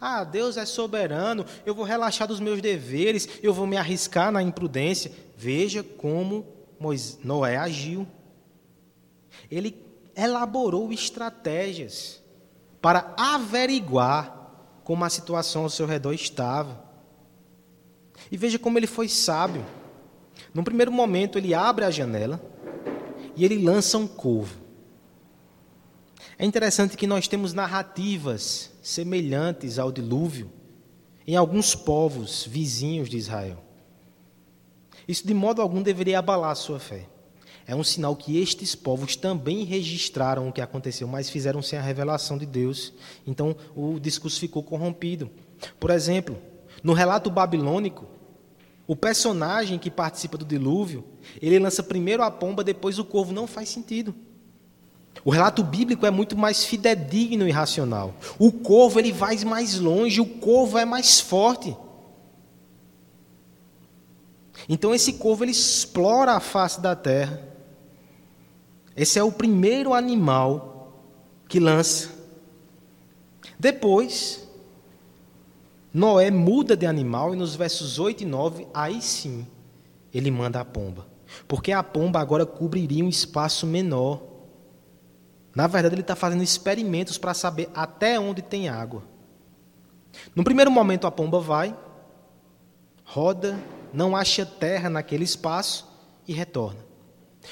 Ah, 0.00 0.24
Deus 0.24 0.56
é 0.56 0.64
soberano, 0.64 1.44
eu 1.66 1.74
vou 1.74 1.84
relaxar 1.84 2.26
dos 2.26 2.40
meus 2.40 2.62
deveres, 2.62 3.28
eu 3.42 3.52
vou 3.52 3.66
me 3.66 3.76
arriscar 3.76 4.30
na 4.32 4.42
imprudência. 4.42 5.12
Veja 5.36 5.82
como 5.82 6.46
Noé 7.22 7.56
agiu. 7.56 8.06
Ele 9.50 9.76
elaborou 10.16 10.92
estratégias 10.92 12.22
para 12.80 13.14
averiguar 13.16 14.34
como 14.84 15.04
a 15.04 15.10
situação 15.10 15.64
ao 15.64 15.70
seu 15.70 15.86
redor 15.86 16.12
estava. 16.12 16.82
E 18.30 18.36
veja 18.36 18.58
como 18.58 18.78
ele 18.78 18.86
foi 18.86 19.08
sábio. 19.08 19.64
Num 20.54 20.64
primeiro 20.64 20.90
momento, 20.90 21.38
ele 21.38 21.54
abre 21.54 21.84
a 21.84 21.90
janela 21.90 22.40
e 23.36 23.44
ele 23.44 23.62
lança 23.62 23.98
um 23.98 24.06
corvo. 24.06 24.56
É 26.38 26.44
interessante 26.44 26.96
que 26.96 27.06
nós 27.06 27.26
temos 27.26 27.52
narrativas 27.52 28.70
semelhantes 28.82 29.78
ao 29.78 29.90
dilúvio 29.90 30.50
em 31.26 31.36
alguns 31.36 31.74
povos 31.74 32.46
vizinhos 32.46 33.08
de 33.08 33.16
Israel. 33.16 33.62
Isso 35.06 35.26
de 35.26 35.34
modo 35.34 35.60
algum 35.60 35.82
deveria 35.82 36.20
abalar 36.20 36.52
a 36.52 36.54
sua 36.54 36.78
fé. 36.78 37.06
É 37.68 37.76
um 37.76 37.84
sinal 37.84 38.16
que 38.16 38.40
estes 38.40 38.74
povos 38.74 39.14
também 39.14 39.62
registraram 39.62 40.48
o 40.48 40.52
que 40.52 40.62
aconteceu, 40.62 41.06
mas 41.06 41.28
fizeram 41.28 41.60
sem 41.60 41.78
a 41.78 41.82
revelação 41.82 42.38
de 42.38 42.46
Deus. 42.46 42.94
Então 43.26 43.54
o 43.76 44.00
discurso 44.00 44.40
ficou 44.40 44.62
corrompido. 44.62 45.30
Por 45.78 45.90
exemplo, 45.90 46.38
no 46.82 46.94
relato 46.94 47.30
babilônico, 47.30 48.06
o 48.86 48.96
personagem 48.96 49.78
que 49.78 49.90
participa 49.90 50.38
do 50.38 50.46
dilúvio, 50.46 51.04
ele 51.42 51.58
lança 51.58 51.82
primeiro 51.82 52.22
a 52.22 52.30
pomba, 52.30 52.64
depois 52.64 52.98
o 52.98 53.04
corvo. 53.04 53.34
Não 53.34 53.46
faz 53.46 53.68
sentido. 53.68 54.14
O 55.22 55.28
relato 55.28 55.62
bíblico 55.62 56.06
é 56.06 56.10
muito 56.10 56.38
mais 56.38 56.64
fidedigno 56.64 57.46
e 57.46 57.50
racional. 57.50 58.14
O 58.38 58.50
corvo 58.50 58.98
ele 58.98 59.12
vai 59.12 59.36
mais 59.44 59.78
longe, 59.78 60.22
o 60.22 60.26
corvo 60.26 60.78
é 60.78 60.86
mais 60.86 61.20
forte. 61.20 61.76
Então 64.66 64.94
esse 64.94 65.12
corvo 65.12 65.44
ele 65.44 65.52
explora 65.52 66.32
a 66.32 66.40
face 66.40 66.80
da 66.80 66.96
terra. 66.96 67.47
Esse 68.98 69.16
é 69.16 69.22
o 69.22 69.30
primeiro 69.30 69.94
animal 69.94 70.92
que 71.48 71.60
lança. 71.60 72.10
Depois, 73.56 74.44
Noé 75.94 76.32
muda 76.32 76.76
de 76.76 76.84
animal 76.84 77.32
e 77.32 77.36
nos 77.36 77.54
versos 77.54 78.00
8 78.00 78.22
e 78.24 78.26
9, 78.26 78.66
aí 78.74 79.00
sim, 79.00 79.46
ele 80.12 80.32
manda 80.32 80.60
a 80.60 80.64
pomba. 80.64 81.06
Porque 81.46 81.70
a 81.70 81.80
pomba 81.80 82.18
agora 82.18 82.44
cobriria 82.44 83.04
um 83.04 83.08
espaço 83.08 83.68
menor. 83.68 84.20
Na 85.54 85.68
verdade, 85.68 85.94
ele 85.94 86.02
está 86.02 86.16
fazendo 86.16 86.42
experimentos 86.42 87.18
para 87.18 87.34
saber 87.34 87.70
até 87.76 88.18
onde 88.18 88.42
tem 88.42 88.68
água. 88.68 89.04
No 90.34 90.42
primeiro 90.42 90.72
momento, 90.72 91.06
a 91.06 91.10
pomba 91.12 91.38
vai, 91.38 91.76
roda, 93.04 93.56
não 93.92 94.16
acha 94.16 94.44
terra 94.44 94.90
naquele 94.90 95.22
espaço 95.22 95.88
e 96.26 96.32
retorna. 96.32 96.87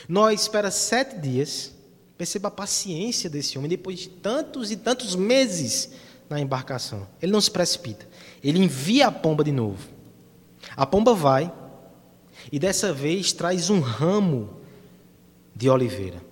Nós 0.08 0.42
espera 0.42 0.70
sete 0.70 1.18
dias. 1.18 1.74
Perceba 2.16 2.48
a 2.48 2.50
paciência 2.50 3.28
desse 3.28 3.58
homem 3.58 3.68
depois 3.68 3.98
de 3.98 4.08
tantos 4.08 4.70
e 4.70 4.76
tantos 4.76 5.14
meses 5.14 5.90
na 6.30 6.40
embarcação. 6.40 7.06
Ele 7.20 7.32
não 7.32 7.40
se 7.40 7.50
precipita. 7.50 8.08
Ele 8.42 8.58
envia 8.58 9.08
a 9.08 9.12
pomba 9.12 9.44
de 9.44 9.52
novo. 9.52 9.88
A 10.76 10.86
pomba 10.86 11.14
vai 11.14 11.52
e 12.50 12.58
dessa 12.58 12.92
vez 12.92 13.32
traz 13.32 13.70
um 13.70 13.80
ramo 13.80 14.50
de 15.54 15.68
oliveira. 15.68 16.22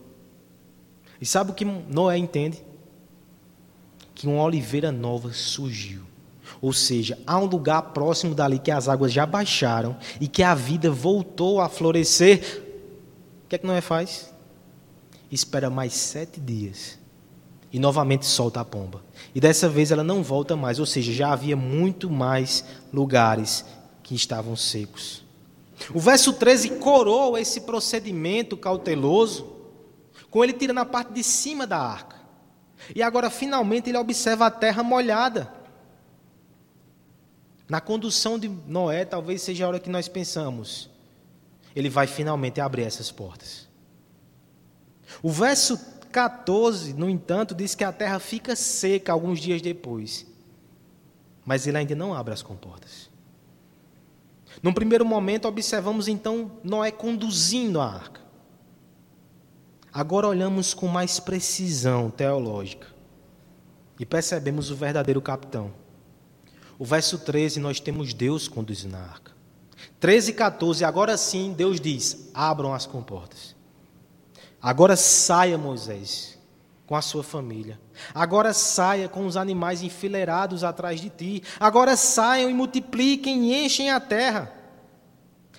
E 1.21 1.27
sabe 1.27 1.51
o 1.51 1.55
que 1.55 1.65
Noé 1.65 2.19
entende? 2.19 2.63
Que 4.15 4.27
uma 4.27 4.43
oliveira 4.43 4.93
nova 4.93 5.33
surgiu. 5.33 6.03
Ou 6.61 6.73
seja, 6.73 7.19
há 7.27 7.39
um 7.39 7.47
lugar 7.47 7.83
próximo 7.93 8.35
dali 8.35 8.59
que 8.59 8.71
as 8.71 8.89
águas 8.89 9.13
já 9.13 9.27
baixaram 9.27 9.97
e 10.21 10.29
que 10.29 10.43
a 10.43 10.55
vida 10.55 10.91
voltou 10.91 11.61
a 11.61 11.69
florescer. 11.69 12.64
O 13.45 13.49
que 13.49 13.57
é 13.57 13.59
que 13.59 13.67
Noé 13.67 13.81
faz? 13.81 14.33
Espera 15.31 15.71
mais 15.71 15.93
sete 15.93 16.41
dias 16.41 16.99
e 17.73 17.79
novamente 17.79 18.25
solta 18.25 18.61
a 18.61 18.65
pomba. 18.65 19.03
E 19.35 19.41
dessa 19.41 19.69
vez 19.69 19.91
ela 19.91 20.05
não 20.05 20.23
volta 20.23 20.55
mais, 20.55 20.79
ou 20.79 20.87
seja, 20.87 21.13
já 21.13 21.33
havia 21.33 21.57
muito 21.57 22.09
mais 22.09 22.65
lugares 22.93 23.65
que 24.03 24.15
estavam 24.15 24.55
secos. 24.55 25.25
O 25.93 25.99
verso 25.99 26.33
13 26.33 26.71
coroa 26.79 27.41
esse 27.41 27.63
procedimento 27.63 28.57
cauteloso 28.57 29.53
com 30.31 30.43
ele 30.43 30.53
tirando 30.53 30.79
a 30.79 30.85
parte 30.85 31.13
de 31.13 31.25
cima 31.25 31.67
da 31.67 31.79
arca. 31.79 32.17
E 32.95 33.03
agora 33.03 33.29
finalmente 33.29 33.91
ele 33.91 33.99
observa 33.99 34.47
a 34.47 34.51
terra 34.51 34.83
molhada. 34.83 35.53
Na 37.69 37.81
condução 37.81 38.39
de 38.39 38.49
Noé, 38.49 39.05
talvez 39.05 39.43
seja 39.43 39.65
a 39.65 39.69
hora 39.69 39.81
que 39.81 39.91
nós 39.91 40.07
pensamos. 40.07 40.91
Ele 41.75 41.89
vai 41.89 42.07
finalmente 42.07 42.61
abrir 42.61 42.83
essas 42.83 43.11
portas. 43.11 43.69
O 45.23 45.31
verso 45.31 45.79
14, 46.13 46.93
no 46.95 47.11
entanto, 47.11 47.55
diz 47.55 47.75
que 47.75 47.83
a 47.85 47.93
terra 47.93 48.19
fica 48.19 48.55
seca 48.55 49.13
alguns 49.13 49.41
dias 49.41 49.61
depois. 49.61 50.27
Mas 51.45 51.67
ele 51.67 51.77
ainda 51.77 51.95
não 51.95 52.15
abre 52.15 52.33
as 52.33 52.43
comportas. 52.43 53.11
Num 54.63 54.73
primeiro 54.73 55.05
momento, 55.05 55.49
observamos 55.49 56.09
então 56.09 56.53
Noé 56.63 56.91
conduzindo 56.91 57.81
a 57.81 57.87
arca. 57.87 58.21
Agora 59.93 60.27
olhamos 60.27 60.75
com 60.75 60.89
mais 60.89 61.21
precisão 61.21 62.11
teológica 62.11 62.87
e 63.99 64.07
percebemos 64.07 64.71
o 64.71 64.77
verdadeiro 64.77 65.21
capitão. 65.21 65.73
O 66.79 66.85
verso 66.85 67.19
13, 67.19 67.61
nós 67.61 67.79
temos 67.79 68.13
Deus 68.13 68.49
conduzindo 68.49 68.97
a 68.97 69.01
arca. 69.01 69.34
13 70.01 70.31
e 70.31 70.35
14, 70.35 70.85
agora 70.85 71.17
sim, 71.17 71.53
Deus 71.53 71.81
diz: 71.81 72.31
abram 72.33 72.75
as 72.75 72.87
comportas. 72.87 73.55
Agora 74.61 74.97
saia, 74.97 75.59
Moisés, 75.59 76.39
com 76.87 76.97
a 76.97 77.03
sua 77.03 77.23
família. 77.23 77.79
Agora 78.15 78.53
saia 78.53 79.09
com 79.09 79.27
os 79.27 79.37
animais 79.37 79.83
enfileirados 79.83 80.65
atrás 80.65 81.01
de 81.01 81.11
ti. 81.11 81.43
Agora 81.61 81.97
saiam 81.97 82.51
e 82.51 82.55
multipliquem 82.55 83.53
e 83.53 83.65
enchem 83.65 83.91
a 83.91 84.01
terra. 84.01 84.53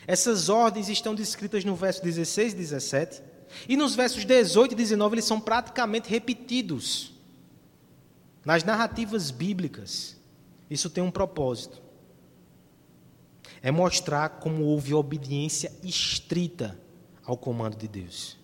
Essas 0.07 0.49
ordens 0.49 0.89
estão 0.89 1.15
descritas 1.15 1.63
no 1.63 1.75
verso 1.75 2.03
16 2.03 2.53
e 2.53 2.55
17. 2.55 3.23
E 3.69 3.77
nos 3.77 3.95
versos 3.95 4.25
18 4.25 4.73
e 4.73 4.75
19 4.75 5.15
eles 5.15 5.25
são 5.25 5.39
praticamente 5.39 6.09
repetidos. 6.09 7.13
Nas 8.43 8.63
narrativas 8.63 9.31
bíblicas, 9.31 10.15
isso 10.69 10.89
tem 10.89 11.03
um 11.03 11.11
propósito. 11.11 11.81
É 13.65 13.71
mostrar 13.71 14.29
como 14.29 14.63
houve 14.63 14.93
obediência 14.93 15.73
estrita 15.81 16.79
ao 17.25 17.35
comando 17.35 17.75
de 17.75 17.87
Deus. 17.87 18.37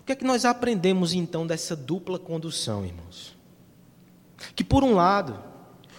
O 0.00 0.02
que 0.02 0.10
é 0.10 0.16
que 0.16 0.24
nós 0.24 0.44
aprendemos 0.44 1.12
então 1.12 1.46
dessa 1.46 1.76
dupla 1.76 2.18
condução, 2.18 2.84
irmãos? 2.84 3.36
Que 4.56 4.64
por 4.64 4.82
um 4.82 4.92
lado, 4.92 5.40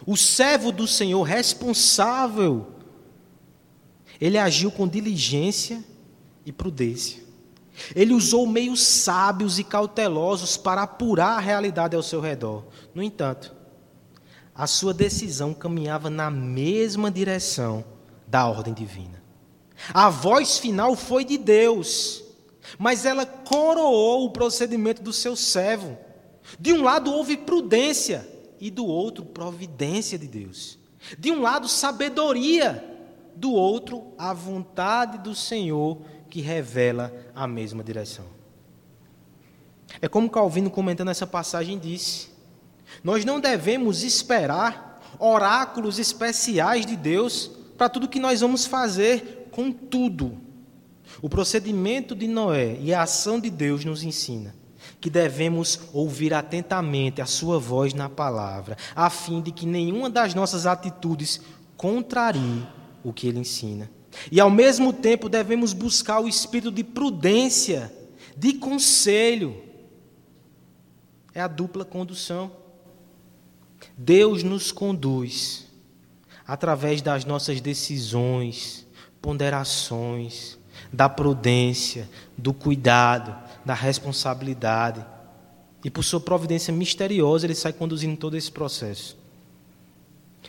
o 0.05 0.17
servo 0.17 0.69
do 0.69 0.85
Senhor 0.85 1.23
responsável, 1.23 2.67
ele 4.19 4.37
agiu 4.37 4.69
com 4.69 4.85
diligência 4.85 5.81
e 6.45 6.51
prudência. 6.51 7.23
Ele 7.95 8.13
usou 8.13 8.45
meios 8.45 8.81
sábios 8.81 9.59
e 9.59 9.63
cautelosos 9.63 10.57
para 10.57 10.81
apurar 10.81 11.37
a 11.37 11.39
realidade 11.39 11.95
ao 11.95 12.03
seu 12.03 12.19
redor. 12.19 12.65
No 12.93 13.01
entanto, 13.01 13.55
a 14.57 14.65
sua 14.65 14.91
decisão 14.91 15.53
caminhava 15.53 16.09
na 16.09 16.31
mesma 16.31 17.11
direção 17.11 17.85
da 18.25 18.47
ordem 18.47 18.73
divina. 18.73 19.21
A 19.93 20.09
voz 20.09 20.57
final 20.57 20.95
foi 20.95 21.23
de 21.23 21.37
Deus. 21.37 22.23
Mas 22.77 23.05
ela 23.05 23.25
coroou 23.25 24.25
o 24.25 24.31
procedimento 24.31 25.01
do 25.01 25.13
seu 25.13 25.35
servo. 25.35 25.95
De 26.59 26.73
um 26.73 26.81
lado 26.81 27.13
houve 27.13 27.37
prudência 27.37 28.27
e 28.59 28.71
do 28.71 28.85
outro 28.85 29.23
providência 29.23 30.17
de 30.17 30.27
Deus. 30.27 30.79
De 31.19 31.31
um 31.31 31.41
lado 31.41 31.67
sabedoria, 31.67 32.83
do 33.35 33.53
outro 33.53 34.11
a 34.17 34.33
vontade 34.33 35.19
do 35.19 35.35
Senhor 35.35 36.01
que 36.29 36.41
revela 36.41 37.13
a 37.35 37.47
mesma 37.47 37.83
direção. 37.83 38.25
É 40.01 40.07
como 40.07 40.29
Calvino 40.29 40.71
comentando 40.71 41.11
essa 41.11 41.27
passagem 41.27 41.77
disse: 41.77 42.36
Nós 43.03 43.25
não 43.25 43.39
devemos 43.39 44.03
esperar 44.03 45.01
oráculos 45.19 45.99
especiais 45.99 46.85
de 46.85 46.95
Deus 46.95 47.51
para 47.77 47.89
tudo 47.89 48.07
que 48.07 48.19
nós 48.19 48.41
vamos 48.41 48.65
fazer, 48.65 49.47
contudo, 49.51 50.37
o 51.21 51.29
procedimento 51.29 52.15
de 52.15 52.27
Noé 52.27 52.77
e 52.79 52.93
a 52.93 53.03
ação 53.03 53.39
de 53.39 53.49
Deus 53.49 53.85
nos 53.85 54.03
ensina 54.03 54.55
que 54.99 55.09
devemos 55.09 55.79
ouvir 55.93 56.33
atentamente 56.33 57.21
a 57.21 57.25
sua 57.25 57.59
voz 57.59 57.93
na 57.93 58.09
palavra, 58.09 58.77
a 58.95 59.09
fim 59.09 59.41
de 59.41 59.51
que 59.51 59.65
nenhuma 59.65 60.09
das 60.09 60.33
nossas 60.33 60.65
atitudes 60.65 61.41
contrarie 61.75 62.65
o 63.03 63.13
que 63.13 63.27
ele 63.27 63.39
ensina. 63.39 63.89
E 64.31 64.39
ao 64.39 64.49
mesmo 64.49 64.91
tempo 64.91 65.29
devemos 65.29 65.73
buscar 65.73 66.19
o 66.19 66.27
espírito 66.27 66.71
de 66.71 66.83
prudência, 66.83 67.93
de 68.35 68.53
conselho. 68.53 69.63
É 71.33 71.41
a 71.41 71.47
dupla 71.47 71.85
condução. 71.85 72.51
Deus 73.97 74.43
nos 74.43 74.71
conduz 74.71 75.65
através 76.45 77.01
das 77.01 77.25
nossas 77.25 77.59
decisões, 77.59 78.85
ponderações, 79.19 80.57
da 80.93 81.09
prudência, 81.09 82.07
do 82.37 82.53
cuidado, 82.53 83.35
da 83.65 83.73
responsabilidade. 83.73 85.03
E 85.83 85.89
por 85.89 86.03
sua 86.03 86.19
providência 86.19 86.71
misteriosa, 86.71 87.45
ele 87.45 87.55
sai 87.55 87.73
conduzindo 87.73 88.15
todo 88.17 88.37
esse 88.37 88.51
processo. 88.51 89.17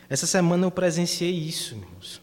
Essa 0.09 0.27
semana 0.27 0.67
eu 0.67 0.71
presenciei 0.71 1.33
isso, 1.33 1.75
irmãos. 1.75 2.21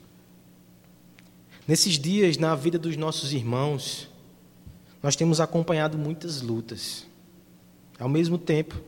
Nesses 1.68 1.98
dias, 1.98 2.38
na 2.38 2.56
vida 2.56 2.78
dos 2.78 2.96
nossos 2.96 3.34
irmãos, 3.34 4.10
nós 5.02 5.16
temos 5.16 5.40
acompanhado 5.40 5.98
muitas 5.98 6.42
lutas. 6.42 7.06
Ao 8.00 8.10
mesmo 8.10 8.38
tempo, 8.38 8.80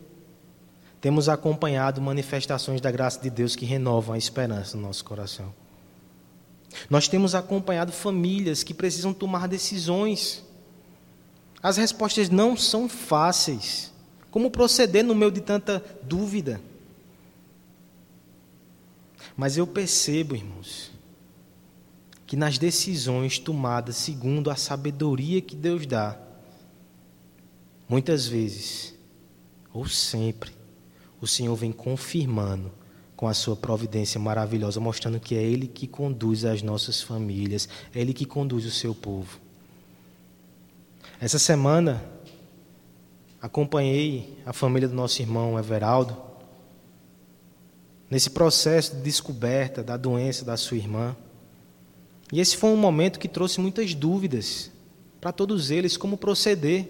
temos 1.08 1.30
acompanhado 1.30 2.02
manifestações 2.02 2.82
da 2.82 2.92
graça 2.92 3.22
de 3.22 3.30
Deus 3.30 3.56
que 3.56 3.64
renovam 3.64 4.14
a 4.14 4.18
esperança 4.18 4.76
no 4.76 4.84
nosso 4.84 5.06
coração. 5.06 5.54
Nós 6.90 7.08
temos 7.08 7.34
acompanhado 7.34 7.94
famílias 7.94 8.62
que 8.62 8.74
precisam 8.74 9.14
tomar 9.14 9.48
decisões. 9.48 10.44
As 11.64 11.78
respostas 11.78 12.30
não 12.30 12.58
são 12.58 12.90
fáceis. 12.90 13.90
Como 14.30 14.52
proceder 14.52 15.02
no 15.02 15.16
meio 15.16 15.32
de 15.32 15.40
tanta 15.40 15.82
dúvida? 16.04 16.60
Mas 19.34 19.56
eu 19.56 19.66
percebo, 19.66 20.36
irmãos, 20.36 20.92
que 22.26 22.36
nas 22.36 22.58
decisões 22.58 23.40
tomadas 23.40 23.96
segundo 23.96 24.52
a 24.52 24.58
sabedoria 24.58 25.40
que 25.40 25.56
Deus 25.56 25.86
dá, 25.86 26.18
muitas 27.88 28.28
vezes, 28.28 28.94
ou 29.74 29.88
sempre, 29.88 30.57
o 31.22 31.28
Senhor 31.28 31.56
vem 31.56 31.72
confirmando 31.72 32.72
com 33.16 33.28
a 33.28 33.34
sua 33.34 33.56
providência 33.56 34.20
maravilhosa, 34.20 34.80
mostrando 34.80 35.20
que 35.20 35.36
é 35.36 35.42
Ele 35.42 35.68
que 35.68 35.88
conduz 35.88 36.46
as 36.46 36.62
nossas 36.62 37.02
famílias, 37.02 37.68
é 37.94 38.00
Ele 38.00 38.14
que 38.14 38.26
conduz 38.26 38.66
o 38.66 38.72
seu 38.72 38.94
povo. 38.94 39.40
Essa 41.20 41.40
semana, 41.40 42.04
acompanhei 43.42 44.38
a 44.46 44.54
família 44.54 44.88
do 44.88 44.94
nosso 44.94 45.20
irmão 45.22 45.58
Everaldo 45.58 46.16
nesse 48.10 48.30
processo 48.30 48.96
de 48.96 49.02
descoberta 49.02 49.84
da 49.84 49.98
doença 49.98 50.46
da 50.46 50.56
sua 50.56 50.78
irmã. 50.78 51.16
E 52.32 52.40
esse 52.40 52.56
foi 52.56 52.70
um 52.70 52.78
momento 52.78 53.20
que 53.20 53.28
trouxe 53.28 53.60
muitas 53.60 53.94
dúvidas 53.94 54.72
para 55.20 55.32
todos 55.32 55.72
eles 55.72 55.98
como 55.98 56.18
proceder. 56.18 56.88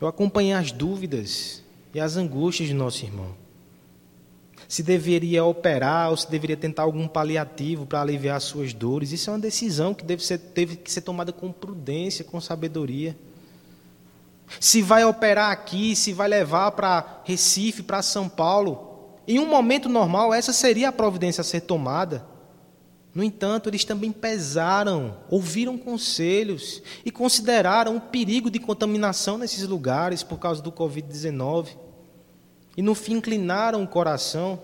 Eu 0.00 0.06
acompanhei 0.06 0.52
as 0.52 0.70
dúvidas 0.70 1.62
e 1.94 2.00
as 2.00 2.16
angústias 2.16 2.68
de 2.68 2.74
nosso 2.74 3.04
irmão. 3.04 3.34
Se 4.68 4.82
deveria 4.82 5.44
operar 5.44 6.10
ou 6.10 6.16
se 6.16 6.30
deveria 6.30 6.56
tentar 6.56 6.82
algum 6.82 7.08
paliativo 7.08 7.86
para 7.86 8.00
aliviar 8.02 8.36
as 8.36 8.44
suas 8.44 8.72
dores, 8.72 9.10
isso 9.10 9.30
é 9.30 9.32
uma 9.32 9.38
decisão 9.38 9.92
que 9.92 10.04
deve 10.04 10.24
ser, 10.24 10.38
teve 10.38 10.76
que 10.76 10.92
ser 10.92 11.00
tomada 11.00 11.32
com 11.32 11.50
prudência, 11.50 12.24
com 12.24 12.40
sabedoria. 12.40 13.16
Se 14.60 14.82
vai 14.82 15.04
operar 15.04 15.50
aqui, 15.50 15.94
se 15.96 16.12
vai 16.12 16.28
levar 16.28 16.72
para 16.72 17.22
Recife, 17.24 17.82
para 17.82 18.02
São 18.02 18.28
Paulo, 18.28 18.90
em 19.26 19.38
um 19.38 19.46
momento 19.46 19.88
normal, 19.88 20.34
essa 20.34 20.52
seria 20.52 20.88
a 20.88 20.92
providência 20.92 21.40
a 21.40 21.44
ser 21.44 21.60
tomada. 21.60 22.24
No 23.12 23.24
entanto, 23.24 23.68
eles 23.68 23.84
também 23.84 24.12
pesaram, 24.12 25.16
ouviram 25.28 25.76
conselhos 25.76 26.80
e 27.04 27.10
consideraram 27.10 27.96
o 27.96 28.00
perigo 28.00 28.50
de 28.50 28.60
contaminação 28.60 29.36
nesses 29.36 29.66
lugares 29.66 30.22
por 30.22 30.38
causa 30.38 30.62
do 30.62 30.70
Covid-19. 30.70 31.76
E 32.76 32.82
no 32.82 32.94
fim 32.94 33.14
inclinaram 33.14 33.82
o 33.82 33.88
coração 33.88 34.62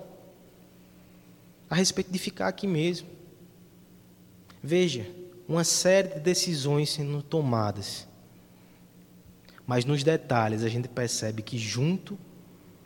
a 1.68 1.74
respeito 1.74 2.12
de 2.12 2.18
ficar 2.18 2.46
aqui 2.46 2.68
mesmo. 2.68 3.08
Veja, 4.62 5.10
uma 5.48 5.64
série 5.64 6.14
de 6.14 6.20
decisões 6.20 6.90
sendo 6.90 7.22
tomadas. 7.22 8.06
Mas 9.66 9.84
nos 9.84 10.04
detalhes 10.04 10.62
a 10.62 10.68
gente 10.68 10.86
percebe 10.86 11.42
que 11.42 11.58
junto 11.58 12.16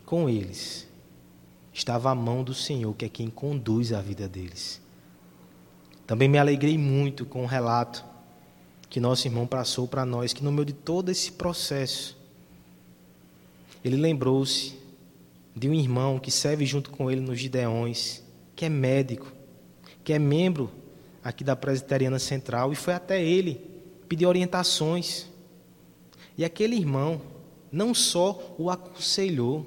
com 0.07 0.27
eles 0.27 0.87
estava 1.71 2.09
a 2.09 2.15
mão 2.15 2.43
do 2.43 2.55
Senhor, 2.55 2.93
que 2.95 3.05
é 3.05 3.09
quem 3.09 3.29
conduz 3.29 3.93
a 3.93 4.01
vida 4.01 4.27
deles. 4.27 4.80
Também 6.11 6.27
me 6.27 6.37
alegrei 6.37 6.77
muito 6.77 7.25
com 7.25 7.43
o 7.43 7.47
relato 7.47 8.03
que 8.89 8.99
nosso 8.99 9.25
irmão 9.25 9.47
passou 9.47 9.87
para 9.87 10.05
nós, 10.05 10.33
que 10.33 10.43
no 10.43 10.51
meio 10.51 10.65
de 10.65 10.73
todo 10.73 11.07
esse 11.07 11.31
processo, 11.31 12.17
ele 13.81 13.95
lembrou-se 13.95 14.77
de 15.55 15.69
um 15.69 15.73
irmão 15.73 16.19
que 16.19 16.29
serve 16.29 16.65
junto 16.65 16.89
com 16.89 17.09
ele 17.09 17.21
nos 17.21 17.39
Gideões, 17.39 18.21
que 18.57 18.65
é 18.65 18.69
médico, 18.69 19.31
que 20.03 20.11
é 20.11 20.19
membro 20.19 20.69
aqui 21.23 21.45
da 21.45 21.55
Presbiteriana 21.55 22.19
Central, 22.19 22.73
e 22.73 22.75
foi 22.75 22.93
até 22.93 23.23
ele 23.23 23.61
pedir 24.09 24.25
orientações. 24.25 25.27
E 26.37 26.43
aquele 26.43 26.75
irmão 26.75 27.21
não 27.71 27.93
só 27.93 28.53
o 28.57 28.69
aconselhou, 28.69 29.65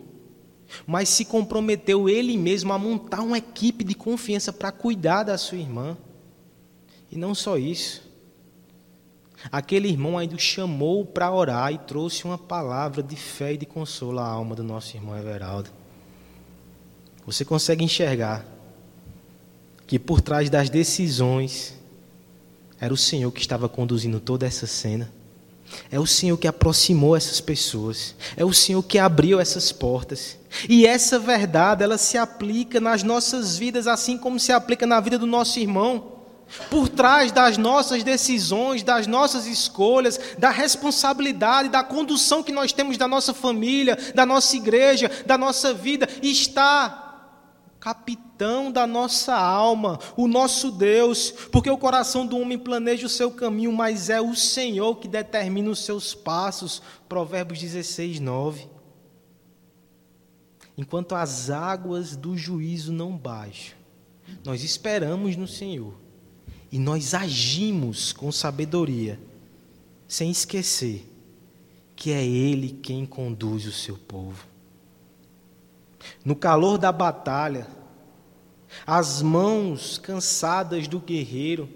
mas 0.87 1.09
se 1.09 1.25
comprometeu 1.25 2.07
ele 2.07 2.37
mesmo 2.37 2.71
a 2.71 2.79
montar 2.79 3.23
uma 3.23 3.39
equipe 3.39 3.83
de 3.83 3.95
confiança 3.95 4.53
para 4.53 4.71
cuidar 4.71 5.23
da 5.23 5.39
sua 5.39 5.57
irmã. 5.57 5.97
E 7.11 7.17
não 7.17 7.35
só 7.35 7.57
isso. 7.57 8.03
Aquele 9.53 9.89
irmão 9.89 10.17
ainda 10.17 10.35
o 10.35 10.39
chamou 10.39 11.05
para 11.05 11.31
orar 11.33 11.73
e 11.73 11.79
trouxe 11.79 12.25
uma 12.25 12.39
palavra 12.39 13.03
de 13.03 13.17
fé 13.17 13.53
e 13.53 13.59
de 13.59 13.67
consolo 13.67 14.19
à 14.19 14.27
alma 14.27 14.55
do 14.55 14.65
nosso 14.65 14.97
irmão 14.97 15.17
Everaldo. 15.17 15.71
Você 17.27 17.45
consegue 17.45 17.85
enxergar 17.85 18.45
que 19.87 19.99
por 19.99 20.21
trás 20.21 20.49
das 20.49 20.71
decisões 20.71 21.75
era 22.81 22.93
o 22.93 22.97
Senhor 22.97 23.31
que 23.33 23.41
estava 23.41 23.69
conduzindo 23.69 24.19
toda 24.19 24.47
essa 24.47 24.67
cena. 24.67 25.11
É 25.91 25.99
o 25.99 26.07
Senhor 26.07 26.37
que 26.37 26.47
aproximou 26.47 27.17
essas 27.17 27.41
pessoas. 27.41 28.15
É 28.37 28.45
o 28.45 28.53
Senhor 28.53 28.83
que 28.83 28.99
abriu 28.99 29.41
essas 29.41 29.73
portas. 29.73 30.39
E 30.69 30.87
essa 30.87 31.19
verdade, 31.19 31.83
ela 31.83 31.99
se 31.99 32.17
aplica 32.17 32.81
nas 32.81 33.03
nossas 33.03 33.57
vidas 33.57 33.87
assim 33.87 34.17
como 34.17 34.39
se 34.39 34.53
aplica 34.53 34.87
na 34.87 35.01
vida 35.01 35.19
do 35.19 35.27
nosso 35.27 35.59
irmão. 35.59 36.14
Por 36.71 36.89
trás 36.89 37.33
das 37.33 37.59
nossas 37.59 38.05
decisões, 38.05 38.83
das 38.83 39.07
nossas 39.07 39.47
escolhas, 39.47 40.21
da 40.39 40.51
responsabilidade, 40.51 41.69
da 41.69 41.83
condução 41.83 42.43
que 42.43 42.53
nós 42.53 42.73
temos 42.73 42.97
da 42.97 43.09
nossa 43.09 43.35
família, 43.35 43.97
da 44.15 44.25
nossa 44.25 44.57
igreja, 44.57 45.11
da 45.27 45.37
nossa 45.37 45.75
vida, 45.75 46.09
está 46.23 47.01
o 47.77 47.79
capitão 47.81 48.71
da 48.71 48.87
nossa 48.87 49.35
alma, 49.35 49.99
o 50.17 50.29
nosso 50.29 50.71
Deus, 50.71 51.33
porque 51.51 51.69
o 51.69 51.79
coração 51.79 52.25
do 52.25 52.39
homem 52.39 52.59
planeja 52.59 53.07
o 53.07 53.11
seu 53.11 53.33
caminho, 53.33 53.73
mas 53.73 54.09
é 54.09 54.21
o 54.21 54.35
Senhor 54.35 54.97
que 54.97 55.09
determina 55.09 55.71
os 55.71 55.85
seus 55.85 56.15
passos. 56.15 56.81
Provérbios 57.09 57.59
16, 57.59 58.21
9. 58.21 58.69
Enquanto 60.79 61.15
as 61.15 61.51
águas 61.51 62.17
do 62.17 62.37
juízo 62.37 62.93
não 62.93 63.17
baixam, 63.17 63.77
nós 64.45 64.63
esperamos 64.63 65.37
no 65.37 65.47
Senhor 65.47 66.04
e 66.75 66.79
nós 66.81 67.15
agimos 67.15 68.13
com 68.13 68.33
sabedoria, 68.33 69.21
sem 70.09 70.29
esquecer 70.29 71.09
que 71.95 72.11
é 72.11 72.27
Ele 72.27 72.81
quem 72.83 73.07
conduz 73.07 73.65
o 73.65 73.71
seu 73.71 73.97
povo. 73.97 74.45
No 76.25 76.35
calor 76.35 76.77
da 76.77 76.91
batalha, 76.91 77.69
as 78.85 79.23
mãos 79.23 79.99
cansadas 79.99 80.89
do 80.89 80.99
guerreiro 80.99 81.69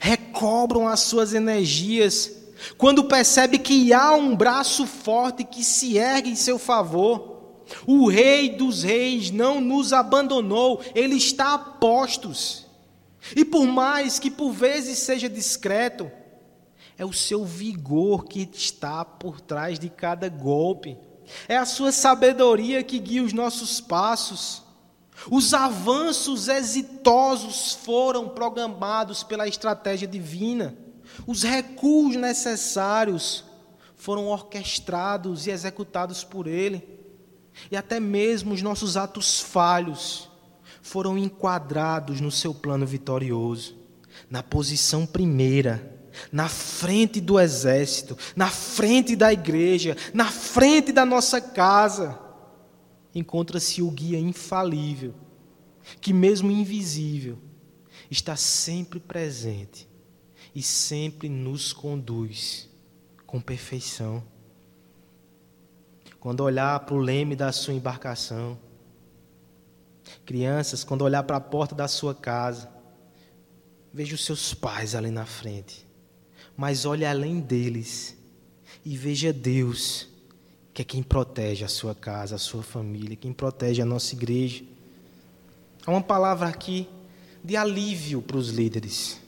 recobram 0.00 0.88
as 0.88 1.00
suas 1.00 1.34
energias 1.34 2.32
quando 2.78 3.04
percebe 3.04 3.58
que 3.58 3.92
há 3.92 4.14
um 4.14 4.34
braço 4.34 4.86
forte 4.86 5.44
que 5.44 5.62
se 5.62 5.98
ergue 5.98 6.30
em 6.30 6.34
seu 6.34 6.58
favor. 6.58 7.60
O 7.86 8.08
Rei 8.08 8.56
dos 8.56 8.84
Reis 8.84 9.30
não 9.30 9.60
nos 9.60 9.92
abandonou, 9.92 10.80
ele 10.94 11.16
está 11.16 11.52
a 11.52 11.58
postos. 11.58 12.63
E 13.34 13.44
por 13.44 13.66
mais 13.66 14.18
que 14.18 14.30
por 14.30 14.52
vezes 14.52 14.98
seja 14.98 15.28
discreto, 15.28 16.10
é 16.98 17.04
o 17.04 17.12
seu 17.12 17.44
vigor 17.44 18.24
que 18.24 18.48
está 18.52 19.04
por 19.04 19.40
trás 19.40 19.78
de 19.78 19.88
cada 19.88 20.28
golpe. 20.28 20.98
É 21.48 21.56
a 21.56 21.64
sua 21.64 21.90
sabedoria 21.90 22.82
que 22.82 22.98
guia 22.98 23.22
os 23.22 23.32
nossos 23.32 23.80
passos. 23.80 24.62
Os 25.30 25.54
avanços 25.54 26.48
exitosos 26.48 27.72
foram 27.72 28.28
programados 28.28 29.22
pela 29.22 29.48
estratégia 29.48 30.06
divina. 30.06 30.76
Os 31.26 31.42
recuos 31.42 32.16
necessários 32.16 33.44
foram 33.96 34.26
orquestrados 34.26 35.46
e 35.46 35.50
executados 35.50 36.22
por 36.22 36.46
Ele. 36.46 36.86
E 37.70 37.76
até 37.76 37.98
mesmo 37.98 38.52
os 38.52 38.60
nossos 38.60 38.96
atos 38.96 39.40
falhos 39.40 40.28
foram 40.84 41.16
enquadrados 41.16 42.20
no 42.20 42.30
seu 42.30 42.54
plano 42.54 42.84
vitorioso, 42.84 43.74
na 44.28 44.42
posição 44.42 45.06
primeira, 45.06 45.98
na 46.30 46.46
frente 46.46 47.22
do 47.22 47.40
exército, 47.40 48.18
na 48.36 48.50
frente 48.50 49.16
da 49.16 49.32
igreja, 49.32 49.96
na 50.12 50.26
frente 50.26 50.92
da 50.92 51.06
nossa 51.06 51.40
casa. 51.40 52.20
Encontra-se 53.14 53.80
o 53.80 53.90
guia 53.90 54.18
infalível, 54.18 55.14
que, 56.02 56.12
mesmo 56.12 56.50
invisível, 56.50 57.38
está 58.10 58.36
sempre 58.36 59.00
presente 59.00 59.88
e 60.54 60.62
sempre 60.62 61.30
nos 61.30 61.72
conduz 61.72 62.68
com 63.26 63.40
perfeição. 63.40 64.22
Quando 66.20 66.40
olhar 66.40 66.78
para 66.80 66.94
o 66.94 66.98
leme 66.98 67.34
da 67.34 67.50
sua 67.52 67.72
embarcação, 67.72 68.58
Crianças, 70.24 70.84
quando 70.84 71.02
olhar 71.02 71.22
para 71.22 71.36
a 71.36 71.40
porta 71.40 71.74
da 71.74 71.86
sua 71.86 72.14
casa, 72.14 72.68
veja 73.92 74.14
os 74.14 74.24
seus 74.24 74.54
pais 74.54 74.94
ali 74.94 75.10
na 75.10 75.26
frente. 75.26 75.86
Mas 76.56 76.84
olhe 76.84 77.04
além 77.04 77.40
deles 77.40 78.16
e 78.84 78.96
veja 78.96 79.32
Deus, 79.32 80.08
que 80.72 80.82
é 80.82 80.84
quem 80.84 81.02
protege 81.02 81.64
a 81.64 81.68
sua 81.68 81.94
casa, 81.94 82.36
a 82.36 82.38
sua 82.38 82.62
família, 82.62 83.16
quem 83.16 83.32
protege 83.32 83.82
a 83.82 83.86
nossa 83.86 84.14
igreja. 84.14 84.64
Há 85.86 85.90
uma 85.90 86.02
palavra 86.02 86.48
aqui 86.48 86.88
de 87.42 87.56
alívio 87.56 88.22
para 88.22 88.36
os 88.36 88.48
líderes. 88.48 89.20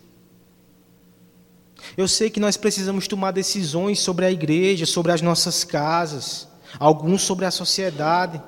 Eu 1.96 2.08
sei 2.08 2.30
que 2.30 2.40
nós 2.40 2.56
precisamos 2.56 3.06
tomar 3.06 3.30
decisões 3.30 4.00
sobre 4.00 4.24
a 4.24 4.32
igreja, 4.32 4.86
sobre 4.86 5.12
as 5.12 5.20
nossas 5.20 5.62
casas, 5.62 6.48
alguns 6.78 7.22
sobre 7.22 7.44
a 7.44 7.50
sociedade. 7.50 8.42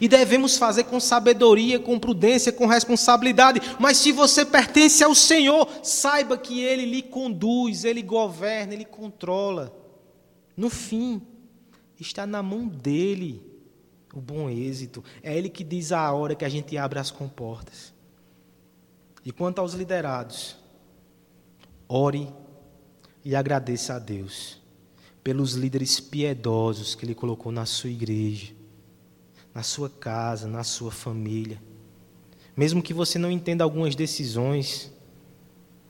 E 0.00 0.08
devemos 0.08 0.56
fazer 0.56 0.84
com 0.84 1.00
sabedoria, 1.00 1.78
com 1.78 1.98
prudência, 1.98 2.52
com 2.52 2.66
responsabilidade. 2.66 3.60
Mas 3.78 3.98
se 3.98 4.12
você 4.12 4.44
pertence 4.44 5.02
ao 5.02 5.14
Senhor, 5.14 5.68
saiba 5.82 6.38
que 6.38 6.60
Ele 6.60 6.84
lhe 6.86 7.02
conduz, 7.02 7.84
Ele 7.84 8.02
governa, 8.02 8.74
Ele 8.74 8.84
controla. 8.84 9.74
No 10.56 10.68
fim, 10.68 11.20
está 11.98 12.26
na 12.26 12.42
mão 12.42 12.66
dele 12.66 13.42
o 14.14 14.20
bom 14.20 14.48
êxito. 14.48 15.02
É 15.22 15.36
ele 15.36 15.48
que 15.48 15.64
diz 15.64 15.92
a 15.92 16.12
hora 16.12 16.34
que 16.34 16.44
a 16.44 16.48
gente 16.48 16.76
abre 16.76 16.98
as 16.98 17.10
comportas. 17.10 17.92
E 19.24 19.32
quanto 19.32 19.60
aos 19.60 19.72
liderados, 19.72 20.56
ore 21.88 22.28
e 23.24 23.34
agradeça 23.34 23.94
a 23.94 23.98
Deus 23.98 24.60
pelos 25.22 25.52
líderes 25.52 26.00
piedosos 26.00 26.94
que 26.94 27.04
Ele 27.04 27.14
colocou 27.14 27.52
na 27.52 27.64
sua 27.64 27.90
igreja, 27.90 28.52
na 29.54 29.62
sua 29.62 29.90
casa, 29.90 30.46
na 30.46 30.64
sua 30.64 30.90
família. 30.90 31.60
Mesmo 32.56 32.82
que 32.82 32.94
você 32.94 33.18
não 33.18 33.30
entenda 33.30 33.64
algumas 33.64 33.94
decisões, 33.94 34.92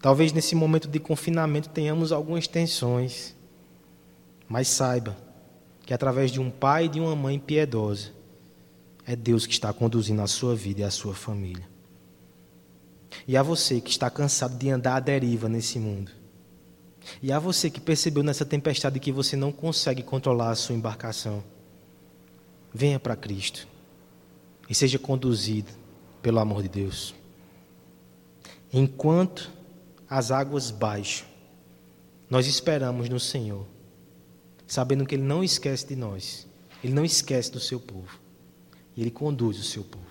talvez 0.01 0.33
nesse 0.33 0.55
momento 0.55 0.89
de 0.89 0.99
confinamento 0.99 1.69
tenhamos 1.69 2.13
algumas 2.13 2.47
tensões, 2.47 3.35
mas 4.49 4.69
saiba 4.69 5.17
que 5.85 5.93
através 5.93 6.31
de 6.31 6.41
um 6.41 6.51
pai 6.51 6.85
e 6.85 6.89
de 6.89 7.01
uma 7.01 7.17
mãe 7.17 7.39
piedosa, 7.39 8.11
é 9.05 9.17
Deus 9.17 9.47
que 9.47 9.53
está 9.53 9.73
conduzindo 9.73 10.23
a 10.23 10.27
sua 10.29 10.55
vida 10.55 10.83
e 10.83 10.85
a 10.85 10.91
sua 10.91 11.15
família. 11.15 11.69
E 13.27 13.37
a 13.37 13.43
você 13.43 13.81
que 13.81 13.91
está 13.91 14.09
cansado 14.09 14.57
de 14.57 14.71
andar 14.71 14.97
à 14.97 15.01
deriva 15.01 15.49
nesse 15.49 15.79
mundo, 15.79 16.11
e 17.21 17.33
a 17.33 17.39
você 17.39 17.69
que 17.69 17.81
percebeu 17.81 18.23
nessa 18.23 18.45
tempestade 18.45 19.01
que 19.01 19.11
você 19.11 19.37
não 19.37 19.51
consegue 19.51 20.03
controlar 20.03 20.51
a 20.51 20.55
sua 20.55 20.75
embarcação, 20.75 21.43
venha 22.75 22.99
para 22.99 23.17
Cristo 23.17 23.67
e 24.69 24.75
seja 24.75 24.99
conduzido 24.99 25.71
pelo 26.23 26.39
amor 26.39 26.63
de 26.63 26.69
Deus. 26.69 27.15
Enquanto 28.73 29.51
as 30.09 30.31
águas 30.31 30.71
baixam, 30.71 31.27
nós 32.31 32.47
esperamos 32.47 33.09
no 33.09 33.21
Senhor, 33.21 33.67
sabendo 34.67 35.05
que 35.05 35.15
Ele 35.15 35.23
não 35.23 35.45
esquece 35.45 35.87
de 35.87 35.97
nós, 35.97 36.47
Ele 36.83 36.95
não 36.95 37.05
esquece 37.05 37.53
do 37.53 37.61
seu 37.61 37.79
povo, 37.79 38.19
e 38.97 39.03
Ele 39.03 39.11
conduz 39.11 39.59
o 39.59 39.65
seu 39.65 39.85
povo. 39.85 40.07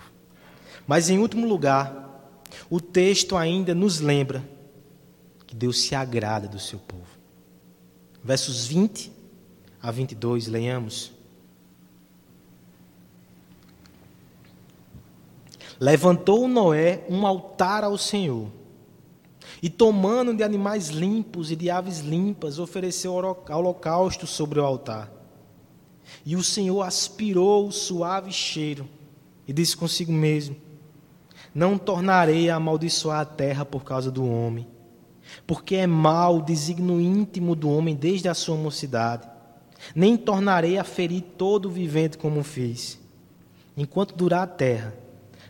Mas, 0.86 1.10
em 1.10 1.18
último 1.18 1.46
lugar, 1.46 2.38
o 2.70 2.80
texto 2.80 3.36
ainda 3.36 3.74
nos 3.74 3.98
lembra 3.98 4.44
que 5.46 5.54
Deus 5.54 5.80
se 5.80 5.94
agrada 5.94 6.46
do 6.46 6.58
seu 6.58 6.78
povo. 6.78 7.02
Versos 8.22 8.66
20 8.66 9.10
a 9.82 9.90
22, 9.90 10.46
leiamos. 10.46 11.12
Levantou 15.82 16.46
Noé 16.46 17.04
um 17.10 17.26
altar 17.26 17.82
ao 17.82 17.98
Senhor, 17.98 18.46
e 19.60 19.68
tomando 19.68 20.32
de 20.32 20.44
animais 20.44 20.90
limpos 20.90 21.50
e 21.50 21.56
de 21.56 21.70
aves 21.70 21.98
limpas, 21.98 22.60
ofereceu 22.60 23.14
holocausto 23.14 24.24
sobre 24.24 24.60
o 24.60 24.64
altar. 24.64 25.10
E 26.24 26.36
o 26.36 26.44
Senhor 26.44 26.82
aspirou 26.82 27.66
o 27.66 27.72
suave 27.72 28.30
cheiro 28.30 28.88
e 29.44 29.52
disse 29.52 29.76
consigo 29.76 30.12
mesmo: 30.12 30.54
Não 31.52 31.76
tornarei 31.76 32.48
a 32.48 32.54
amaldiçoar 32.54 33.18
a 33.18 33.24
terra 33.24 33.64
por 33.64 33.82
causa 33.82 34.08
do 34.08 34.24
homem, 34.24 34.68
porque 35.48 35.74
é 35.74 35.86
mau 35.88 36.36
o 36.36 36.42
desígnio 36.42 37.00
íntimo 37.00 37.56
do 37.56 37.68
homem 37.68 37.96
desde 37.96 38.28
a 38.28 38.34
sua 38.34 38.56
mocidade. 38.56 39.28
Nem 39.96 40.16
tornarei 40.16 40.78
a 40.78 40.84
ferir 40.84 41.22
todo 41.36 41.66
o 41.66 41.72
vivente 41.72 42.16
como 42.16 42.44
fiz. 42.44 43.00
Enquanto 43.76 44.14
durar 44.14 44.44
a 44.44 44.46
terra, 44.46 45.01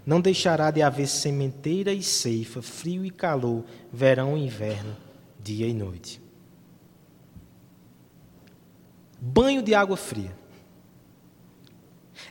não 0.04 0.20
deixará 0.20 0.70
de 0.70 0.82
haver 0.82 1.06
sementeira 1.06 1.92
e 1.92 2.02
ceifa, 2.02 2.60
frio 2.60 3.04
e 3.04 3.10
calor, 3.10 3.64
verão 3.92 4.36
e 4.36 4.44
inverno, 4.44 4.96
dia 5.40 5.66
e 5.66 5.74
noite. 5.74 6.20
Banho 9.20 9.62
de 9.62 9.74
água 9.74 9.96
fria. 9.96 10.36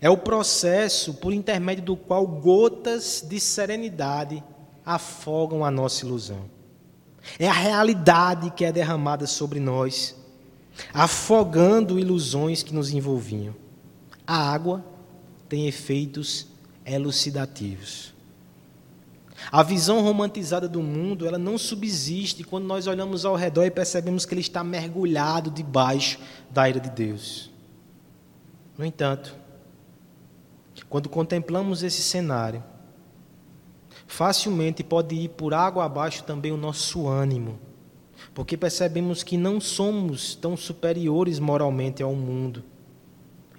É 0.01 0.09
o 0.09 0.17
processo 0.17 1.13
por 1.13 1.31
intermédio 1.31 1.83
do 1.83 1.95
qual 1.95 2.27
gotas 2.27 3.25
de 3.27 3.39
serenidade 3.39 4.43
afogam 4.85 5.63
a 5.63 5.71
nossa 5.71 6.05
ilusão. 6.05 6.49
É 7.39 7.47
a 7.47 7.53
realidade 7.53 8.51
que 8.51 8.65
é 8.65 8.71
derramada 8.71 9.27
sobre 9.27 9.59
nós, 9.59 10.15
afogando 10.93 11.99
ilusões 11.99 12.63
que 12.63 12.73
nos 12.73 12.91
envolviam. 12.91 13.55
A 14.25 14.51
água 14.51 14.83
tem 15.47 15.67
efeitos 15.67 16.47
elucidativos. 16.85 18.13
A 19.49 19.63
visão 19.63 20.01
romantizada 20.01 20.67
do 20.67 20.81
mundo, 20.81 21.25
ela 21.25 21.37
não 21.37 21.57
subsiste 21.57 22.43
quando 22.43 22.65
nós 22.65 22.85
olhamos 22.85 23.25
ao 23.25 23.35
redor 23.35 23.65
e 23.65 23.71
percebemos 23.71 24.25
que 24.25 24.33
ele 24.33 24.41
está 24.41 24.63
mergulhado 24.63 25.49
debaixo 25.49 26.19
da 26.49 26.69
ira 26.69 26.79
de 26.79 26.89
Deus. 26.89 27.49
No 28.77 28.85
entanto, 28.85 29.35
quando 30.89 31.09
contemplamos 31.09 31.83
esse 31.83 32.01
cenário, 32.01 32.63
facilmente 34.05 34.83
pode 34.83 35.15
ir 35.15 35.29
por 35.29 35.53
água 35.53 35.85
abaixo 35.85 36.23
também 36.23 36.51
o 36.51 36.57
nosso 36.57 37.07
ânimo, 37.07 37.59
porque 38.33 38.57
percebemos 38.57 39.23
que 39.23 39.37
não 39.37 39.59
somos 39.59 40.35
tão 40.35 40.55
superiores 40.55 41.39
moralmente 41.39 42.03
ao 42.03 42.13
mundo. 42.13 42.63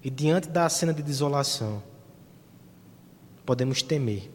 E 0.04 0.10
diante 0.10 0.48
da 0.48 0.68
cena 0.68 0.92
de 0.92 1.02
desolação, 1.02 1.82
podemos 3.44 3.82
temer. 3.82 4.30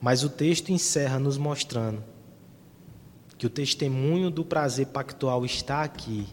Mas 0.00 0.22
o 0.22 0.28
texto 0.28 0.70
encerra 0.70 1.18
nos 1.18 1.36
mostrando 1.36 2.02
que 3.36 3.46
o 3.46 3.50
testemunho 3.50 4.30
do 4.30 4.44
prazer 4.44 4.86
pactual 4.86 5.44
está 5.44 5.82
aqui 5.82 6.26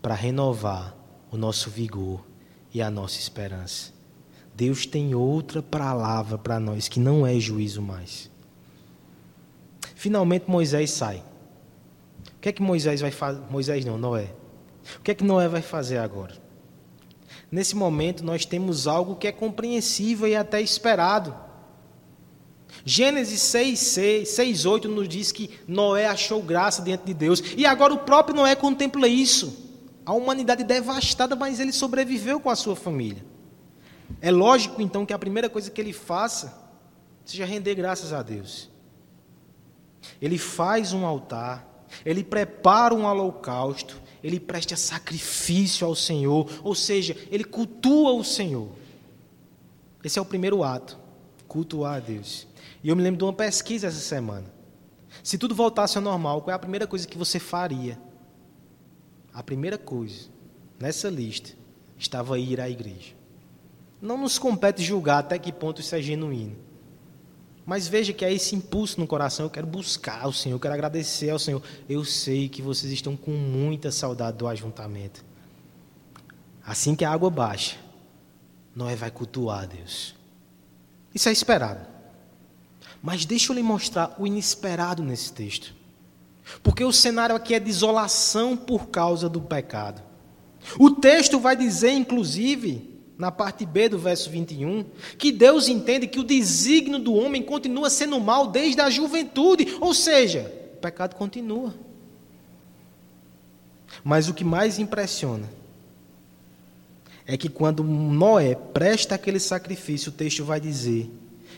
para 0.00 0.14
renovar 0.14 0.96
o 1.30 1.36
nosso 1.36 1.70
vigor 1.70 2.24
e 2.72 2.80
a 2.82 2.90
nossa 2.90 3.18
esperança. 3.18 3.92
Deus 4.54 4.84
tem 4.84 5.14
outra 5.14 5.62
palavra 5.62 6.36
para 6.36 6.58
nós 6.58 6.88
que 6.88 7.00
não 7.00 7.26
é 7.26 7.38
juízo 7.38 7.80
mais. 7.80 8.30
Finalmente 9.94 10.50
Moisés 10.50 10.90
sai. 10.90 11.22
O 12.36 12.40
que 12.40 12.48
é 12.48 12.52
que 12.52 12.62
Moisés 12.62 13.00
vai 13.00 13.10
fazer? 13.10 13.40
Moisés 13.50 13.84
não, 13.84 13.96
Noé. 13.96 14.34
O 14.98 15.02
que 15.02 15.12
é 15.12 15.14
que 15.14 15.22
Noé 15.22 15.48
vai 15.48 15.62
fazer 15.62 15.98
agora? 15.98 16.41
Nesse 17.52 17.76
momento 17.76 18.24
nós 18.24 18.46
temos 18.46 18.86
algo 18.86 19.14
que 19.14 19.28
é 19.28 19.32
compreensível 19.32 20.26
e 20.26 20.34
até 20.34 20.62
esperado. 20.62 21.36
Gênesis 22.82 23.42
6, 23.42 23.78
6, 23.78 24.28
6, 24.30 24.64
8 24.64 24.88
nos 24.88 25.06
diz 25.06 25.30
que 25.30 25.50
Noé 25.68 26.06
achou 26.06 26.42
graça 26.42 26.80
diante 26.80 27.04
de 27.04 27.12
Deus. 27.12 27.42
E 27.54 27.66
agora 27.66 27.92
o 27.92 27.98
próprio 27.98 28.34
Noé 28.34 28.56
contempla 28.56 29.06
isso. 29.06 29.70
A 30.06 30.14
humanidade 30.14 30.64
devastada, 30.64 31.36
mas 31.36 31.60
ele 31.60 31.72
sobreviveu 31.72 32.40
com 32.40 32.48
a 32.48 32.56
sua 32.56 32.74
família. 32.74 33.22
É 34.22 34.30
lógico, 34.30 34.80
então, 34.80 35.04
que 35.04 35.12
a 35.12 35.18
primeira 35.18 35.50
coisa 35.50 35.70
que 35.70 35.80
ele 35.80 35.92
faça 35.92 36.58
seja 37.22 37.44
render 37.44 37.74
graças 37.74 38.14
a 38.14 38.22
Deus. 38.22 38.70
Ele 40.20 40.38
faz 40.38 40.94
um 40.94 41.04
altar, 41.04 41.86
ele 42.04 42.24
prepara 42.24 42.94
um 42.94 43.04
holocausto, 43.04 44.00
ele 44.22 44.38
presta 44.38 44.76
sacrifício 44.76 45.86
ao 45.86 45.94
Senhor, 45.94 46.48
ou 46.62 46.74
seja, 46.74 47.16
ele 47.30 47.44
cultua 47.44 48.12
o 48.12 48.22
Senhor. 48.22 48.68
Esse 50.04 50.18
é 50.18 50.22
o 50.22 50.26
primeiro 50.26 50.62
ato, 50.62 50.98
cultuar 51.48 51.96
a 51.96 52.00
Deus. 52.00 52.46
E 52.82 52.88
eu 52.88 52.96
me 52.96 53.02
lembro 53.02 53.18
de 53.18 53.24
uma 53.24 53.32
pesquisa 53.32 53.86
essa 53.86 54.00
semana. 54.00 54.46
Se 55.22 55.38
tudo 55.38 55.54
voltasse 55.54 55.96
ao 55.96 56.02
normal, 56.02 56.42
qual 56.42 56.52
é 56.52 56.54
a 56.54 56.58
primeira 56.58 56.86
coisa 56.86 57.06
que 57.06 57.18
você 57.18 57.38
faria? 57.38 57.98
A 59.32 59.42
primeira 59.42 59.78
coisa 59.78 60.28
nessa 60.78 61.08
lista 61.08 61.50
estava 61.98 62.38
ir 62.38 62.60
à 62.60 62.68
igreja. 62.68 63.14
Não 64.00 64.18
nos 64.18 64.38
compete 64.38 64.82
julgar 64.82 65.18
até 65.18 65.38
que 65.38 65.52
ponto 65.52 65.80
isso 65.80 65.94
é 65.94 66.02
genuíno. 66.02 66.56
Mas 67.64 67.86
veja 67.86 68.12
que 68.12 68.24
é 68.24 68.32
esse 68.32 68.56
impulso 68.56 68.98
no 68.98 69.06
coração, 69.06 69.46
eu 69.46 69.50
quero 69.50 69.66
buscar 69.66 70.26
o 70.26 70.32
Senhor, 70.32 70.56
eu 70.56 70.60
quero 70.60 70.74
agradecer 70.74 71.30
ao 71.30 71.38
Senhor. 71.38 71.62
Eu 71.88 72.04
sei 72.04 72.48
que 72.48 72.60
vocês 72.60 72.92
estão 72.92 73.16
com 73.16 73.30
muita 73.30 73.92
saudade 73.92 74.36
do 74.38 74.48
ajuntamento. 74.48 75.24
Assim 76.64 76.94
que 76.94 77.04
a 77.04 77.10
água 77.10 77.30
baixa, 77.30 77.76
Noé 78.74 78.96
vai 78.96 79.10
cultuar 79.10 79.62
a 79.62 79.66
Deus. 79.66 80.14
Isso 81.14 81.28
é 81.28 81.32
esperado. 81.32 81.86
Mas 83.02 83.24
deixa 83.24 83.52
eu 83.52 83.56
lhe 83.56 83.62
mostrar 83.62 84.14
o 84.18 84.26
inesperado 84.26 85.02
nesse 85.02 85.32
texto. 85.32 85.74
Porque 86.62 86.84
o 86.84 86.92
cenário 86.92 87.34
aqui 87.34 87.54
é 87.54 87.60
desolação 87.60 88.56
por 88.56 88.88
causa 88.88 89.28
do 89.28 89.40
pecado. 89.40 90.02
O 90.78 90.90
texto 90.90 91.38
vai 91.38 91.56
dizer, 91.56 91.90
inclusive, 91.90 92.91
na 93.16 93.30
parte 93.30 93.64
B 93.64 93.88
do 93.88 93.98
verso 93.98 94.30
21, 94.30 94.84
que 95.18 95.30
Deus 95.30 95.68
entende 95.68 96.06
que 96.06 96.18
o 96.18 96.24
desígnio 96.24 96.98
do 96.98 97.14
homem 97.14 97.42
continua 97.42 97.90
sendo 97.90 98.18
mal 98.18 98.48
desde 98.48 98.80
a 98.80 98.90
juventude, 98.90 99.76
ou 99.80 99.94
seja, 99.94 100.52
o 100.74 100.76
pecado 100.78 101.14
continua. 101.14 101.74
Mas 104.02 104.28
o 104.28 104.34
que 104.34 104.44
mais 104.44 104.78
impressiona 104.78 105.48
é 107.26 107.36
que 107.36 107.48
quando 107.48 107.84
Noé 107.84 108.54
presta 108.54 109.14
aquele 109.14 109.38
sacrifício, 109.38 110.10
o 110.10 110.14
texto 110.14 110.44
vai 110.44 110.60
dizer 110.60 111.10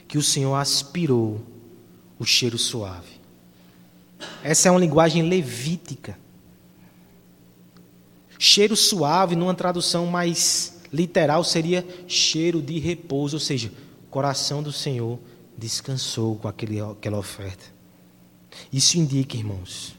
que 0.06 0.18
o 0.18 0.22
Senhor 0.22 0.54
aspirou 0.54 1.40
o 2.18 2.24
cheiro 2.24 2.58
suave. 2.58 3.20
Essa 4.42 4.68
é 4.68 4.70
uma 4.70 4.80
linguagem 4.80 5.22
levítica. 5.22 6.18
Cheiro 8.38 8.76
suave, 8.76 9.34
numa 9.36 9.54
tradução 9.54 10.06
mais 10.06 10.73
literal, 10.94 11.42
seria 11.42 11.84
cheiro 12.06 12.62
de 12.62 12.78
repouso, 12.78 13.36
ou 13.36 13.40
seja, 13.40 13.72
o 14.04 14.10
coração 14.10 14.62
do 14.62 14.72
Senhor 14.72 15.18
descansou 15.58 16.36
com 16.36 16.46
aquele, 16.46 16.80
aquela 16.80 17.18
oferta. 17.18 17.64
Isso 18.72 18.96
indica, 18.96 19.36
irmãos, 19.36 19.96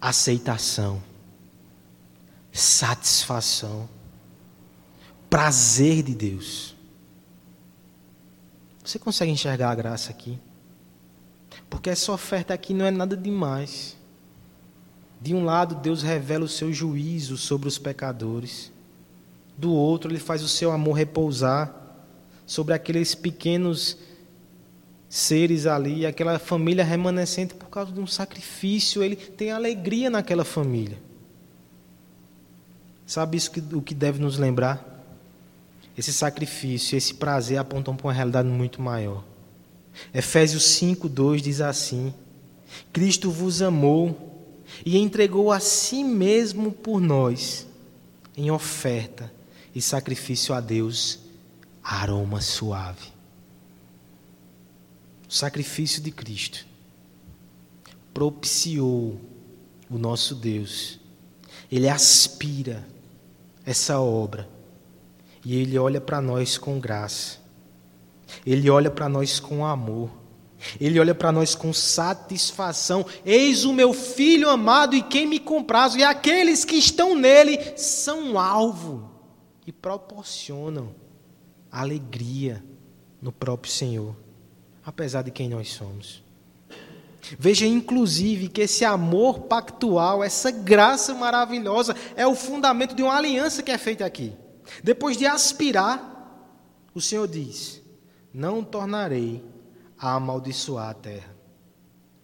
aceitação, 0.00 1.00
satisfação, 2.52 3.88
prazer 5.30 6.02
de 6.02 6.14
Deus. 6.14 6.74
Você 8.84 8.98
consegue 8.98 9.30
enxergar 9.30 9.70
a 9.70 9.74
graça 9.74 10.10
aqui? 10.10 10.38
Porque 11.70 11.90
essa 11.90 12.10
oferta 12.12 12.54
aqui 12.54 12.74
não 12.74 12.84
é 12.84 12.90
nada 12.90 13.16
demais. 13.16 13.96
De 15.20 15.34
um 15.34 15.44
lado, 15.44 15.76
Deus 15.76 16.02
revela 16.02 16.44
o 16.44 16.48
seu 16.48 16.72
juízo 16.72 17.36
sobre 17.36 17.68
os 17.68 17.78
pecadores. 17.78 18.70
Do 19.56 19.72
outro, 19.72 20.10
Ele 20.10 20.18
faz 20.18 20.42
o 20.42 20.48
seu 20.48 20.70
amor 20.70 20.92
repousar 20.94 21.74
sobre 22.46 22.74
aqueles 22.74 23.14
pequenos 23.14 23.96
seres 25.08 25.66
ali, 25.66 26.04
aquela 26.04 26.38
família 26.38 26.84
remanescente 26.84 27.54
por 27.54 27.68
causa 27.68 27.90
de 27.90 28.00
um 28.00 28.06
sacrifício. 28.06 29.02
Ele 29.02 29.16
tem 29.16 29.50
alegria 29.50 30.10
naquela 30.10 30.44
família. 30.44 30.98
Sabe 33.06 33.36
isso 33.36 33.50
que, 33.50 33.62
o 33.74 33.80
que 33.80 33.94
deve 33.94 34.20
nos 34.20 34.36
lembrar? 34.36 34.94
Esse 35.96 36.12
sacrifício, 36.12 36.98
esse 36.98 37.14
prazer 37.14 37.56
apontam 37.56 37.96
para 37.96 38.08
uma 38.08 38.12
realidade 38.12 38.48
muito 38.48 38.82
maior. 38.82 39.24
Efésios 40.12 40.64
5:2 40.64 41.40
diz 41.40 41.60
assim: 41.62 42.12
Cristo 42.92 43.30
vos 43.30 43.62
amou 43.62 44.54
e 44.84 44.98
entregou 44.98 45.50
a 45.50 45.60
si 45.60 46.04
mesmo 46.04 46.70
por 46.70 47.00
nós 47.00 47.66
em 48.36 48.50
oferta 48.50 49.32
e 49.76 49.82
sacrifício 49.82 50.54
a 50.54 50.60
Deus, 50.60 51.18
aroma 51.84 52.40
suave. 52.40 53.12
O 55.28 55.34
sacrifício 55.34 56.00
de 56.00 56.10
Cristo 56.10 56.66
propiciou 58.14 59.20
o 59.90 59.98
nosso 59.98 60.34
Deus. 60.34 60.98
Ele 61.70 61.90
aspira 61.90 62.88
essa 63.66 64.00
obra 64.00 64.48
e 65.44 65.54
ele 65.54 65.78
olha 65.78 66.00
para 66.00 66.22
nós 66.22 66.56
com 66.56 66.80
graça. 66.80 67.36
Ele 68.46 68.70
olha 68.70 68.90
para 68.90 69.10
nós 69.10 69.38
com 69.38 69.62
amor. 69.62 70.10
Ele 70.80 70.98
olha 70.98 71.14
para 71.14 71.30
nós 71.30 71.54
com 71.54 71.70
satisfação. 71.74 73.04
Eis 73.26 73.66
o 73.66 73.74
meu 73.74 73.92
filho 73.92 74.48
amado 74.48 74.96
e 74.96 75.02
quem 75.02 75.26
me 75.26 75.38
compraz. 75.38 75.94
E 75.96 76.02
aqueles 76.02 76.64
que 76.64 76.76
estão 76.76 77.14
nele 77.14 77.76
são 77.76 78.38
alvo 78.38 79.15
e 79.66 79.72
proporcionam 79.72 80.94
alegria 81.70 82.64
no 83.20 83.32
próprio 83.32 83.72
Senhor, 83.72 84.16
apesar 84.84 85.22
de 85.22 85.30
quem 85.30 85.48
nós 85.48 85.72
somos. 85.72 86.24
Veja, 87.38 87.66
inclusive, 87.66 88.48
que 88.48 88.60
esse 88.60 88.84
amor 88.84 89.40
pactual, 89.40 90.22
essa 90.22 90.50
graça 90.52 91.12
maravilhosa, 91.12 91.96
é 92.14 92.24
o 92.24 92.36
fundamento 92.36 92.94
de 92.94 93.02
uma 93.02 93.16
aliança 93.16 93.62
que 93.64 93.72
é 93.72 93.78
feita 93.78 94.06
aqui. 94.06 94.32
Depois 94.84 95.16
de 95.16 95.26
aspirar, 95.26 96.12
o 96.94 97.00
Senhor 97.00 97.26
diz: 97.26 97.82
Não 98.32 98.62
tornarei 98.62 99.44
a 99.98 100.14
amaldiçoar 100.14 100.90
a 100.90 100.94
terra. 100.94 101.36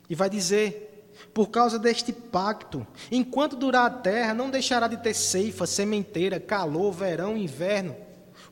E 0.08 0.14
vai 0.14 0.30
dizer: 0.30 0.91
Por 1.32 1.48
causa 1.50 1.78
deste 1.78 2.12
pacto, 2.12 2.86
enquanto 3.10 3.56
durar 3.56 3.86
a 3.86 3.90
terra, 3.90 4.34
não 4.34 4.50
deixará 4.50 4.86
de 4.86 4.96
ter 4.98 5.14
ceifa, 5.14 5.66
sementeira, 5.66 6.38
calor, 6.38 6.92
verão, 6.92 7.36
inverno. 7.36 7.96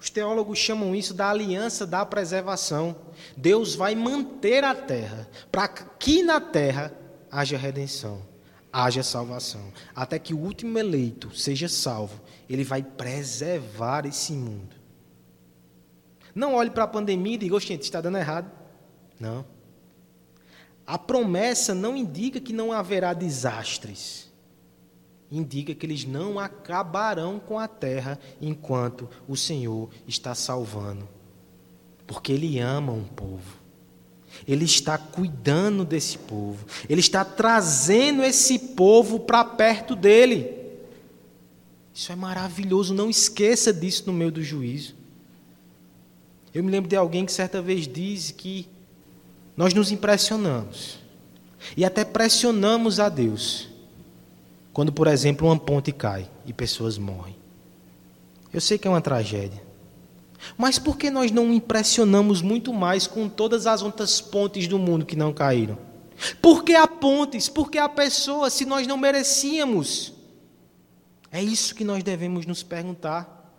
Os 0.00 0.08
teólogos 0.08 0.58
chamam 0.58 0.94
isso 0.94 1.12
da 1.12 1.28
aliança 1.28 1.86
da 1.86 2.04
preservação. 2.06 2.96
Deus 3.36 3.74
vai 3.74 3.94
manter 3.94 4.64
a 4.64 4.74
terra 4.74 5.28
para 5.52 5.68
que 5.68 6.22
na 6.22 6.40
terra 6.40 6.92
haja 7.30 7.58
redenção, 7.58 8.22
haja 8.72 9.02
salvação, 9.02 9.72
até 9.94 10.18
que 10.18 10.32
o 10.32 10.38
último 10.38 10.78
eleito 10.78 11.36
seja 11.36 11.68
salvo 11.68 12.20
ele 12.50 12.64
vai 12.64 12.82
preservar 12.82 14.04
esse 14.06 14.32
mundo. 14.32 14.74
Não 16.34 16.54
olhe 16.54 16.70
para 16.70 16.82
a 16.82 16.88
pandemia 16.88 17.34
e 17.34 17.38
diga, 17.38 17.58
gente, 17.60 17.82
está 17.82 18.00
dando 18.00 18.18
errado. 18.18 18.50
Não. 19.20 19.44
A 20.86 20.98
promessa 20.98 21.74
não 21.74 21.96
indica 21.96 22.40
que 22.40 22.52
não 22.52 22.72
haverá 22.72 23.12
desastres. 23.12 24.30
Indica 25.30 25.74
que 25.74 25.86
eles 25.86 26.04
não 26.04 26.38
acabarão 26.38 27.38
com 27.38 27.58
a 27.58 27.68
terra 27.68 28.18
enquanto 28.40 29.08
o 29.28 29.36
Senhor 29.36 29.88
está 30.06 30.34
salvando. 30.34 31.08
Porque 32.06 32.32
Ele 32.32 32.58
ama 32.58 32.92
um 32.92 33.04
povo. 33.04 33.60
Ele 34.46 34.64
está 34.64 34.98
cuidando 34.98 35.84
desse 35.84 36.18
povo. 36.18 36.66
Ele 36.88 37.00
está 37.00 37.24
trazendo 37.24 38.24
esse 38.24 38.58
povo 38.58 39.20
para 39.20 39.44
perto 39.44 39.94
dele. 39.94 40.56
Isso 41.94 42.10
é 42.10 42.16
maravilhoso, 42.16 42.94
não 42.94 43.10
esqueça 43.10 43.72
disso 43.72 44.04
no 44.06 44.12
meio 44.12 44.32
do 44.32 44.42
juízo. 44.42 44.94
Eu 46.52 46.64
me 46.64 46.70
lembro 46.70 46.88
de 46.88 46.96
alguém 46.96 47.24
que 47.24 47.32
certa 47.32 47.60
vez 47.62 47.86
disse 47.86 48.32
que 48.32 48.68
nós 49.60 49.74
nos 49.74 49.92
impressionamos 49.92 50.98
e 51.76 51.84
até 51.84 52.02
pressionamos 52.02 52.98
a 52.98 53.10
Deus 53.10 53.68
quando, 54.72 54.90
por 54.90 55.06
exemplo, 55.06 55.48
uma 55.48 55.58
ponte 55.58 55.92
cai 55.92 56.26
e 56.46 56.52
pessoas 56.54 56.96
morrem. 56.96 57.36
Eu 58.50 58.58
sei 58.62 58.78
que 58.78 58.88
é 58.88 58.90
uma 58.90 59.02
tragédia. 59.02 59.62
Mas 60.56 60.78
por 60.78 60.96
que 60.96 61.10
nós 61.10 61.30
não 61.30 61.52
impressionamos 61.52 62.40
muito 62.40 62.72
mais 62.72 63.06
com 63.06 63.28
todas 63.28 63.66
as 63.66 63.82
outras 63.82 64.18
pontes 64.18 64.66
do 64.66 64.78
mundo 64.78 65.04
que 65.04 65.14
não 65.14 65.30
caíram? 65.30 65.76
Por 66.40 66.64
que 66.64 66.74
há 66.74 66.88
pontes? 66.88 67.46
Por 67.46 67.70
que 67.70 67.76
há 67.76 67.86
pessoas 67.86 68.54
se 68.54 68.64
nós 68.64 68.86
não 68.86 68.96
merecíamos? 68.96 70.14
É 71.30 71.42
isso 71.42 71.74
que 71.74 71.84
nós 71.84 72.02
devemos 72.02 72.46
nos 72.46 72.62
perguntar. 72.62 73.52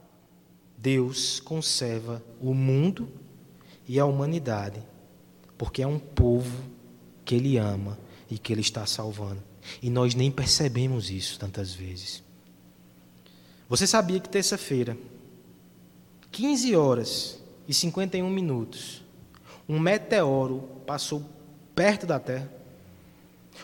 Deus 0.76 1.40
conserva 1.40 2.24
o 2.42 2.56
mundo 2.56 3.08
e 3.88 4.00
a 4.00 4.06
humanidade, 4.08 4.82
porque 5.62 5.84
é 5.84 5.88
um 5.88 6.00
povo 6.00 6.52
que 7.24 7.36
Ele 7.36 7.56
ama 7.56 7.96
e 8.32 8.40
que 8.40 8.52
Ele 8.52 8.62
está 8.62 8.84
salvando. 8.88 9.44
E 9.80 9.92
nós 9.92 10.16
nem 10.16 10.32
percebemos 10.32 11.12
isso 11.12 11.38
tantas 11.38 11.72
vezes. 11.72 12.24
Você 13.70 13.86
sabia 13.86 14.20
que 14.20 14.28
terça-feira, 14.28 14.98
15 16.32 16.76
horas 16.76 17.40
e 17.68 17.76
51 17.76 18.28
minutos, 18.28 19.04
um 19.70 19.78
meteoro 19.80 20.68
passou 20.88 21.24
perto 21.76 22.08
da 22.08 22.20
Terra? 22.20 22.52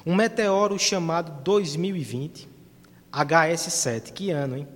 Um 0.06 0.14
meteoro 0.14 0.78
chamado 0.78 1.42
2020 1.42 2.48
HS7, 3.12 4.14
que 4.14 4.30
ano, 4.30 4.58
hein? 4.58 4.68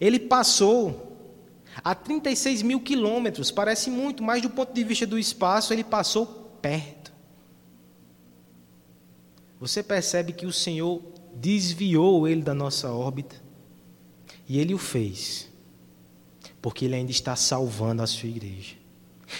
Ele 0.00 0.18
passou 0.18 1.11
a 1.84 1.94
36 1.94 2.62
mil 2.62 2.80
quilômetros, 2.80 3.50
parece 3.50 3.90
muito, 3.90 4.22
mas 4.22 4.42
do 4.42 4.50
ponto 4.50 4.72
de 4.72 4.84
vista 4.84 5.06
do 5.06 5.18
espaço, 5.18 5.72
ele 5.72 5.82
passou 5.82 6.26
perto. 6.60 7.12
Você 9.58 9.82
percebe 9.82 10.32
que 10.32 10.46
o 10.46 10.52
Senhor 10.52 11.02
desviou 11.34 12.26
ele 12.28 12.42
da 12.42 12.54
nossa 12.54 12.92
órbita? 12.92 13.36
E 14.48 14.58
ele 14.58 14.74
o 14.74 14.78
fez, 14.78 15.48
porque 16.60 16.84
ele 16.84 16.94
ainda 16.94 17.10
está 17.10 17.34
salvando 17.36 18.02
a 18.02 18.06
sua 18.06 18.28
igreja. 18.28 18.81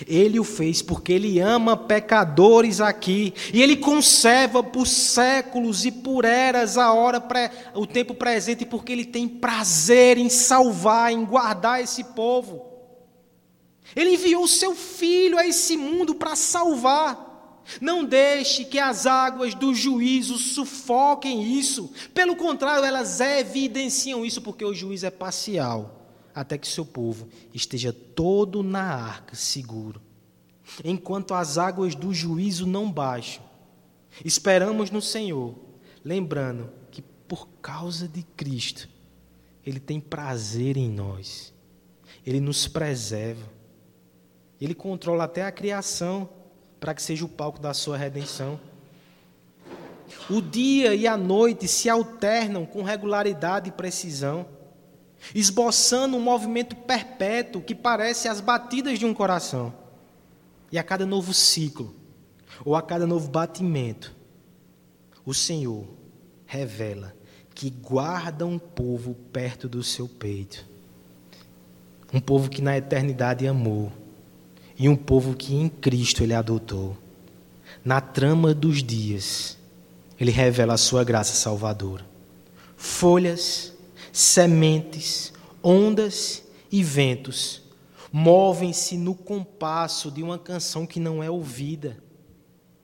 Ele 0.07 0.40
o 0.40 0.45
fez 0.45 0.80
porque 0.80 1.12
ele 1.12 1.38
ama 1.38 1.76
pecadores 1.76 2.80
aqui 2.80 3.34
e 3.53 3.62
ele 3.62 3.76
conserva 3.76 4.62
por 4.62 4.86
séculos 4.86 5.84
e 5.84 5.93
por 5.93 6.24
eras 6.24 6.78
a 6.78 6.93
hora 6.93 7.20
pré, 7.20 7.51
o 7.74 7.86
tempo 7.86 8.14
presente 8.14 8.64
porque 8.64 8.93
ele 8.93 9.05
tem 9.05 9.28
prazer 9.28 10.18
em 10.18 10.28
salvar, 10.28 11.12
em 11.12 11.24
guardar 11.24 11.82
esse 11.82 12.05
povo. 12.05 12.66
Ele 13.95 14.14
enviou 14.14 14.45
o 14.45 14.49
seu 14.49 14.74
filho 14.74 15.38
a 15.38 15.47
esse 15.47 15.76
mundo 15.76 16.14
para 16.14 16.34
salvar. 16.34 17.30
Não 17.80 18.05
deixe 18.05 18.64
que 18.64 18.78
as 18.78 19.07
águas 19.07 19.55
do 19.55 19.74
juízo 19.74 20.36
sufoquem 20.36 21.59
isso. 21.59 21.93
Pelo 22.12 22.34
contrário, 22.34 22.84
elas 22.84 23.20
evidenciam 23.20 24.24
isso 24.24 24.40
porque 24.40 24.64
o 24.64 24.74
juízo 24.74 25.07
é 25.07 25.11
parcial 25.11 26.01
até 26.35 26.57
que 26.57 26.66
seu 26.66 26.85
povo 26.85 27.28
esteja 27.53 27.93
todo 27.93 28.62
na 28.62 28.83
arca 28.83 29.35
seguro. 29.35 30.01
Enquanto 30.85 31.35
as 31.35 31.59
águas 31.59 31.95
do 31.95 32.14
juízo 32.14 32.66
não 32.66 32.91
baixam, 32.91 33.45
esperamos 34.24 34.91
no 34.91 35.03
Senhor, 35.03 35.55
lembrando 36.05 36.70
que 36.91 37.03
por 37.03 37.49
causa 37.61 38.09
de 38.09 38.22
Cristo, 38.22 38.89
Ele 39.64 39.80
tem 39.80 40.01
prazer 40.01 40.76
em 40.76 40.91
nós, 40.91 41.53
Ele 42.24 42.41
nos 42.41 42.68
preserva, 42.68 43.51
Ele 44.61 44.74
controla 44.74 45.24
até 45.24 45.45
a 45.45 45.53
criação 45.53 46.28
para 46.78 46.95
que 46.95 47.03
seja 47.03 47.24
o 47.24 47.28
palco 47.28 47.61
da 47.61 47.74
sua 47.74 47.97
redenção. 47.97 48.59
O 50.28 50.41
dia 50.41 50.95
e 50.95 51.07
a 51.07 51.16
noite 51.16 51.66
se 51.68 51.89
alternam 51.89 52.66
com 52.66 52.83
regularidade 52.83 53.68
e 53.68 53.72
precisão, 53.72 54.47
esboçando 55.35 56.16
um 56.16 56.20
movimento 56.20 56.75
perpétuo 56.75 57.62
que 57.62 57.75
parece 57.75 58.29
as 58.29 58.41
batidas 58.41 58.99
de 58.99 59.07
um 59.07 59.14
coração. 59.14 59.73
E 60.70 60.79
a 60.79 60.83
cada 60.83 61.07
novo 61.07 61.33
ciclo, 61.33 61.95
ou 62.64 62.75
a 62.75 62.83
cada 62.83 63.07
novo 63.07 63.29
batimento, 63.29 64.14
o 65.25 65.33
Senhor 65.33 65.87
revela 66.47 67.14
que 67.55 67.70
guarda 67.70 68.47
um 68.47 68.59
povo 68.59 69.14
perto 69.33 69.68
do 69.68 69.83
seu 69.83 70.09
peito. 70.09 70.66
Um 72.12 72.20
povo 72.20 72.51
que 72.51 72.61
na 72.61 72.77
eternidade 72.77 73.47
amou, 73.47 73.93
e 74.79 74.89
um 74.89 74.97
povo 74.97 75.35
que 75.35 75.55
em 75.55 75.68
Cristo 75.68 76.23
ele 76.23 76.35
adotou. 76.35 76.97
Na 77.85 78.01
trama 78.01 78.55
dos 78.55 78.83
dias, 78.83 79.57
ele 80.18 80.31
revela 80.31 80.75
a 80.75 80.79
sua 80.79 81.05
graça 81.05 81.35
salvadora. 81.35 82.05
Folhas, 82.77 83.72
sementes, 84.12 85.32
ondas 85.62 86.44
e 86.70 86.84
ventos 86.84 87.62
movem-se 88.12 88.98
no 88.98 89.14
compasso 89.14 90.10
de 90.10 90.22
uma 90.22 90.38
canção 90.38 90.86
que 90.86 91.00
não 91.00 91.22
é 91.22 91.30
ouvida, 91.30 92.02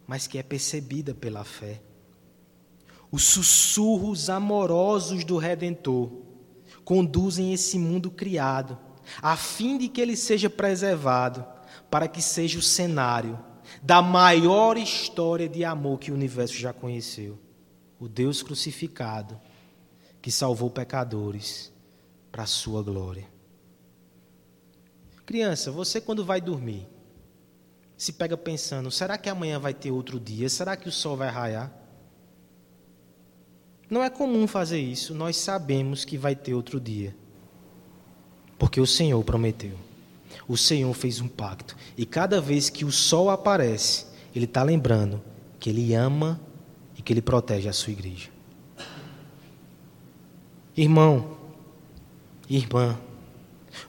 mas 0.07 0.27
que 0.27 0.39
é 0.39 0.43
percebida 0.43 1.15
pela 1.15 1.45
fé. 1.45 1.83
Os 3.13 3.25
sussurros 3.25 4.31
amorosos 4.31 5.25
do 5.25 5.37
Redentor 5.37 6.11
conduzem 6.83 7.53
esse 7.53 7.79
mundo 7.79 8.11
criado, 8.11 8.79
a 9.21 9.37
fim 9.37 9.77
de 9.77 9.89
que 9.89 10.01
ele 10.01 10.17
seja 10.17 10.49
preservado, 10.49 11.45
para 11.91 12.09
que 12.09 12.23
seja 12.23 12.59
o 12.59 12.63
cenário 12.63 13.39
da 13.83 14.01
maior 14.01 14.79
história 14.79 15.47
de 15.47 15.63
amor 15.63 15.99
que 15.99 16.11
o 16.11 16.15
universo 16.15 16.55
já 16.55 16.73
conheceu. 16.73 17.39
O 18.01 18.09
Deus 18.09 18.43
crucificado 18.43 19.39
que 20.29 20.33
salvou 20.33 20.69
pecadores 20.69 21.73
para 22.31 22.43
a 22.43 22.47
sua 22.47 22.83
glória. 22.83 23.27
Criança, 25.25 25.71
você 25.71 26.03
quando 26.03 26.23
vai 26.23 26.39
dormir, 26.39 26.87
se 27.97 28.13
pega 28.13 28.37
pensando: 28.37 28.91
será 28.91 29.17
que 29.17 29.31
amanhã 29.31 29.59
vai 29.59 29.73
ter 29.73 29.91
outro 29.91 30.21
dia? 30.21 30.47
Será 30.51 30.77
que 30.77 30.87
o 30.87 30.93
sol 30.93 31.17
vai 31.17 31.31
raiar? 31.31 31.73
Não 33.89 34.05
é 34.05 34.11
comum 34.11 34.47
fazer 34.47 34.79
isso, 34.79 35.15
nós 35.15 35.35
sabemos 35.39 36.05
que 36.05 36.19
vai 36.19 36.37
ter 36.37 36.53
outro 36.53 36.79
dia. 36.79 37.17
Porque 38.59 38.83
o 38.83 38.87
Senhor 38.87 39.25
prometeu. 39.25 39.79
O 40.47 40.59
Senhor 40.59 40.93
fez 40.93 41.23
um 41.23 41.29
pacto. 41.29 41.75
E 41.97 42.05
cada 42.05 42.39
vez 42.39 42.69
que 42.69 42.85
o 42.85 42.93
sol 42.93 43.31
aparece, 43.31 44.05
Ele 44.37 44.45
está 44.45 44.63
lembrando 44.63 45.23
que 45.59 45.71
Ele 45.71 45.95
ama 45.95 46.39
e 46.99 47.01
que 47.01 47.15
Ele 47.15 47.23
protege 47.23 47.67
a 47.67 47.73
sua 47.73 47.95
igreja. 47.95 48.37
Irmão, 50.79 51.37
irmã, 52.49 52.97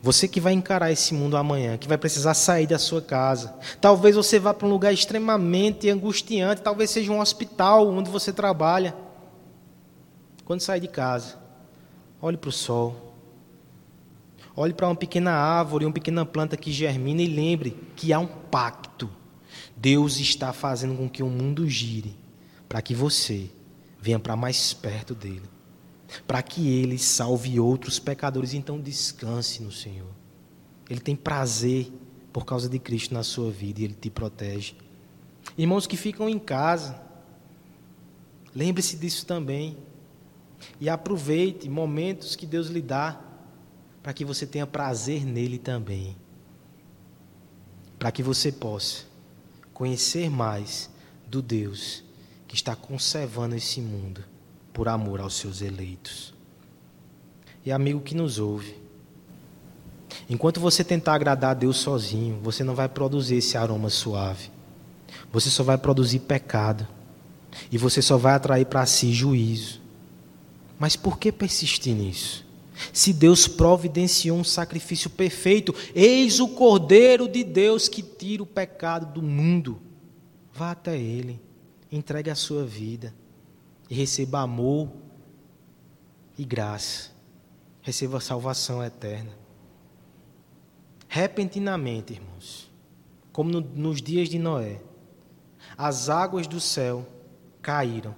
você 0.02 0.28
que 0.28 0.42
vai 0.42 0.54
encarar 0.54 0.92
esse 0.92 1.14
mundo 1.14 1.38
amanhã, 1.38 1.78
que 1.78 1.88
vai 1.88 2.00
precisar 2.00 2.34
sair 2.34 2.66
da 2.66 2.80
sua 2.80 3.00
casa. 3.00 3.54
Talvez 3.80 4.16
você 4.16 4.40
vá 4.40 4.56
para 4.56 4.66
um 4.66 4.72
lugar 4.72 4.92
extremamente 4.92 5.88
angustiante, 5.88 6.64
talvez 6.64 6.90
seja 6.90 7.12
um 7.12 7.20
hospital 7.20 7.88
onde 7.90 8.10
você 8.10 8.34
trabalha. 8.34 8.96
Quando 10.44 10.62
sair 10.62 10.80
de 10.80 10.88
casa, 10.88 11.38
olhe 12.20 12.38
para 12.38 12.50
o 12.50 12.52
sol. 12.52 13.14
Olhe 14.56 14.74
para 14.74 14.88
uma 14.88 14.96
pequena 14.96 15.34
árvore, 15.34 15.86
uma 15.86 15.94
pequena 15.94 16.26
planta 16.26 16.58
que 16.58 16.72
germina 16.72 17.22
e 17.22 17.28
lembre 17.28 17.78
que 17.96 18.12
há 18.12 18.18
um 18.18 18.26
pacto. 18.26 19.08
Deus 19.78 20.20
está 20.20 20.52
fazendo 20.52 20.98
com 20.98 21.08
que 21.08 21.22
o 21.22 21.30
mundo 21.30 21.70
gire 21.70 22.18
para 22.68 22.82
que 22.82 22.96
você 22.96 23.48
venha 24.02 24.18
para 24.18 24.36
mais 24.36 24.74
perto 24.74 25.14
dele 25.14 25.59
para 26.26 26.42
que 26.42 26.68
ele 26.68 26.98
salve 26.98 27.60
outros 27.60 28.00
pecadores. 28.00 28.54
Então 28.54 28.80
descanse 28.80 29.62
no 29.62 29.72
Senhor. 29.72 30.10
Ele 30.90 31.00
tem 31.00 31.16
prazer 31.16 31.92
por 32.34 32.46
causa 32.46 32.68
de 32.68 32.80
Cristo 32.80 33.14
na 33.14 33.24
sua 33.24 33.52
vida 33.52 33.82
e 33.82 33.84
ele 33.84 33.94
te 33.94 34.10
protege. 34.10 34.76
Irmãos 35.58 35.88
que 35.88 35.98
ficam 35.98 36.30
em 36.30 36.40
casa, 36.40 37.00
lembre-se 38.56 38.98
disso 38.98 39.26
também. 39.26 39.78
E 40.80 40.90
aproveite 40.90 41.70
momentos 41.70 42.36
que 42.36 42.46
Deus 42.46 42.68
lhe 42.68 42.82
dá 42.82 43.22
para 44.04 44.14
que 44.14 44.26
você 44.26 44.46
tenha 44.46 44.68
prazer 44.68 45.26
nele 45.26 45.58
também. 45.58 46.18
Para 47.98 48.12
que 48.12 48.24
você 48.24 48.52
possa 48.52 49.06
conhecer 49.74 50.30
mais 50.30 50.90
do 51.28 51.42
Deus 51.42 52.04
que 52.48 52.56
está 52.56 52.76
conservando 52.76 53.56
esse 53.56 53.80
mundo 53.80 54.24
por 54.74 54.88
amor 54.88 55.20
aos 55.20 55.36
seus 55.36 55.62
eleitos. 55.62 56.34
E 57.66 57.72
amigo 57.72 58.00
que 58.00 58.16
nos 58.16 58.40
ouve, 58.40 58.76
enquanto 60.30 60.60
você 60.60 60.84
tentar 60.84 61.14
agradar 61.14 61.52
a 61.52 61.54
Deus 61.56 61.78
sozinho, 61.78 62.40
você 62.42 62.64
não 62.64 62.76
vai 62.76 62.88
produzir 62.88 63.36
esse 63.36 63.58
aroma 63.58 63.90
suave. 63.90 64.50
Você 65.32 65.50
só 65.50 65.64
vai 65.64 65.78
produzir 65.78 66.20
pecado. 66.20 66.88
E 67.72 67.78
você 67.78 68.02
só 68.02 68.18
vai 68.18 68.34
atrair 68.34 68.66
para 68.66 68.86
si 68.86 69.12
juízo. 69.12 69.82
Mas 70.78 70.96
por 70.96 71.20
que 71.20 71.32
persistir 71.32 71.96
nisso? 71.96 72.46
Se 72.94 73.12
Deus 73.12 73.48
providenciou 73.48 74.38
um 74.38 74.44
sacrifício 74.44 75.10
perfeito, 75.10 75.76
eis 75.94 76.40
o 76.40 76.48
Cordeiro 76.48 77.28
de 77.28 77.44
Deus 77.44 77.90
que 77.90 78.02
tira 78.02 78.42
o 78.42 78.46
pecado 78.46 79.14
do 79.14 79.22
mundo. 79.22 79.82
Vá 80.54 80.72
até 80.72 80.98
Ele, 80.98 81.42
entregue 81.92 82.30
a 82.30 82.36
sua 82.36 82.64
vida 82.64 83.14
e 83.90 83.96
receba 83.96 84.42
amor 84.42 84.90
e 86.38 86.46
graça. 86.46 87.12
Receba 87.82 88.20
salvação 88.20 88.84
eterna. 88.84 89.32
Repentinamente, 91.08 92.14
irmãos, 92.14 92.70
como 93.32 93.50
no, 93.50 93.62
nos 93.62 94.02
dias 94.02 94.30
de 94.30 94.38
Noé, 94.38 94.82
as 95.78 96.10
águas 96.10 96.46
do 96.46 96.60
céu 96.60 97.08
caíram, 97.62 98.16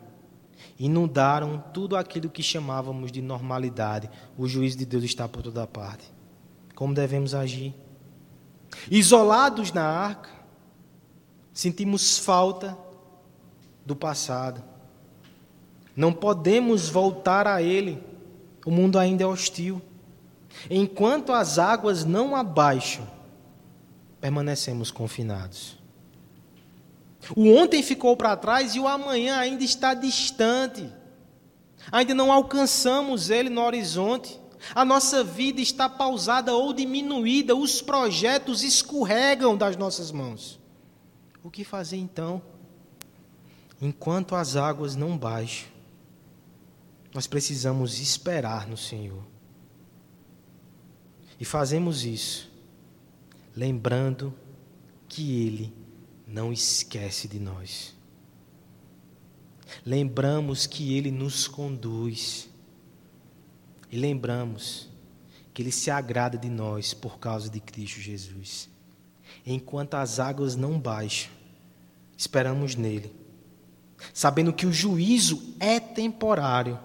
inundaram 0.78 1.63
tudo 1.74 1.95
aquilo 1.95 2.30
que 2.30 2.43
chamávamos 2.43 3.11
de 3.11 3.22
normalidade. 3.22 4.09
O 4.38 4.47
juízo 4.47 4.78
de 4.78 4.86
Deus 4.86 5.03
está 5.03 5.28
por 5.28 5.41
toda 5.41 5.65
parte. 5.65 6.11
Como 6.76 6.93
devemos 6.93 7.34
agir? 7.34 7.74
Isolados 8.89 9.72
na 9.72 9.86
arca, 9.86 10.30
sentimos 11.53 12.17
falta 12.17 12.78
do 13.86 13.95
passado. 13.95 14.63
Não 15.96 16.14
podemos 16.14 16.89
voltar 16.89 17.48
a 17.48 17.62
Ele. 17.62 18.02
O 18.66 18.72
mundo 18.72 18.98
ainda 18.98 19.24
é 19.24 19.28
hostil. 19.28 19.82
Enquanto 20.70 21.32
as 21.32 21.58
águas 21.58 22.06
não 22.06 22.36
abaixam, 22.36 23.08
permanecemos 24.20 24.92
confinados. 24.92 25.78
O 27.36 27.54
ontem 27.56 27.84
ficou 27.84 28.16
para 28.18 28.36
trás 28.36 28.76
e 28.76 28.80
o 28.80 28.88
amanhã 28.88 29.38
ainda 29.38 29.64
está 29.64 29.94
distante. 29.94 30.89
Ainda 31.92 32.14
não 32.14 32.32
alcançamos 32.32 33.30
ele 33.30 33.50
no 33.50 33.62
horizonte. 33.62 34.39
A 34.76 34.86
nossa 34.86 35.24
vida 35.24 35.60
está 35.60 35.89
pausada 35.89 36.54
ou 36.54 36.72
diminuída, 36.72 37.56
os 37.56 37.82
projetos 37.82 38.64
escorregam 38.64 39.58
das 39.58 39.76
nossas 39.76 40.12
mãos. 40.12 40.60
O 41.44 41.50
que 41.50 41.64
fazer 41.64 41.98
então? 41.98 42.42
Enquanto 43.82 44.36
as 44.36 44.56
águas 44.56 44.96
não 44.96 45.18
baixam, 45.18 45.68
nós 47.14 47.28
precisamos 47.28 47.99
esperar 47.99 48.68
no 48.68 48.78
Senhor. 48.78 49.24
E 51.39 51.45
fazemos 51.45 52.05
isso 52.05 52.51
lembrando 53.55 54.34
que 55.07 55.45
Ele 55.45 55.74
não 56.26 56.53
esquece 56.53 57.28
de 57.28 57.39
nós. 57.39 57.95
Lembramos 59.86 60.66
que 60.66 60.95
Ele 60.95 61.12
nos 61.12 61.47
conduz. 61.47 62.49
E 63.89 63.97
lembramos 63.97 64.89
que 65.53 65.62
Ele 65.62 65.72
se 65.72 65.91
agrada 65.91 66.38
de 66.38 66.49
nós 66.49 66.93
por 66.93 67.20
causa 67.20 67.49
de 67.49 67.59
Cristo 67.59 67.99
Jesus. 67.99 68.70
Enquanto 69.45 69.95
as 69.95 70.20
águas 70.20 70.55
não 70.55 70.80
baixam, 70.80 71.32
esperamos 72.18 72.76
nele, 72.76 73.14
sabendo 74.14 74.53
que 74.53 74.66
o 74.66 74.74
juízo 74.74 75.55
é 75.59 75.80
temporário 75.80 76.80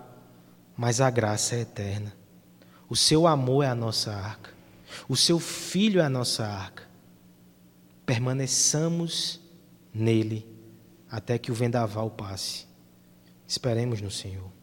mas 0.76 1.00
a 1.00 1.10
graça 1.10 1.56
é 1.56 1.60
eterna. 1.60 2.12
O 2.88 2.94
seu 2.94 3.26
amor 3.26 3.64
é 3.64 3.68
a 3.68 3.74
nossa 3.74 4.12
arca. 4.12 4.50
O 5.08 5.16
seu 5.16 5.38
filho 5.38 6.00
é 6.00 6.04
a 6.04 6.08
nossa 6.08 6.46
arca. 6.46 6.84
Permaneçamos 8.04 9.40
nele 9.92 10.46
até 11.10 11.38
que 11.38 11.50
o 11.50 11.54
vendaval 11.54 12.10
passe. 12.10 12.66
Esperemos 13.46 14.00
no 14.00 14.10
Senhor. 14.10 14.55